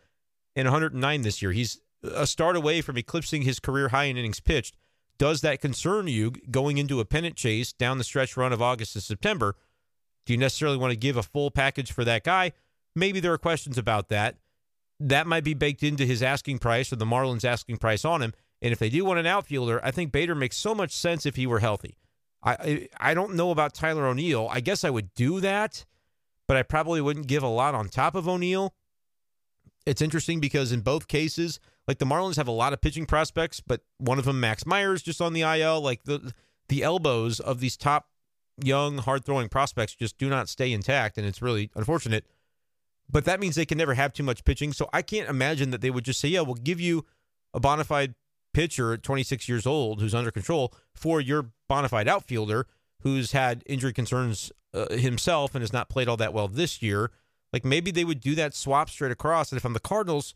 and 0.56 0.66
109 0.66 1.22
this 1.22 1.42
year. 1.42 1.52
He's 1.52 1.80
a 2.04 2.26
start 2.26 2.56
away 2.56 2.82
from 2.82 2.98
eclipsing 2.98 3.44
his 3.44 3.60
career 3.60 3.90
high 3.90 4.06
in 4.06 4.18
innings 4.18 4.40
pitched. 4.40 4.76
Does 5.18 5.42
that 5.42 5.62
concern 5.62 6.08
you 6.08 6.32
going 6.50 6.78
into 6.78 7.00
a 7.00 7.06
pennant 7.06 7.36
chase 7.36 7.74
down 7.74 7.98
the 7.98 8.04
stretch 8.04 8.38
run 8.38 8.54
of 8.54 8.62
August 8.62 8.94
to 8.94 9.02
September? 9.02 9.56
Do 10.26 10.34
you 10.34 10.40
necessarily 10.40 10.78
want 10.78 10.92
to 10.92 10.98
give 10.98 11.18
a 11.18 11.24
full 11.24 11.52
package 11.52 11.92
for 11.92 12.06
that 12.06 12.24
guy? 12.24 12.54
Maybe 12.96 13.20
there 13.20 13.34
are 13.34 13.38
questions 13.38 13.78
about 13.78 14.10
that. 14.10 14.38
That 15.00 15.28
might 15.28 15.44
be 15.44 15.54
baked 15.54 15.84
into 15.84 16.06
his 16.06 16.24
asking 16.24 16.60
price 16.60 16.92
or 16.92 16.96
the 16.96 17.06
Marlins 17.06 17.46
asking 17.46 17.78
price 17.78 18.06
on 18.06 18.22
him. 18.22 18.34
And 18.62 18.74
if 18.74 18.80
they 18.80 18.90
do 18.90 19.06
want 19.06 19.20
an 19.20 19.26
outfielder, 19.26 19.80
I 19.84 19.92
think 19.92 20.12
Bader 20.12 20.36
makes 20.36 20.58
so 20.58 20.76
much 20.76 20.92
sense 20.92 21.26
if 21.26 21.36
he 21.36 21.48
were 21.48 21.60
healthy. 21.60 21.98
I 22.44 22.88
I 22.98 23.14
don't 23.14 23.36
know 23.36 23.52
about 23.52 23.74
Tyler 23.74 24.06
O'Neill. 24.08 24.48
I 24.52 24.60
guess 24.62 24.84
I 24.84 24.90
would 24.90 25.14
do 25.14 25.40
that, 25.42 25.86
but 26.48 26.58
I 26.58 26.64
probably 26.64 27.02
wouldn't 27.02 27.28
give 27.28 27.44
a 27.44 27.48
lot 27.48 27.76
on 27.76 27.90
top 27.90 28.16
of 28.16 28.28
O'Neill. 28.28 28.74
It's 29.86 30.02
interesting 30.02 30.40
because 30.40 30.72
in 30.72 30.82
both 30.82 31.08
cases, 31.08 31.60
like 31.88 31.98
the 31.98 32.06
Marlins 32.06 32.36
have 32.36 32.48
a 32.48 32.52
lot 32.52 32.74
of 32.74 32.82
pitching 32.82 33.06
prospects, 33.06 33.60
but 33.60 33.82
one 33.98 34.20
of 34.20 34.26
them, 34.26 34.40
Max 34.40 34.66
Myers, 34.66 35.02
just 35.02 35.22
on 35.22 35.34
the 35.34 35.42
IL. 35.42 35.82
Like 35.82 36.04
the 36.04 36.34
the 36.70 36.84
elbows 36.84 37.40
of 37.40 37.60
these 37.60 37.76
top 37.76 38.08
young, 38.64 39.00
hard 39.00 39.26
throwing 39.26 39.50
prospects 39.50 39.96
just 39.96 40.18
do 40.18 40.30
not 40.30 40.50
stay 40.50 40.72
intact, 40.72 41.18
and 41.18 41.26
it's 41.26 41.42
really 41.42 41.72
unfortunate. 41.76 42.26
But 43.10 43.26
that 43.26 43.40
means 43.40 43.56
they 43.56 43.66
can 43.66 43.78
never 43.78 43.96
have 43.96 44.14
too 44.14 44.24
much 44.24 44.46
pitching. 44.46 44.72
So 44.72 44.88
I 44.94 45.02
can't 45.02 45.30
imagine 45.30 45.72
that 45.72 45.82
they 45.82 45.90
would 45.90 46.06
just 46.06 46.20
say, 46.20 46.30
"Yeah, 46.30 46.42
we'll 46.42 46.56
give 46.56 46.80
you 46.80 47.06
a 47.54 47.60
bona 47.60 47.84
fide 47.84 48.14
pitcher 48.54 48.94
at 48.94 49.04
26 49.04 49.48
years 49.48 49.66
old 49.66 50.02
who's 50.02 50.16
under 50.16 50.32
control 50.32 50.74
for 50.94 51.22
your 51.22 51.52
bona 51.68 51.90
fide 51.90 52.08
outfielder 52.08 52.66
who's 53.02 53.32
had 53.32 53.64
injury 53.66 53.94
concerns 53.94 54.52
uh, 54.74 54.94
himself 54.94 55.56
and 55.56 55.62
has 55.62 55.74
not 55.74 55.90
played 55.90 56.08
all 56.08 56.18
that 56.18 56.34
well 56.34 56.48
this 56.48 56.82
year." 56.82 57.12
Like 57.52 57.66
maybe 57.66 57.92
they 57.92 58.06
would 58.06 58.22
do 58.22 58.36
that 58.36 58.54
swap 58.54 58.90
straight 58.90 59.12
across. 59.12 59.52
And 59.52 59.58
if 59.58 59.66
I'm 59.66 59.74
the 59.74 59.80
Cardinals, 59.80 60.36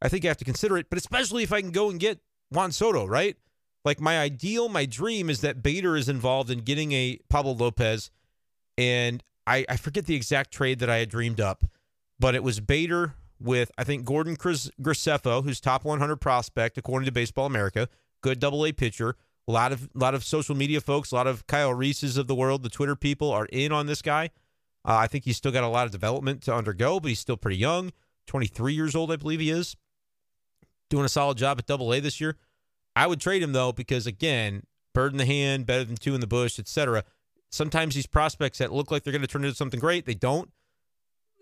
I 0.00 0.08
think 0.08 0.24
I 0.24 0.28
have 0.28 0.36
to 0.38 0.44
consider 0.44 0.76
it. 0.76 0.88
But 0.88 0.98
especially 0.98 1.42
if 1.42 1.52
I 1.52 1.60
can 1.60 1.70
go 1.70 1.90
and 1.90 1.98
get 1.98 2.20
Juan 2.50 2.72
Soto, 2.72 3.06
right? 3.06 3.36
Like 3.84 4.00
my 4.00 4.18
ideal, 4.18 4.68
my 4.68 4.86
dream 4.86 5.28
is 5.28 5.40
that 5.40 5.62
Bader 5.62 5.96
is 5.96 6.08
involved 6.08 6.50
in 6.50 6.60
getting 6.60 6.92
a 6.92 7.18
Pablo 7.28 7.52
Lopez, 7.52 8.10
and 8.78 9.24
I, 9.44 9.64
I 9.68 9.76
forget 9.76 10.06
the 10.06 10.14
exact 10.14 10.52
trade 10.52 10.78
that 10.78 10.88
I 10.88 10.98
had 10.98 11.08
dreamed 11.08 11.40
up, 11.40 11.64
but 12.20 12.36
it 12.36 12.44
was 12.44 12.60
Bader 12.60 13.14
with 13.42 13.70
I 13.76 13.84
think 13.84 14.04
Gordon 14.04 14.36
Graceffo, 14.36 15.44
who's 15.44 15.60
top 15.60 15.84
100 15.84 16.16
prospect 16.16 16.78
according 16.78 17.06
to 17.06 17.12
Baseball 17.12 17.46
America, 17.46 17.88
good 18.20 18.38
Double 18.38 18.64
A 18.64 18.72
pitcher. 18.72 19.16
A 19.48 19.52
lot 19.52 19.72
of 19.72 19.88
lot 19.94 20.14
of 20.14 20.24
social 20.24 20.54
media 20.54 20.80
folks, 20.80 21.10
a 21.10 21.16
lot 21.16 21.26
of 21.26 21.46
Kyle 21.46 21.74
Reese's 21.74 22.16
of 22.16 22.28
the 22.28 22.34
world, 22.34 22.62
the 22.62 22.68
Twitter 22.68 22.94
people 22.94 23.30
are 23.30 23.46
in 23.46 23.72
on 23.72 23.86
this 23.86 24.00
guy. 24.00 24.30
Uh, 24.84 24.96
I 24.96 25.06
think 25.06 25.24
he's 25.24 25.36
still 25.36 25.52
got 25.52 25.64
a 25.64 25.68
lot 25.68 25.86
of 25.86 25.92
development 25.92 26.42
to 26.42 26.54
undergo, 26.54 27.00
but 27.00 27.08
he's 27.08 27.20
still 27.20 27.36
pretty 27.36 27.56
young, 27.56 27.92
23 28.26 28.72
years 28.72 28.94
old, 28.94 29.12
I 29.12 29.16
believe 29.16 29.40
he 29.40 29.50
is. 29.50 29.76
Doing 30.90 31.04
a 31.04 31.08
solid 31.08 31.38
job 31.38 31.58
at 31.58 31.66
Double 31.66 31.92
A 31.92 32.00
this 32.00 32.20
year. 32.20 32.36
I 32.94 33.06
would 33.06 33.20
trade 33.20 33.42
him 33.42 33.52
though 33.52 33.72
because 33.72 34.06
again, 34.06 34.62
bird 34.92 35.12
in 35.12 35.18
the 35.18 35.26
hand, 35.26 35.66
better 35.66 35.84
than 35.84 35.96
two 35.96 36.14
in 36.14 36.20
the 36.20 36.26
bush, 36.26 36.58
etc. 36.58 37.04
Sometimes 37.50 37.94
these 37.94 38.06
prospects 38.06 38.58
that 38.58 38.72
look 38.72 38.90
like 38.90 39.02
they're 39.02 39.12
going 39.12 39.22
to 39.22 39.28
turn 39.28 39.44
into 39.44 39.56
something 39.56 39.80
great, 39.80 40.06
they 40.06 40.14
don't. 40.14 40.50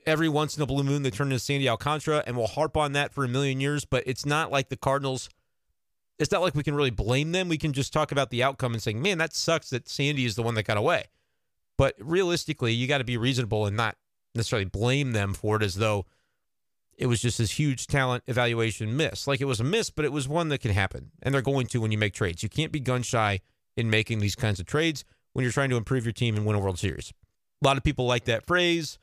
Every 0.06 0.28
once 0.28 0.56
in 0.56 0.62
a 0.62 0.66
blue 0.66 0.82
moon, 0.82 1.02
they 1.02 1.10
turn 1.10 1.28
into 1.28 1.38
Sandy 1.38 1.68
Alcantara, 1.68 2.24
and 2.26 2.36
we'll 2.36 2.46
harp 2.46 2.76
on 2.76 2.92
that 2.92 3.12
for 3.12 3.24
a 3.24 3.28
million 3.28 3.60
years. 3.60 3.84
But 3.84 4.04
it's 4.06 4.24
not 4.24 4.50
like 4.50 4.68
the 4.68 4.76
Cardinals. 4.76 5.28
It's 6.18 6.32
not 6.32 6.42
like 6.42 6.54
we 6.54 6.62
can 6.62 6.74
really 6.74 6.90
blame 6.90 7.32
them. 7.32 7.48
We 7.48 7.58
can 7.58 7.72
just 7.72 7.92
talk 7.92 8.12
about 8.12 8.30
the 8.30 8.42
outcome 8.42 8.72
and 8.72 8.82
saying, 8.82 9.00
"Man, 9.00 9.18
that 9.18 9.34
sucks 9.34 9.70
that 9.70 9.88
Sandy 9.88 10.24
is 10.24 10.36
the 10.36 10.42
one 10.42 10.54
that 10.54 10.64
got 10.64 10.76
away." 10.76 11.04
But 11.76 11.94
realistically, 11.98 12.72
you 12.72 12.86
got 12.86 12.98
to 12.98 13.04
be 13.04 13.16
reasonable 13.16 13.66
and 13.66 13.76
not 13.76 13.96
necessarily 14.34 14.66
blame 14.66 15.12
them 15.12 15.34
for 15.34 15.56
it 15.56 15.62
as 15.62 15.76
though 15.76 16.06
it 17.00 17.06
was 17.06 17.22
just 17.22 17.38
this 17.38 17.52
huge 17.52 17.86
talent 17.86 18.22
evaluation 18.26 18.94
miss. 18.94 19.26
Like 19.26 19.40
it 19.40 19.46
was 19.46 19.60
a 19.60 19.64
miss, 19.64 19.88
but 19.88 20.04
it 20.04 20.12
was 20.12 20.28
one 20.28 20.50
that 20.50 20.60
can 20.60 20.72
happen. 20.72 21.12
And 21.22 21.34
they're 21.34 21.40
going 21.40 21.66
to 21.68 21.80
when 21.80 21.90
you 21.90 21.96
make 21.96 22.12
trades. 22.12 22.42
You 22.42 22.50
can't 22.50 22.70
be 22.70 22.80
gun 22.80 23.02
shy 23.02 23.40
in 23.74 23.88
making 23.88 24.18
these 24.18 24.36
kinds 24.36 24.60
of 24.60 24.66
trades 24.66 25.04
when 25.32 25.42
you're 25.42 25.52
trying 25.52 25.70
to 25.70 25.78
improve 25.78 26.04
your 26.04 26.12
team 26.12 26.36
and 26.36 26.44
win 26.44 26.56
a 26.56 26.58
World 26.58 26.78
Series. 26.78 27.14
A 27.62 27.66
lot 27.66 27.78
of 27.78 27.82
people 27.82 28.04
like 28.04 28.26
that 28.26 28.46
phrase. 28.46 28.98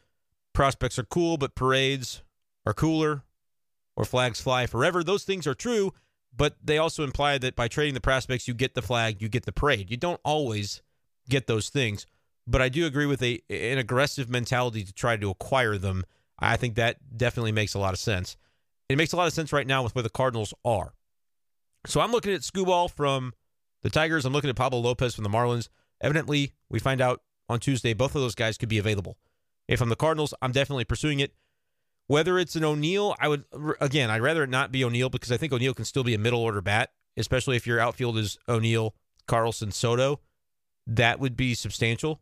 Prospects 0.57 0.97
are 0.97 1.03
cool, 1.03 1.37
but 1.37 1.53
parades 1.53 2.23
are 2.65 2.73
cooler 2.73 3.21
or 3.95 4.05
flags 4.05 4.41
fly 4.41 4.65
forever. 4.65 5.03
Those 5.03 5.23
things 5.23 5.45
are 5.45 5.53
true, 5.53 5.93
but 6.35 6.55
they 6.63 6.79
also 6.79 7.03
imply 7.03 7.37
that 7.37 7.55
by 7.55 7.67
trading 7.67 7.93
the 7.93 8.01
prospects, 8.01 8.47
you 8.47 8.55
get 8.55 8.73
the 8.73 8.81
flag, 8.81 9.21
you 9.21 9.29
get 9.29 9.45
the 9.45 9.51
parade. 9.51 9.91
You 9.91 9.97
don't 9.97 10.19
always 10.25 10.81
get 11.29 11.45
those 11.45 11.69
things, 11.69 12.07
but 12.47 12.59
I 12.59 12.69
do 12.69 12.87
agree 12.87 13.05
with 13.05 13.21
a 13.21 13.39
an 13.51 13.77
aggressive 13.77 14.31
mentality 14.31 14.83
to 14.83 14.91
try 14.91 15.15
to 15.15 15.29
acquire 15.29 15.77
them 15.77 16.03
I 16.39 16.57
think 16.57 16.73
that 16.73 17.15
definitely 17.15 17.51
makes 17.51 17.75
a 17.75 17.79
lot 17.79 17.93
of 17.93 17.99
sense. 17.99 18.35
It 18.89 18.97
makes 18.97 19.13
a 19.13 19.15
lot 19.15 19.27
of 19.27 19.33
sense 19.33 19.53
right 19.53 19.67
now 19.67 19.83
with 19.83 19.93
where 19.93 20.01
the 20.01 20.09
Cardinals 20.09 20.55
are. 20.65 20.95
So 21.85 22.01
I'm 22.01 22.11
looking 22.11 22.33
at 22.33 22.41
Skubal 22.41 22.89
from 22.89 23.35
the 23.83 23.91
Tigers. 23.91 24.25
I'm 24.25 24.33
looking 24.33 24.49
at 24.49 24.55
Pablo 24.55 24.79
Lopez 24.79 25.13
from 25.13 25.23
the 25.23 25.29
Marlins. 25.29 25.69
Evidently, 26.01 26.53
we 26.67 26.79
find 26.79 26.99
out 26.99 27.21
on 27.47 27.59
Tuesday 27.59 27.93
both 27.93 28.15
of 28.15 28.21
those 28.21 28.33
guys 28.33 28.57
could 28.57 28.69
be 28.69 28.79
available. 28.79 29.19
If 29.67 29.81
I'm 29.81 29.89
the 29.89 29.95
Cardinals, 29.95 30.33
I'm 30.41 30.51
definitely 30.51 30.85
pursuing 30.85 31.19
it. 31.19 31.33
Whether 32.07 32.39
it's 32.39 32.55
an 32.55 32.63
O'Neill, 32.63 33.15
I 33.19 33.27
would 33.27 33.43
again, 33.81 34.09
I'd 34.09 34.21
rather 34.21 34.43
it 34.43 34.49
not 34.49 34.71
be 34.71 34.83
O'Neill 34.83 35.09
because 35.09 35.31
I 35.31 35.37
think 35.37 35.51
O'Neill 35.51 35.73
can 35.73 35.85
still 35.85 36.03
be 36.03 36.13
a 36.13 36.19
middle 36.19 36.39
order 36.39 36.61
bat, 36.61 36.91
especially 37.17 37.57
if 37.57 37.67
your 37.67 37.79
outfield 37.79 38.17
is 38.17 38.37
O'Neill, 38.47 38.95
Carlson, 39.27 39.71
Soto. 39.71 40.21
That 40.85 41.19
would 41.19 41.35
be 41.35 41.53
substantial 41.53 42.21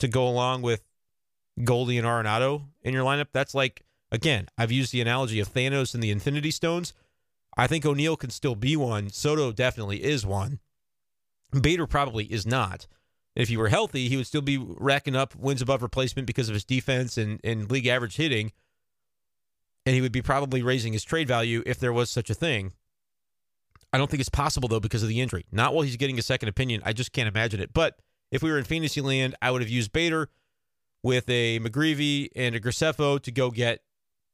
to 0.00 0.08
go 0.08 0.26
along 0.26 0.62
with 0.62 0.82
Goldie 1.62 1.98
and 1.98 2.06
Arenado 2.06 2.64
in 2.82 2.94
your 2.94 3.04
lineup, 3.04 3.28
that's 3.32 3.54
like, 3.54 3.84
again, 4.10 4.48
I've 4.56 4.72
used 4.72 4.92
the 4.92 5.00
analogy 5.00 5.40
of 5.40 5.52
Thanos 5.52 5.94
and 5.94 6.02
the 6.02 6.10
Infinity 6.10 6.50
Stones. 6.50 6.92
I 7.56 7.66
think 7.66 7.84
O'Neill 7.84 8.16
can 8.16 8.30
still 8.30 8.54
be 8.54 8.76
one. 8.76 9.10
Soto 9.10 9.52
definitely 9.52 10.02
is 10.02 10.24
one. 10.24 10.60
Bader 11.58 11.86
probably 11.86 12.24
is 12.24 12.46
not. 12.46 12.86
If 13.34 13.48
he 13.48 13.56
were 13.56 13.68
healthy, 13.68 14.08
he 14.08 14.16
would 14.16 14.26
still 14.26 14.42
be 14.42 14.58
racking 14.58 15.16
up 15.16 15.34
wins 15.34 15.62
above 15.62 15.82
replacement 15.82 16.26
because 16.26 16.48
of 16.48 16.54
his 16.54 16.64
defense 16.64 17.16
and, 17.16 17.40
and 17.42 17.70
league 17.70 17.86
average 17.86 18.16
hitting. 18.16 18.52
And 19.86 19.94
he 19.94 20.00
would 20.00 20.12
be 20.12 20.22
probably 20.22 20.62
raising 20.62 20.92
his 20.92 21.02
trade 21.02 21.28
value 21.28 21.62
if 21.64 21.78
there 21.78 21.92
was 21.92 22.10
such 22.10 22.30
a 22.30 22.34
thing. 22.34 22.72
I 23.92 23.98
don't 23.98 24.10
think 24.10 24.20
it's 24.20 24.28
possible, 24.28 24.68
though, 24.68 24.80
because 24.80 25.02
of 25.02 25.08
the 25.08 25.20
injury. 25.20 25.44
Not 25.50 25.74
while 25.74 25.82
he's 25.82 25.96
getting 25.96 26.18
a 26.18 26.22
second 26.22 26.48
opinion. 26.48 26.82
I 26.84 26.92
just 26.92 27.12
can't 27.12 27.28
imagine 27.28 27.60
it. 27.60 27.72
But 27.74 27.98
if 28.30 28.42
we 28.42 28.50
were 28.50 28.58
in 28.58 28.64
fantasy 28.64 29.00
land, 29.00 29.34
I 29.42 29.50
would 29.50 29.60
have 29.60 29.70
used 29.70 29.92
Bader 29.92 30.28
with 31.02 31.28
a 31.28 31.58
McGreevy 31.58 32.28
and 32.36 32.54
a 32.54 32.60
Graceffo 32.60 33.20
to 33.20 33.30
go 33.30 33.50
get 33.50 33.80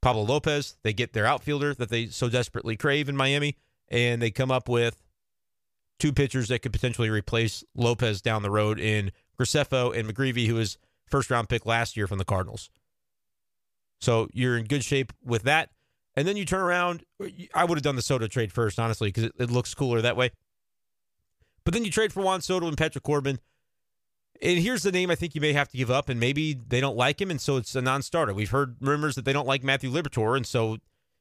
Pablo 0.02 0.22
Lopez. 0.22 0.76
They 0.82 0.92
get 0.92 1.12
their 1.12 1.26
outfielder 1.26 1.74
that 1.74 1.88
they 1.88 2.06
so 2.06 2.28
desperately 2.28 2.76
crave 2.76 3.08
in 3.08 3.16
Miami, 3.16 3.56
and 3.88 4.20
they 4.20 4.30
come 4.30 4.50
up 4.50 4.68
with 4.68 5.02
two 5.98 6.12
pitchers 6.12 6.48
that 6.48 6.60
could 6.60 6.72
potentially 6.72 7.10
replace 7.10 7.64
Lopez 7.74 8.20
down 8.20 8.42
the 8.42 8.50
road 8.50 8.78
in 8.78 9.12
Graceffo 9.38 9.96
and 9.96 10.08
McGreevy, 10.08 10.46
who 10.46 10.54
was 10.54 10.78
first 11.06 11.30
round 11.30 11.48
pick 11.48 11.66
last 11.66 11.96
year 11.96 12.06
from 12.06 12.18
the 12.18 12.24
Cardinals. 12.24 12.70
So 14.00 14.28
you're 14.32 14.56
in 14.56 14.64
good 14.64 14.84
shape 14.84 15.12
with 15.24 15.42
that. 15.42 15.70
And 16.16 16.26
then 16.26 16.36
you 16.36 16.44
turn 16.44 16.60
around. 16.60 17.04
I 17.54 17.64
would 17.64 17.78
have 17.78 17.82
done 17.82 17.96
the 17.96 18.02
Soto 18.02 18.26
trade 18.26 18.52
first, 18.52 18.78
honestly, 18.78 19.08
because 19.08 19.24
it, 19.24 19.32
it, 19.38 19.50
looks 19.50 19.74
cooler 19.74 20.00
that 20.00 20.16
way. 20.16 20.30
But 21.64 21.74
then 21.74 21.84
you 21.84 21.90
trade 21.90 22.12
for 22.12 22.22
Juan 22.22 22.40
Soto 22.40 22.66
and 22.66 22.76
Patrick 22.76 23.04
Corbin. 23.04 23.38
And 24.42 24.58
here's 24.58 24.82
the 24.82 24.92
name 24.92 25.10
I 25.10 25.14
think 25.14 25.34
you 25.34 25.40
may 25.40 25.52
have 25.52 25.68
to 25.68 25.76
give 25.76 25.90
up, 25.90 26.08
and 26.08 26.18
maybe 26.18 26.54
they 26.54 26.80
don't 26.80 26.96
like 26.96 27.20
him, 27.20 27.30
and 27.30 27.40
so 27.40 27.56
it's 27.56 27.74
a 27.74 27.82
non-starter. 27.82 28.32
We've 28.32 28.50
heard 28.50 28.76
rumors 28.80 29.16
that 29.16 29.24
they 29.24 29.32
don't 29.32 29.48
like 29.48 29.64
Matthew 29.64 29.90
Liberatore, 29.90 30.36
and 30.36 30.46
so 30.46 30.78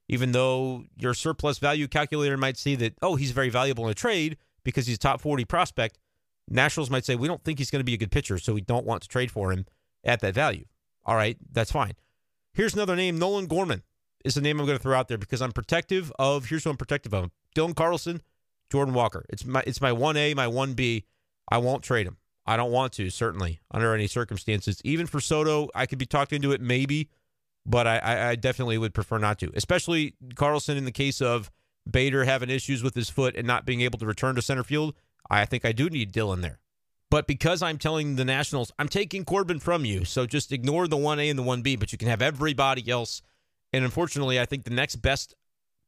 even 0.08 0.34
though 0.34 0.84
your 0.96 1.16
surplus 1.16 1.58
value 1.58 1.88
calculator 1.88 2.38
might 2.38 2.58
see 2.58 2.76
that, 2.76 2.94
oh, 3.02 3.16
he's 3.16 3.32
very 3.32 3.50
valuable 3.50 3.86
in 3.86 3.92
a 3.92 3.96
trade 3.96 4.38
because 4.68 4.86
he's 4.86 4.98
a 4.98 5.00
top 5.00 5.22
40 5.22 5.46
prospect, 5.46 5.98
Nationals 6.50 6.90
might 6.90 7.06
say, 7.06 7.16
we 7.16 7.26
don't 7.26 7.42
think 7.42 7.58
he's 7.58 7.72
going 7.72 7.80
to 7.80 7.86
be 7.86 7.94
a 7.94 7.98
good 7.98 8.12
pitcher, 8.12 8.38
so 8.38 8.54
we 8.54 8.60
don't 8.60 8.86
want 8.86 9.02
to 9.02 9.08
trade 9.08 9.32
for 9.32 9.54
him 9.54 9.66
at 10.04 10.20
that 10.20 10.34
value. 10.34 10.66
All 11.06 11.16
right, 11.16 11.38
that's 11.54 11.72
fine. 11.72 11.94
Here's 12.52 12.74
another 12.74 12.98
name, 12.98 13.18
Nolan 13.18 13.48
Gorman 13.48 13.84
is 14.26 14.36
the 14.36 14.42
name 14.42 14.60
I'm 14.60 14.66
going 14.66 14.78
to 14.78 14.84
throw 14.84 14.98
out 14.98 15.08
there 15.08 15.18
because 15.18 15.42
I'm 15.42 15.54
protective 15.54 16.12
of, 16.20 16.48
here's 16.48 16.66
who 16.66 16.70
I'm 16.70 16.76
protective 16.76 17.14
of 17.14 17.32
Dylan 17.56 17.78
Carlson, 17.78 18.22
Jordan 18.70 18.94
Walker. 18.94 19.24
It's 19.30 19.46
my 19.46 19.64
it's 19.66 19.80
my 19.80 19.94
one 19.94 20.18
A, 20.18 20.34
my 20.34 20.48
one 20.48 20.74
B. 20.74 21.06
I 21.50 21.60
won't 21.60 21.82
trade 21.82 22.06
him. 22.06 22.18
I 22.46 22.58
don't 22.58 22.72
want 22.72 22.92
to, 22.94 23.10
certainly, 23.10 23.62
under 23.72 23.96
any 23.96 24.08
circumstances. 24.08 24.82
Even 24.84 25.08
for 25.08 25.22
Soto, 25.22 25.70
I 25.74 25.86
could 25.86 25.98
be 25.98 26.06
talked 26.06 26.34
into 26.34 26.52
it 26.52 26.60
maybe, 26.60 27.10
but 27.66 27.88
I, 27.88 28.32
I 28.32 28.36
definitely 28.36 28.78
would 28.78 28.94
prefer 28.94 29.18
not 29.18 29.40
to. 29.40 29.52
Especially 29.56 30.16
Carlson 30.36 30.76
in 30.76 30.84
the 30.84 30.92
case 30.92 31.22
of 31.22 31.50
Bader 31.92 32.26
having 32.26 32.50
issues 32.50 32.84
with 32.84 32.96
his 32.96 33.10
foot 33.10 33.36
and 33.36 33.48
not 33.48 33.66
being 33.66 33.82
able 33.82 34.00
to 34.00 34.06
return 34.06 34.36
to 34.36 34.42
center 34.42 34.64
field. 34.64 34.96
I 35.30 35.46
think 35.46 35.66
I 35.66 35.72
do 35.72 35.90
need 35.90 36.14
Dylan 36.14 36.42
there. 36.42 36.60
But 37.10 37.28
because 37.28 37.62
I'm 37.62 37.78
telling 37.78 38.16
the 38.16 38.26
Nationals, 38.26 38.72
I'm 38.78 38.90
taking 38.90 39.24
Corbin 39.24 39.60
from 39.60 39.86
you, 39.86 40.04
so 40.04 40.26
just 40.26 40.52
ignore 40.52 40.88
the 40.88 40.98
1A 40.98 41.30
and 41.30 41.40
the 41.40 41.44
1B, 41.44 41.80
but 41.80 41.92
you 41.92 41.98
can 41.98 42.10
have 42.10 42.22
everybody 42.22 42.90
else. 42.90 43.22
And 43.72 43.86
unfortunately, 43.86 44.40
I 44.40 44.46
think 44.46 44.66
the 44.66 44.72
next 44.72 44.98
best 44.98 45.34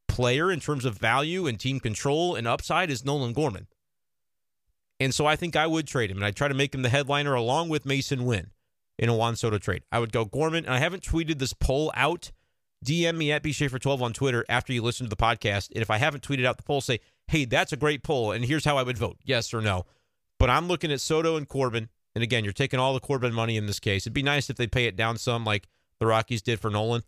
player 0.07 0.51
in 0.51 0.59
terms 0.59 0.85
of 0.85 0.97
value 0.97 1.45
and 1.45 1.59
team 1.59 1.79
control 1.79 2.35
and 2.35 2.47
upside 2.47 2.89
is 2.89 3.05
Nolan 3.05 3.33
Gorman. 3.33 3.67
And 4.99 5.13
so 5.13 5.25
I 5.25 5.35
think 5.35 5.55
I 5.55 5.67
would 5.67 5.87
trade 5.87 6.11
him, 6.11 6.17
and 6.17 6.25
I'd 6.25 6.35
try 6.35 6.47
to 6.47 6.53
make 6.53 6.73
him 6.73 6.81
the 6.81 6.89
headliner 6.89 7.33
along 7.33 7.69
with 7.69 7.85
Masyn 7.85 8.23
Winn 8.23 8.51
in 8.97 9.09
a 9.09 9.15
Juan 9.15 9.35
Soto 9.35 9.57
trade. 9.57 9.83
I 9.91 9.99
would 9.99 10.11
go 10.11 10.25
Gorman, 10.25 10.65
and 10.65 10.73
I 10.73 10.79
haven't 10.79 11.03
tweeted 11.03 11.39
this 11.39 11.53
poll 11.53 11.91
out. 11.95 12.31
DM 12.86 13.17
me 13.17 13.32
at 13.32 13.43
bshafer12 13.43 14.01
on 14.01 14.13
Twitter 14.13 14.45
after 14.47 14.71
you 14.73 14.82
listen 14.82 15.05
to 15.05 15.09
the 15.09 15.15
podcast. 15.15 15.71
And 15.71 15.82
if 15.82 15.89
I 15.89 15.97
haven't 15.97 16.23
tweeted 16.23 16.45
out 16.45 16.57
the 16.57 16.63
poll, 16.63 16.82
say, 16.82 16.99
hey, 17.27 17.45
that's 17.45 17.73
a 17.73 17.77
great 17.77 18.03
poll, 18.03 18.32
and 18.32 18.43
here's 18.45 18.65
how 18.65 18.77
I 18.77 18.84
would 18.84 18.97
vote 18.97 19.17
yes 19.23 19.53
or 19.53 19.61
no. 19.61 19.86
But 20.38 20.49
I'm 20.49 20.67
looking 20.67 20.91
at 20.91 21.01
Soto 21.01 21.36
and 21.36 21.47
Corbin. 21.47 21.89
And 22.15 22.23
again, 22.23 22.43
you're 22.43 22.53
taking 22.53 22.80
all 22.80 22.93
the 22.93 22.99
Corbin 22.99 23.34
money 23.34 23.55
in 23.55 23.67
this 23.67 23.80
case. 23.80 24.03
It'd 24.03 24.13
be 24.13 24.23
nice 24.23 24.49
if 24.49 24.57
they 24.57 24.67
pay 24.67 24.86
it 24.86 24.95
down 24.95 25.17
some 25.17 25.45
like 25.45 25.67
the 25.99 26.07
Rockies 26.07 26.41
did 26.41 26.59
for 26.59 26.71
Nolan. 26.71 27.03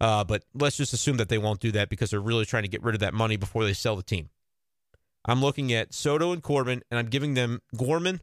Uh, 0.00 0.24
but 0.24 0.44
let's 0.54 0.76
just 0.76 0.92
assume 0.92 1.16
that 1.16 1.28
they 1.28 1.38
won't 1.38 1.60
do 1.60 1.72
that 1.72 1.88
because 1.88 2.10
they're 2.10 2.20
really 2.20 2.44
trying 2.44 2.64
to 2.64 2.68
get 2.68 2.82
rid 2.82 2.94
of 2.94 3.00
that 3.00 3.14
money 3.14 3.36
before 3.36 3.64
they 3.64 3.72
sell 3.72 3.96
the 3.96 4.02
team. 4.02 4.28
I'm 5.24 5.40
looking 5.40 5.72
at 5.72 5.94
Soto 5.94 6.32
and 6.32 6.42
Corbin, 6.42 6.82
and 6.90 6.98
I'm 6.98 7.06
giving 7.06 7.34
them 7.34 7.62
Gorman, 7.76 8.20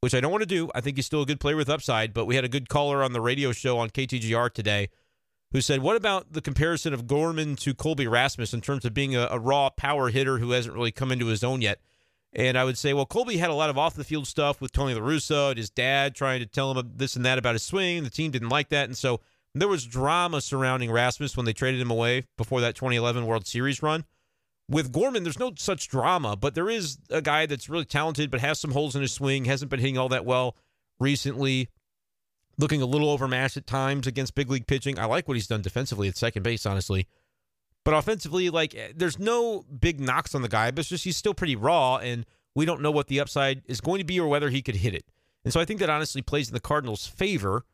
which 0.00 0.14
I 0.14 0.20
don't 0.20 0.32
want 0.32 0.42
to 0.42 0.46
do. 0.46 0.70
I 0.74 0.80
think 0.80 0.96
he's 0.96 1.06
still 1.06 1.22
a 1.22 1.26
good 1.26 1.38
player 1.38 1.56
with 1.56 1.68
upside, 1.68 2.12
but 2.12 2.24
we 2.24 2.34
had 2.34 2.44
a 2.44 2.48
good 2.48 2.68
caller 2.68 3.04
on 3.04 3.12
the 3.12 3.20
radio 3.20 3.52
show 3.52 3.78
on 3.78 3.90
KTGR 3.90 4.52
today 4.52 4.88
who 5.52 5.60
said, 5.60 5.80
What 5.80 5.96
about 5.96 6.32
the 6.32 6.40
comparison 6.40 6.92
of 6.92 7.06
Gorman 7.06 7.56
to 7.56 7.74
Colby 7.74 8.06
Rasmus 8.06 8.52
in 8.52 8.60
terms 8.60 8.84
of 8.84 8.94
being 8.94 9.14
a, 9.14 9.28
a 9.30 9.38
raw 9.38 9.70
power 9.70 10.08
hitter 10.08 10.38
who 10.38 10.50
hasn't 10.50 10.74
really 10.74 10.92
come 10.92 11.12
into 11.12 11.26
his 11.26 11.44
own 11.44 11.62
yet? 11.62 11.78
And 12.34 12.56
I 12.56 12.64
would 12.64 12.78
say, 12.78 12.94
well, 12.94 13.04
Colby 13.04 13.36
had 13.36 13.50
a 13.50 13.54
lot 13.54 13.68
of 13.68 13.76
off 13.76 13.94
the 13.94 14.04
field 14.04 14.26
stuff 14.26 14.60
with 14.60 14.72
Tony 14.72 14.94
La 14.94 15.00
Russa 15.00 15.50
and 15.50 15.58
his 15.58 15.68
dad 15.68 16.14
trying 16.14 16.40
to 16.40 16.46
tell 16.46 16.72
him 16.72 16.92
this 16.96 17.14
and 17.14 17.26
that 17.26 17.36
about 17.38 17.54
his 17.54 17.62
swing. 17.62 18.04
The 18.04 18.10
team 18.10 18.30
didn't 18.30 18.48
like 18.48 18.70
that. 18.70 18.86
And 18.86 18.96
so 18.96 19.20
there 19.54 19.68
was 19.68 19.84
drama 19.84 20.40
surrounding 20.40 20.90
Rasmus 20.90 21.36
when 21.36 21.44
they 21.44 21.52
traded 21.52 21.80
him 21.80 21.90
away 21.90 22.24
before 22.38 22.62
that 22.62 22.74
2011 22.74 23.26
World 23.26 23.46
Series 23.46 23.82
run. 23.82 24.06
With 24.66 24.92
Gorman, 24.92 25.24
there's 25.24 25.38
no 25.38 25.52
such 25.58 25.88
drama, 25.88 26.34
but 26.34 26.54
there 26.54 26.70
is 26.70 26.96
a 27.10 27.20
guy 27.20 27.44
that's 27.44 27.68
really 27.68 27.84
talented 27.84 28.30
but 28.30 28.40
has 28.40 28.58
some 28.58 28.70
holes 28.70 28.96
in 28.96 29.02
his 29.02 29.12
swing, 29.12 29.44
hasn't 29.44 29.70
been 29.70 29.80
hitting 29.80 29.98
all 29.98 30.08
that 30.08 30.24
well 30.24 30.56
recently, 30.98 31.68
looking 32.58 32.82
a 32.82 32.86
little 32.86 33.10
overmatched 33.10 33.56
at 33.56 33.66
times 33.66 34.06
against 34.06 34.34
big 34.34 34.50
league 34.50 34.66
pitching. 34.66 34.98
I 34.98 35.06
like 35.06 35.28
what 35.28 35.36
he's 35.36 35.46
done 35.46 35.62
defensively 35.62 36.08
at 36.08 36.16
second 36.16 36.42
base, 36.42 36.66
honestly. 36.66 37.06
But 37.84 37.94
offensively, 37.94 38.50
like 38.50 38.74
eh, 38.74 38.92
there's 38.94 39.18
no 39.18 39.64
big 39.80 40.00
knocks 40.00 40.34
on 40.34 40.42
the 40.42 40.48
guy, 40.48 40.70
but 40.70 40.80
it's 40.80 40.88
just 40.88 41.04
he's 41.04 41.16
still 41.16 41.34
pretty 41.34 41.56
raw, 41.56 41.96
and 41.96 42.24
we 42.54 42.64
don't 42.64 42.80
know 42.80 42.90
what 42.90 43.08
the 43.08 43.20
upside 43.20 43.62
is 43.66 43.80
going 43.80 43.98
to 43.98 44.04
be 44.04 44.20
or 44.20 44.28
whether 44.28 44.50
he 44.50 44.62
could 44.62 44.76
hit 44.76 44.94
it. 44.94 45.04
And 45.44 45.52
so 45.52 45.60
I 45.60 45.64
think 45.64 45.80
that 45.80 45.90
honestly 45.90 46.22
plays 46.22 46.48
in 46.48 46.54
the 46.54 46.60
Cardinals' 46.60 47.06
favor 47.06 47.64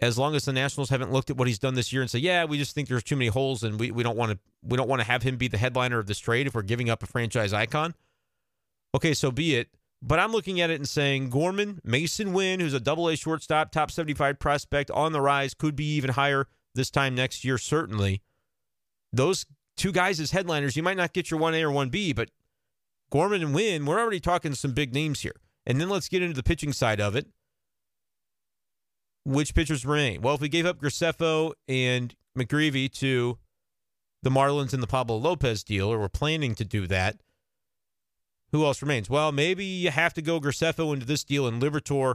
as 0.00 0.18
long 0.18 0.34
as 0.34 0.44
the 0.44 0.52
Nationals 0.52 0.90
haven't 0.90 1.12
looked 1.12 1.30
at 1.30 1.36
what 1.36 1.46
he's 1.46 1.58
done 1.58 1.74
this 1.74 1.92
year 1.92 2.02
and 2.02 2.10
say, 2.10 2.18
yeah, 2.18 2.44
we 2.44 2.58
just 2.58 2.74
think 2.74 2.88
there's 2.88 3.02
too 3.02 3.16
many 3.16 3.28
holes 3.28 3.62
and 3.62 3.78
we, 3.78 3.90
we 3.90 4.02
don't 4.02 4.16
want 4.16 4.32
to 4.32 4.38
we 4.62 4.76
don't 4.76 4.88
want 4.88 5.00
to 5.00 5.06
have 5.06 5.22
him 5.22 5.36
be 5.36 5.48
the 5.48 5.58
headliner 5.58 5.98
of 5.98 6.06
this 6.06 6.18
trade 6.18 6.46
if 6.46 6.54
we're 6.54 6.62
giving 6.62 6.90
up 6.90 7.02
a 7.02 7.06
franchise 7.06 7.52
icon. 7.52 7.94
Okay, 8.94 9.14
so 9.14 9.30
be 9.30 9.54
it. 9.54 9.68
But 10.02 10.18
I'm 10.18 10.32
looking 10.32 10.60
at 10.60 10.70
it 10.70 10.76
and 10.76 10.88
saying 10.88 11.30
Gorman, 11.30 11.80
Masyn 11.86 12.32
Winn, 12.32 12.60
who's 12.60 12.74
a 12.74 12.80
double 12.80 13.08
A 13.08 13.16
shortstop, 13.16 13.70
top 13.70 13.90
75 13.90 14.38
prospect 14.38 14.90
on 14.92 15.12
the 15.12 15.20
rise, 15.20 15.52
could 15.52 15.76
be 15.76 15.84
even 15.94 16.10
higher 16.10 16.46
this 16.74 16.90
time 16.90 17.14
next 17.14 17.44
year, 17.44 17.58
certainly 17.58 18.22
those 19.12 19.46
two 19.76 19.92
guys 19.92 20.20
as 20.20 20.30
headliners, 20.30 20.76
you 20.76 20.82
might 20.82 20.96
not 20.96 21.12
get 21.12 21.30
your 21.30 21.40
1A 21.40 21.62
or 21.62 21.70
1B, 21.70 22.14
but 22.14 22.30
Gorman 23.10 23.42
and 23.42 23.54
Winn, 23.54 23.86
we're 23.86 24.00
already 24.00 24.20
talking 24.20 24.54
some 24.54 24.72
big 24.72 24.94
names 24.94 25.20
here. 25.20 25.36
And 25.66 25.80
then 25.80 25.88
let's 25.88 26.08
get 26.08 26.22
into 26.22 26.34
the 26.34 26.42
pitching 26.42 26.72
side 26.72 27.00
of 27.00 27.16
it. 27.16 27.26
Which 29.24 29.54
pitchers 29.54 29.84
remain? 29.84 30.22
Well, 30.22 30.34
if 30.34 30.40
we 30.40 30.48
gave 30.48 30.66
up 30.66 30.80
Graceffo 30.80 31.52
and 31.68 32.14
McGreevy 32.38 32.90
to 32.94 33.38
the 34.22 34.30
Marlins 34.30 34.72
in 34.72 34.80
the 34.80 34.86
Pablo 34.86 35.16
Lopez 35.16 35.62
deal, 35.62 35.92
or 35.92 35.98
we're 35.98 36.08
planning 36.08 36.54
to 36.54 36.64
do 36.64 36.86
that, 36.86 37.20
who 38.52 38.64
else 38.64 38.82
remains? 38.82 39.08
Well, 39.08 39.32
maybe 39.32 39.64
you 39.64 39.90
have 39.90 40.14
to 40.14 40.22
go 40.22 40.40
Graceffo 40.40 40.92
into 40.92 41.06
this 41.06 41.24
deal 41.24 41.46
and 41.46 41.62
Liberatore 41.62 42.14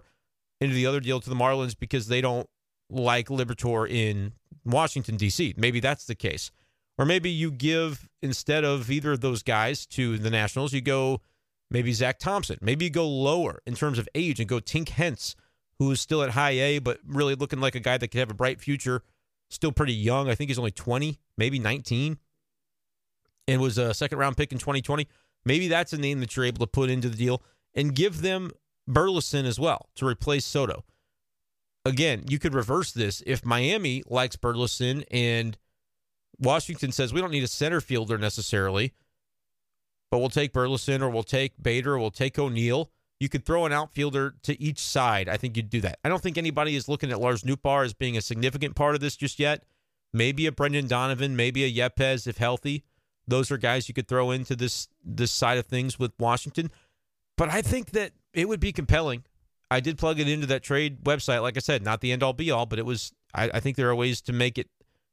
into 0.60 0.76
the 0.76 0.86
other 0.86 1.00
deal 1.00 1.20
to 1.20 1.30
the 1.30 1.36
Marlins 1.36 1.78
because 1.78 2.08
they 2.08 2.22
don't 2.22 2.48
like 2.90 3.28
Liberatore 3.28 3.90
in 3.90 4.34
Washington, 4.64 5.18
D.C. 5.18 5.54
Maybe 5.58 5.80
that's 5.80 6.06
the 6.06 6.16
case. 6.16 6.52
Or 6.98 7.06
maybe 7.06 7.30
you 7.30 7.52
give, 7.52 8.08
instead 8.22 8.64
of 8.64 8.90
either 8.90 9.14
of 9.14 9.22
those 9.22 9.44
guys 9.44 9.86
to 9.88 10.18
the 10.18 10.30
Nationals, 10.30 10.74
you 10.74 10.82
go 10.82 11.22
maybe 11.70 11.92
Zack 11.94 12.20
Thompson. 12.20 12.58
Maybe 12.62 12.86
you 12.86 12.92
go 12.92 13.08
lower 13.08 13.62
in 13.66 13.76
terms 13.76 14.00
of 14.00 14.08
age 14.16 14.40
and 14.40 14.48
go 14.48 14.60
Tink 14.60 14.90
Hence, 14.90 15.36
who's 15.78 16.00
still 16.00 16.24
at 16.24 16.32
high 16.32 16.52
A, 16.52 16.80
but 16.80 17.00
really 17.06 17.36
looking 17.36 17.60
like 17.60 17.76
a 17.76 17.80
guy 17.80 17.98
that 17.98 18.08
could 18.10 18.20
have 18.20 18.32
a 18.32 18.36
bright 18.36 18.62
future. 18.62 19.02
Still 19.50 19.72
pretty 19.72 19.94
young. 19.94 20.30
I 20.30 20.36
think 20.36 20.50
he's 20.50 20.58
only 20.58 20.72
20, 20.72 21.20
maybe 21.38 21.60
19, 21.60 22.18
and 23.48 23.62
was 23.62 23.78
a 23.78 23.94
second 23.94 24.18
round 24.18 24.38
pick 24.38 24.52
in 24.52 24.58
2020. 24.58 25.08
Maybe 25.46 25.68
that's 25.68 25.94
a 25.94 25.98
name 25.98 26.20
that 26.22 26.36
you're 26.36 26.46
able 26.46 26.66
to 26.66 26.72
put 26.72 26.90
into 26.90 27.10
the 27.10 27.18
deal 27.18 27.44
and 27.74 27.94
give 27.96 28.22
them 28.22 28.52
Burleson 28.88 29.46
as 29.46 29.60
well 29.60 29.90
to 29.96 30.08
replace 30.08 30.46
Soto. 30.46 30.84
Again, 31.86 32.24
you 32.28 32.40
could 32.40 32.56
reverse 32.56 32.92
this 32.92 33.22
if 33.28 33.46
Miami 33.46 34.04
likes 34.08 34.36
Burleson 34.36 35.04
and 35.12 35.58
Washington 36.40 36.92
says 36.92 37.14
we 37.14 37.22
don't 37.22 37.32
need 37.32 37.44
a 37.44 37.48
center 37.48 37.80
fielder 37.80 38.18
necessarily, 38.18 38.94
but 40.10 40.18
we'll 40.18 40.30
take 40.30 40.52
Burleson 40.52 41.04
or 41.04 41.10
we'll 41.10 41.24
take 41.24 41.62
Bader 41.62 41.94
or 41.94 42.00
we'll 42.00 42.12
take 42.12 42.40
O'Neill. 42.40 42.92
You 43.20 43.30
could 43.30 43.46
throw 43.46 43.66
an 43.66 43.72
outfielder 43.72 44.36
to 44.44 44.62
each 44.62 44.80
side. 44.80 45.30
I 45.30 45.38
think 45.38 45.56
you'd 45.56 45.70
do 45.70 45.82
that. 45.82 46.00
I 46.04 46.10
don't 46.10 46.22
think 46.22 46.38
anybody 46.38 46.76
is 46.76 46.90
looking 46.90 47.12
at 47.12 47.22
Lars 47.22 47.44
Nootbaar 47.44 47.86
as 47.86 47.94
being 47.94 48.18
a 48.18 48.22
significant 48.22 48.76
part 48.76 48.96
of 48.96 49.02
this 49.02 49.16
just 49.16 49.40
yet. 49.40 49.64
Maybe 50.12 50.48
a 50.48 50.52
Brendan 50.52 50.88
Donovan, 50.88 51.36
maybe 51.36 51.64
a 51.64 51.72
Yepez 51.72 52.28
if 52.28 52.38
healthy. 52.38 52.84
Those 53.28 53.52
are 53.52 53.58
guys 53.58 53.88
you 53.88 53.94
could 53.94 54.08
throw 54.08 54.32
into 54.32 54.56
this 54.56 54.88
this 55.04 55.32
side 55.32 55.58
of 55.58 55.66
things 55.66 55.98
with 55.98 56.12
Washington. 56.20 56.72
But 57.38 57.50
I 57.50 57.62
think 57.62 57.92
that 57.92 58.12
it 58.34 58.48
would 58.48 58.60
be 58.60 58.72
compelling. 58.72 59.24
I 59.70 59.80
did 59.80 59.98
plug 59.98 60.20
it 60.20 60.30
into 60.30 60.48
that 60.48 60.64
trade 60.64 61.04
website. 61.04 61.42
Like 61.42 61.58
I 61.58 61.60
said, 61.60 61.84
not 61.84 62.02
the 62.02 62.12
end 62.12 62.24
all 62.24 62.34
be 62.34 62.52
all, 62.52 62.66
but 62.66 62.80
it 62.80 62.86
was. 62.86 63.14
I, 63.34 63.50
I 63.56 63.60
think 63.60 63.78
there 63.78 63.90
are 63.90 63.96
ways 63.96 64.22
to 64.22 64.34
make 64.34 64.58
it 64.58 64.70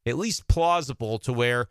at 0.06 0.18
least 0.18 0.46
plausible 0.48 1.18
to 1.20 1.32
where 1.32 1.68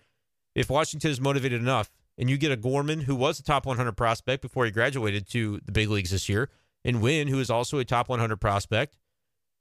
if 0.55 0.69
Washington 0.69 1.11
is 1.11 1.21
motivated 1.21 1.61
enough 1.61 1.91
and 2.17 2.29
you 2.29 2.37
get 2.37 2.51
a 2.51 2.57
Gorman 2.57 3.01
who 3.01 3.15
was 3.15 3.39
a 3.39 3.43
top 3.43 3.65
100 3.65 3.93
prospect 3.93 4.41
before 4.41 4.65
he 4.65 4.71
graduated 4.71 5.29
to 5.29 5.59
the 5.65 5.71
big 5.71 5.89
leagues 5.89 6.11
this 6.11 6.27
year, 6.27 6.49
and 6.83 7.01
Winn 7.01 7.27
who 7.27 7.39
is 7.39 7.49
also 7.49 7.77
a 7.77 7.85
top 7.85 8.09
100 8.09 8.37
prospect. 8.37 8.97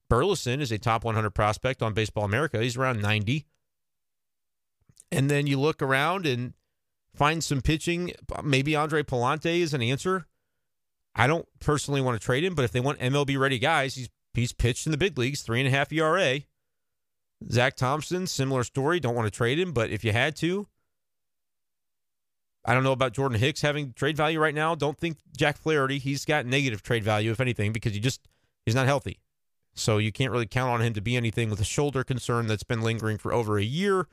Burleson 0.09 0.61
is 0.61 0.72
a 0.72 0.78
top 0.78 1.05
100 1.05 1.31
prospect 1.31 1.83
on 1.83 1.95
Baseball 1.95 2.24
America. 2.24 2.61
He's 2.61 2.76
around 2.76 3.01
90. 3.01 3.47
And 5.12 5.31
then 5.31 5.47
you 5.47 5.59
look 5.59 5.83
around 5.83 6.26
and 6.26 6.55
find 7.14 7.42
some 7.42 7.61
pitching. 7.61 8.12
Maybe 8.42 8.76
Andre 8.76 9.02
Pallante 9.02 9.61
is 9.61 9.74
an 9.74 9.82
answer. 9.82 10.26
I 11.14 11.26
don't 11.26 11.46
personally 11.58 12.00
want 12.00 12.20
to 12.20 12.24
trade 12.24 12.44
him, 12.44 12.54
but 12.54 12.64
if 12.64 12.72
they 12.72 12.80
want 12.80 13.00
MLB 13.00 13.38
ready 13.38 13.58
guys, 13.58 13.94
he's 13.94 14.08
he's 14.34 14.52
pitched 14.52 14.86
in 14.86 14.92
the 14.92 14.98
big 14.98 15.18
leagues, 15.18 15.42
three 15.42 15.61
and 15.61 15.68
a 15.68 15.70
half 15.70 15.92
ERA. 15.92 16.40
Zack 17.50 17.74
Thompson, 17.74 18.26
similar 18.26 18.64
story. 18.64 19.00
Don't 19.00 19.14
want 19.14 19.26
to 19.26 19.36
trade 19.36 19.58
him, 19.58 19.72
but 19.72 19.90
if 19.90 20.04
you 20.04 20.12
had 20.12 20.36
to, 20.36 20.68
I 22.64 22.74
don't 22.74 22.84
know 22.84 22.92
about 22.92 23.14
Jordan 23.14 23.38
Hicks 23.38 23.62
having 23.62 23.92
trade 23.94 24.16
value 24.16 24.38
right 24.38 24.54
now. 24.54 24.74
Don't 24.74 24.98
think 24.98 25.16
Jack 25.36 25.56
Flaherty. 25.56 25.98
He's 25.98 26.24
got 26.24 26.44
negative 26.44 26.82
trade 26.82 27.02
value, 27.02 27.30
if 27.30 27.40
anything, 27.40 27.72
because 27.72 27.94
he 27.94 28.00
just 28.00 28.28
he's 28.66 28.74
not 28.74 28.86
healthy. 28.86 29.18
So 29.74 29.98
you 29.98 30.12
can't 30.12 30.32
really 30.32 30.46
count 30.46 30.70
on 30.70 30.82
him 30.82 30.92
to 30.94 31.00
be 31.00 31.16
anything 31.16 31.48
with 31.48 31.61
a 31.61 31.64
shoulder 31.64 32.04
concern 32.04 32.46
that's 32.46 32.62
been 32.62 32.82
lingering 32.82 33.18
for 33.18 33.32
over 33.32 33.58
a 33.58 33.64
year. 33.64 34.08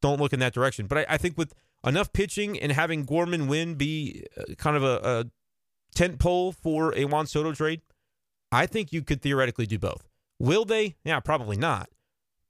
Don't 0.00 0.20
look 0.20 0.32
in 0.32 0.40
that 0.40 0.54
direction. 0.54 0.86
But 0.86 0.98
I, 0.98 1.06
I 1.10 1.16
think 1.18 1.36
with 1.36 1.52
enough 1.86 2.12
pitching 2.12 2.58
and 2.58 2.72
having 2.72 3.04
Gorman 3.04 3.46
Winn 3.46 3.74
be 3.76 4.26
uh, 4.36 4.54
kind 4.58 4.76
of 4.76 4.82
a, 4.82 5.00
a 5.02 5.24
tent 5.94 6.18
pole 6.18 6.52
for 6.52 6.94
a 6.94 7.04
Juan 7.04 7.26
Soto 7.26 7.52
trade, 7.52 7.80
I 8.52 8.66
think 8.66 8.92
you 8.92 9.02
could 9.02 9.22
theoretically 9.22 9.66
do 9.66 9.78
both. 9.78 10.08
Will 10.38 10.64
they? 10.64 10.96
Yeah, 11.04 11.20
probably 11.20 11.56
not. 11.56 11.88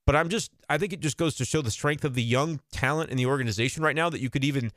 But 0.07 0.17
I'm 0.17 0.29
just, 0.29 0.53
I 0.69 0.79
think 0.79 0.93
it 0.93 1.01
just 1.01 1.17
goes 1.17 1.35
to 1.37 1.45
show 1.45 1.63
the 1.63 1.71
strength 1.71 2.05
of 2.05 2.15
the 2.15 2.23
young 2.23 2.61
talent 2.73 3.11
in 3.11 3.17
the 3.17 3.27
organization 3.27 3.83
right 3.83 3.97
now 3.97 4.09
that 4.09 4.21
you 4.21 4.31
could 4.31 4.45
even 4.45 4.73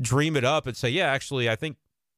dream 0.00 0.36
it 0.36 0.44
up 0.44 0.66
and 0.66 0.76
say, 0.76 0.90
yeah, 0.90 1.06
actually, 1.06 1.48
I 1.48 1.56
think 1.56 1.76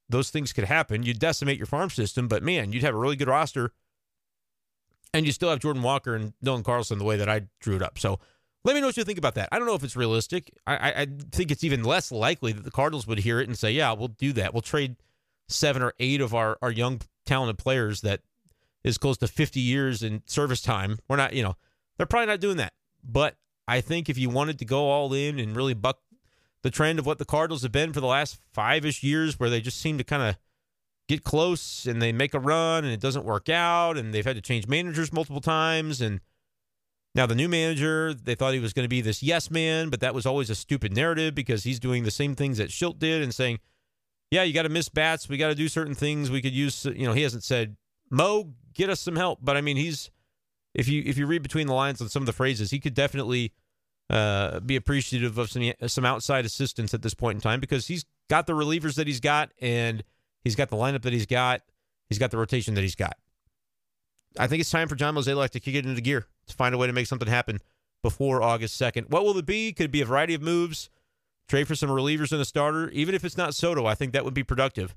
those 0.08 0.30
things 0.30 0.52
could 0.52 0.64
happen. 0.64 1.02
You'd 1.02 1.18
decimate 1.18 1.58
your 1.58 1.66
farm 1.66 1.90
system, 1.90 2.28
but 2.28 2.42
man, 2.42 2.72
you'd 2.72 2.82
have 2.82 2.94
a 2.94 2.98
really 2.98 3.16
good 3.16 3.28
roster. 3.28 3.72
And 5.12 5.26
you 5.26 5.32
still 5.32 5.48
have 5.48 5.60
Jordan 5.60 5.82
Walker 5.82 6.16
and 6.16 6.32
Dylan 6.44 6.64
Carlson 6.64 6.98
the 6.98 7.04
way 7.04 7.16
that 7.16 7.28
I 7.28 7.42
drew 7.60 7.76
it 7.76 7.82
up. 7.82 8.00
So 8.00 8.18
Let 8.64 8.74
me 8.74 8.80
know 8.80 8.86
what 8.86 8.96
you 8.96 9.04
think 9.04 9.18
about 9.18 9.34
that. 9.34 9.50
I 9.52 9.58
don't 9.58 9.68
know 9.68 9.74
if 9.74 9.84
it's 9.84 9.94
realistic. 9.96 10.50
I, 10.66 11.02
I, 11.02 11.06
think 11.32 11.50
it's 11.50 11.62
even 11.64 11.84
less 11.84 12.10
likely 12.10 12.52
that 12.52 12.64
the 12.64 12.70
Cardinals 12.70 13.06
would 13.06 13.18
hear 13.18 13.38
it 13.38 13.46
and 13.46 13.58
say, 13.58 13.70
"Yeah, 13.72 13.92
we'll 13.92 14.08
do 14.08 14.32
that. 14.32 14.54
We'll 14.54 14.62
trade 14.62 14.96
seven 15.48 15.82
or 15.82 15.92
eight 16.00 16.22
of 16.22 16.34
our 16.34 16.56
our 16.62 16.70
young 16.70 17.02
talented 17.26 17.58
players 17.58 18.00
that 18.00 18.22
is 18.82 18.96
close 18.96 19.18
to 19.18 19.28
50 19.28 19.60
years 19.60 20.02
in 20.02 20.22
service 20.24 20.62
time." 20.62 20.98
We're 21.08 21.16
not, 21.16 21.34
you 21.34 21.42
know, 21.42 21.56
they're 21.98 22.06
probably 22.06 22.26
not 22.26 22.40
doing 22.40 22.56
that. 22.56 22.72
But 23.04 23.36
I 23.68 23.82
think 23.82 24.08
if 24.08 24.16
you 24.16 24.30
wanted 24.30 24.58
to 24.60 24.64
go 24.64 24.88
all 24.88 25.12
in 25.12 25.38
and 25.38 25.54
really 25.54 25.74
buck 25.74 25.98
the 26.62 26.70
trend 26.70 26.98
of 26.98 27.04
what 27.04 27.18
the 27.18 27.26
Cardinals 27.26 27.62
have 27.62 27.72
been 27.72 27.92
for 27.92 28.00
the 28.00 28.06
last 28.06 28.38
five 28.50 28.86
ish 28.86 29.02
years, 29.02 29.38
where 29.38 29.50
they 29.50 29.60
just 29.60 29.78
seem 29.78 29.98
to 29.98 30.04
kind 30.04 30.22
of 30.22 30.38
get 31.06 31.22
close 31.22 31.84
and 31.84 32.00
they 32.00 32.12
make 32.12 32.32
a 32.32 32.40
run 32.40 32.84
and 32.84 32.94
it 32.94 33.00
doesn't 33.00 33.26
work 33.26 33.50
out, 33.50 33.98
and 33.98 34.14
they've 34.14 34.24
had 34.24 34.36
to 34.36 34.42
change 34.42 34.66
managers 34.66 35.12
multiple 35.12 35.42
times. 35.42 36.00
And 36.00 36.20
now 37.14 37.26
the 37.26 37.34
new 37.34 37.48
manager, 37.48 38.12
they 38.12 38.34
thought 38.34 38.54
he 38.54 38.60
was 38.60 38.72
going 38.72 38.84
to 38.84 38.88
be 38.88 39.00
this 39.00 39.22
yes 39.22 39.50
man, 39.50 39.88
but 39.88 40.00
that 40.00 40.14
was 40.14 40.26
always 40.26 40.50
a 40.50 40.54
stupid 40.54 40.94
narrative 40.94 41.34
because 41.34 41.62
he's 41.62 41.78
doing 41.78 42.02
the 42.02 42.10
same 42.10 42.34
things 42.34 42.58
that 42.58 42.70
Shildt 42.70 42.98
did 42.98 43.22
and 43.22 43.32
saying, 43.32 43.60
yeah, 44.30 44.42
you 44.42 44.52
got 44.52 44.62
to 44.62 44.68
miss 44.68 44.88
bats. 44.88 45.28
We 45.28 45.36
got 45.36 45.48
to 45.48 45.54
do 45.54 45.68
certain 45.68 45.94
things. 45.94 46.30
We 46.30 46.42
could 46.42 46.52
use, 46.52 46.84
you 46.84 47.06
know, 47.06 47.12
he 47.12 47.22
hasn't 47.22 47.44
said, 47.44 47.76
Mo, 48.10 48.54
get 48.74 48.90
us 48.90 49.00
some 49.00 49.14
help. 49.14 49.38
But 49.42 49.56
I 49.56 49.60
mean, 49.60 49.76
he's, 49.76 50.10
if 50.74 50.88
you 50.88 51.02
if 51.06 51.16
you 51.16 51.26
read 51.26 51.42
between 51.42 51.68
the 51.68 51.74
lines 51.74 52.00
on 52.00 52.08
some 52.08 52.22
of 52.22 52.26
the 52.26 52.32
phrases, 52.32 52.72
he 52.72 52.80
could 52.80 52.94
definitely 52.94 53.52
uh, 54.10 54.58
be 54.60 54.74
appreciative 54.74 55.38
of 55.38 55.50
some 55.50 55.72
some 55.86 56.04
outside 56.04 56.44
assistance 56.44 56.92
at 56.94 57.02
this 57.02 57.14
point 57.14 57.36
in 57.36 57.40
time 57.40 57.60
because 57.60 57.86
he's 57.86 58.04
got 58.28 58.48
the 58.48 58.54
relievers 58.54 58.96
that 58.96 59.06
he's 59.06 59.20
got 59.20 59.50
and 59.60 60.02
he's 60.42 60.56
got 60.56 60.68
the 60.68 60.76
lineup 60.76 61.02
that 61.02 61.12
he's 61.12 61.26
got. 61.26 61.62
He's 62.08 62.18
got 62.18 62.32
the 62.32 62.36
rotation 62.36 62.74
that 62.74 62.82
he's 62.82 62.96
got. 62.96 63.16
I 64.36 64.48
think 64.48 64.60
it's 64.60 64.70
time 64.70 64.88
for 64.88 64.96
John 64.96 65.14
Mozeliak 65.14 65.50
to 65.50 65.60
kick 65.60 65.76
it 65.76 65.86
into 65.86 66.00
gear 66.00 66.26
to 66.46 66.54
find 66.54 66.74
a 66.74 66.78
way 66.78 66.86
to 66.86 66.92
make 66.92 67.06
something 67.06 67.28
happen 67.28 67.60
before 68.02 68.42
August 68.42 68.80
2nd. 68.80 69.10
What 69.10 69.24
will 69.24 69.38
it 69.38 69.46
be? 69.46 69.72
Could 69.72 69.86
it 69.86 69.92
be 69.92 70.00
a 70.00 70.06
variety 70.06 70.34
of 70.34 70.42
moves? 70.42 70.90
Trade 71.48 71.68
for 71.68 71.74
some 71.74 71.90
relievers 71.90 72.32
and 72.32 72.40
a 72.40 72.44
starter? 72.44 72.90
Even 72.90 73.14
if 73.14 73.24
it's 73.24 73.36
not 73.36 73.54
Soto, 73.54 73.86
I 73.86 73.94
think 73.94 74.12
that 74.12 74.24
would 74.24 74.34
be 74.34 74.42
productive. 74.42 74.94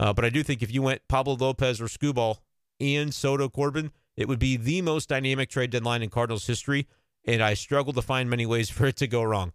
Uh, 0.00 0.12
but 0.12 0.24
I 0.24 0.30
do 0.30 0.42
think 0.42 0.62
if 0.62 0.72
you 0.72 0.82
went 0.82 1.06
Pablo 1.08 1.34
Lopez 1.34 1.80
or 1.80 1.86
Skubal 1.86 2.38
and 2.80 3.14
Soto 3.14 3.48
Corbin, 3.48 3.92
it 4.16 4.28
would 4.28 4.38
be 4.38 4.56
the 4.56 4.82
most 4.82 5.08
dynamic 5.08 5.50
trade 5.50 5.70
deadline 5.70 6.02
in 6.02 6.10
Cardinals 6.10 6.46
history 6.46 6.86
and 7.24 7.42
I 7.42 7.54
struggle 7.54 7.92
to 7.92 8.02
find 8.02 8.28
many 8.28 8.46
ways 8.46 8.70
for 8.70 8.86
it 8.86 8.96
to 8.96 9.06
go 9.06 9.22
wrong. 9.22 9.52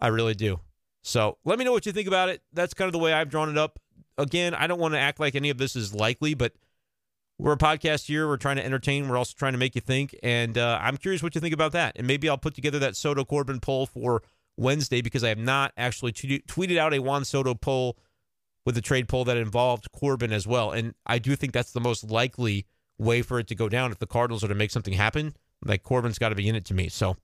I 0.00 0.08
really 0.08 0.34
do. 0.34 0.60
So 1.02 1.38
let 1.44 1.58
me 1.58 1.64
know 1.64 1.72
what 1.72 1.86
you 1.86 1.92
think 1.92 2.08
about 2.08 2.28
it. 2.28 2.42
That's 2.52 2.74
kind 2.74 2.86
of 2.86 2.92
the 2.92 2.98
way 2.98 3.12
I've 3.12 3.30
drawn 3.30 3.48
it 3.48 3.58
up. 3.58 3.78
Again, 4.16 4.54
I 4.54 4.66
don't 4.66 4.80
want 4.80 4.94
to 4.94 5.00
act 5.00 5.20
like 5.20 5.34
any 5.34 5.50
of 5.50 5.58
this 5.58 5.76
is 5.76 5.94
likely, 5.94 6.34
but 6.34 6.52
we're 7.38 7.52
a 7.52 7.58
podcast 7.58 8.06
here. 8.06 8.26
We're 8.26 8.36
trying 8.36 8.56
to 8.56 8.64
entertain. 8.64 9.08
We're 9.08 9.16
also 9.16 9.34
trying 9.36 9.52
to 9.52 9.58
make 9.58 9.74
you 9.74 9.80
think. 9.80 10.16
And 10.22 10.58
uh, 10.58 10.78
I'm 10.82 10.96
curious 10.96 11.22
what 11.22 11.34
you 11.34 11.40
think 11.40 11.54
about 11.54 11.72
that. 11.72 11.92
And 11.96 12.06
maybe 12.06 12.28
I'll 12.28 12.38
put 12.38 12.54
together 12.54 12.78
that 12.80 12.96
Soto 12.96 13.24
Corbin 13.24 13.60
poll 13.60 13.86
for 13.86 14.22
Wednesday 14.56 15.00
because 15.00 15.22
I 15.22 15.28
have 15.28 15.38
not 15.38 15.72
actually 15.76 16.12
t- 16.12 16.42
tweeted 16.48 16.78
out 16.78 16.92
a 16.92 16.98
Juan 16.98 17.24
Soto 17.24 17.54
poll 17.54 17.96
with 18.66 18.76
a 18.76 18.82
trade 18.82 19.08
poll 19.08 19.24
that 19.24 19.36
involved 19.36 19.90
Corbin 19.92 20.32
as 20.32 20.46
well. 20.46 20.72
And 20.72 20.94
I 21.06 21.18
do 21.18 21.36
think 21.36 21.52
that's 21.52 21.72
the 21.72 21.80
most 21.80 22.04
likely 22.10 22.66
way 22.98 23.22
for 23.22 23.38
it 23.38 23.46
to 23.48 23.54
go 23.54 23.68
down 23.68 23.92
if 23.92 23.98
the 23.98 24.06
Cardinals 24.06 24.42
are 24.42 24.48
to 24.48 24.54
make 24.54 24.72
something 24.72 24.94
happen. 24.94 25.34
Like 25.64 25.84
Corbin's 25.84 26.18
got 26.18 26.30
to 26.30 26.34
be 26.34 26.48
in 26.48 26.56
it 26.56 26.64
to 26.66 26.74
me. 26.74 26.88
So 26.88 27.16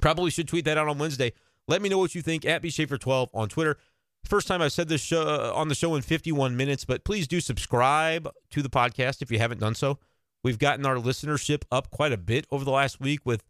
probably 0.00 0.30
should 0.30 0.48
tweet 0.48 0.64
that 0.66 0.78
out 0.78 0.88
on 0.88 0.98
Wednesday. 0.98 1.32
Let 1.66 1.82
me 1.82 1.88
know 1.88 1.98
what 1.98 2.14
you 2.14 2.22
think 2.22 2.44
at 2.44 2.62
bshafer12 2.62 3.30
on 3.34 3.48
Twitter. 3.48 3.78
First 4.24 4.48
time 4.48 4.62
I've 4.62 4.72
said 4.72 4.88
this 4.88 5.02
show 5.02 5.22
uh, 5.22 5.52
on 5.54 5.68
the 5.68 5.74
show 5.74 5.94
in 5.94 6.02
51 6.02 6.56
minutes, 6.56 6.84
but 6.84 7.04
please 7.04 7.28
do 7.28 7.40
subscribe 7.40 8.28
to 8.50 8.62
the 8.62 8.70
podcast 8.70 9.20
if 9.20 9.30
you 9.30 9.38
haven't 9.38 9.60
done 9.60 9.74
so. 9.74 9.98
We've 10.42 10.58
gotten 10.58 10.86
our 10.86 10.96
listenership 10.96 11.62
up 11.70 11.90
quite 11.90 12.12
a 12.12 12.16
bit 12.16 12.46
over 12.50 12.64
the 12.64 12.70
last 12.70 13.00
week 13.00 13.20
with 13.24 13.44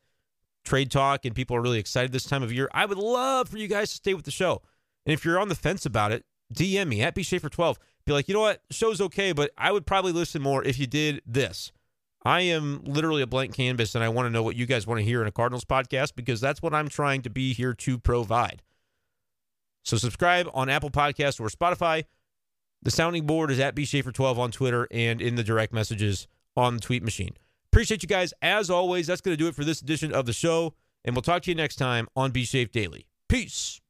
trade 0.64 0.90
talk, 0.90 1.24
and 1.24 1.34
people 1.34 1.56
are 1.56 1.60
really 1.60 1.78
excited 1.78 2.12
this 2.12 2.24
time 2.24 2.42
of 2.42 2.52
year. 2.52 2.68
I 2.72 2.86
would 2.86 2.98
love 2.98 3.48
for 3.48 3.58
you 3.58 3.68
guys 3.68 3.90
to 3.90 3.96
stay 3.96 4.14
with 4.14 4.24
the 4.24 4.30
show. 4.30 4.62
And 5.06 5.12
if 5.12 5.24
you're 5.24 5.38
on 5.38 5.48
the 5.48 5.54
fence 5.54 5.86
about 5.86 6.12
it, 6.12 6.24
DM 6.52 6.88
me 6.88 7.02
at 7.02 7.14
bshafer12. 7.14 7.76
Be 8.04 8.12
like, 8.12 8.28
you 8.28 8.34
know 8.34 8.40
what, 8.40 8.62
show's 8.70 9.00
okay, 9.00 9.32
but 9.32 9.50
I 9.56 9.70
would 9.70 9.86
probably 9.86 10.12
listen 10.12 10.42
more 10.42 10.64
if 10.64 10.78
you 10.78 10.86
did 10.86 11.22
this. 11.24 11.72
I 12.24 12.40
am 12.40 12.82
literally 12.84 13.22
a 13.22 13.26
blank 13.26 13.54
canvas, 13.54 13.94
and 13.94 14.02
I 14.02 14.08
want 14.08 14.26
to 14.26 14.30
know 14.30 14.42
what 14.42 14.56
you 14.56 14.66
guys 14.66 14.86
want 14.86 14.98
to 14.98 15.04
hear 15.04 15.20
in 15.20 15.28
a 15.28 15.32
Cardinals 15.32 15.64
podcast 15.64 16.14
because 16.16 16.40
that's 16.40 16.62
what 16.62 16.74
I'm 16.74 16.88
trying 16.88 17.22
to 17.22 17.30
be 17.30 17.52
here 17.52 17.74
to 17.74 17.98
provide. 17.98 18.62
So 19.84 19.96
subscribe 19.96 20.48
on 20.52 20.68
Apple 20.68 20.90
Podcasts 20.90 21.38
or 21.38 21.48
Spotify. 21.48 22.04
The 22.82 22.90
sounding 22.90 23.26
board 23.26 23.50
is 23.50 23.60
at 23.60 23.74
bshafer12 23.74 24.38
on 24.38 24.50
Twitter 24.50 24.88
and 24.90 25.22
in 25.22 25.36
the 25.36 25.44
direct 25.44 25.72
messages 25.72 26.26
on 26.56 26.74
the 26.74 26.80
tweet 26.80 27.02
machine. 27.02 27.36
Appreciate 27.72 28.02
you 28.02 28.08
guys. 28.08 28.32
As 28.42 28.70
always, 28.70 29.06
that's 29.06 29.20
going 29.20 29.36
to 29.36 29.42
do 29.42 29.48
it 29.48 29.54
for 29.54 29.64
this 29.64 29.80
edition 29.80 30.12
of 30.12 30.26
the 30.26 30.32
show, 30.32 30.74
and 31.04 31.14
we'll 31.14 31.22
talk 31.22 31.42
to 31.42 31.50
you 31.50 31.54
next 31.54 31.76
time 31.76 32.08
on 32.14 32.30
B 32.30 32.44
Shape 32.44 32.72
Daily. 32.72 33.06
Peace. 33.28 33.80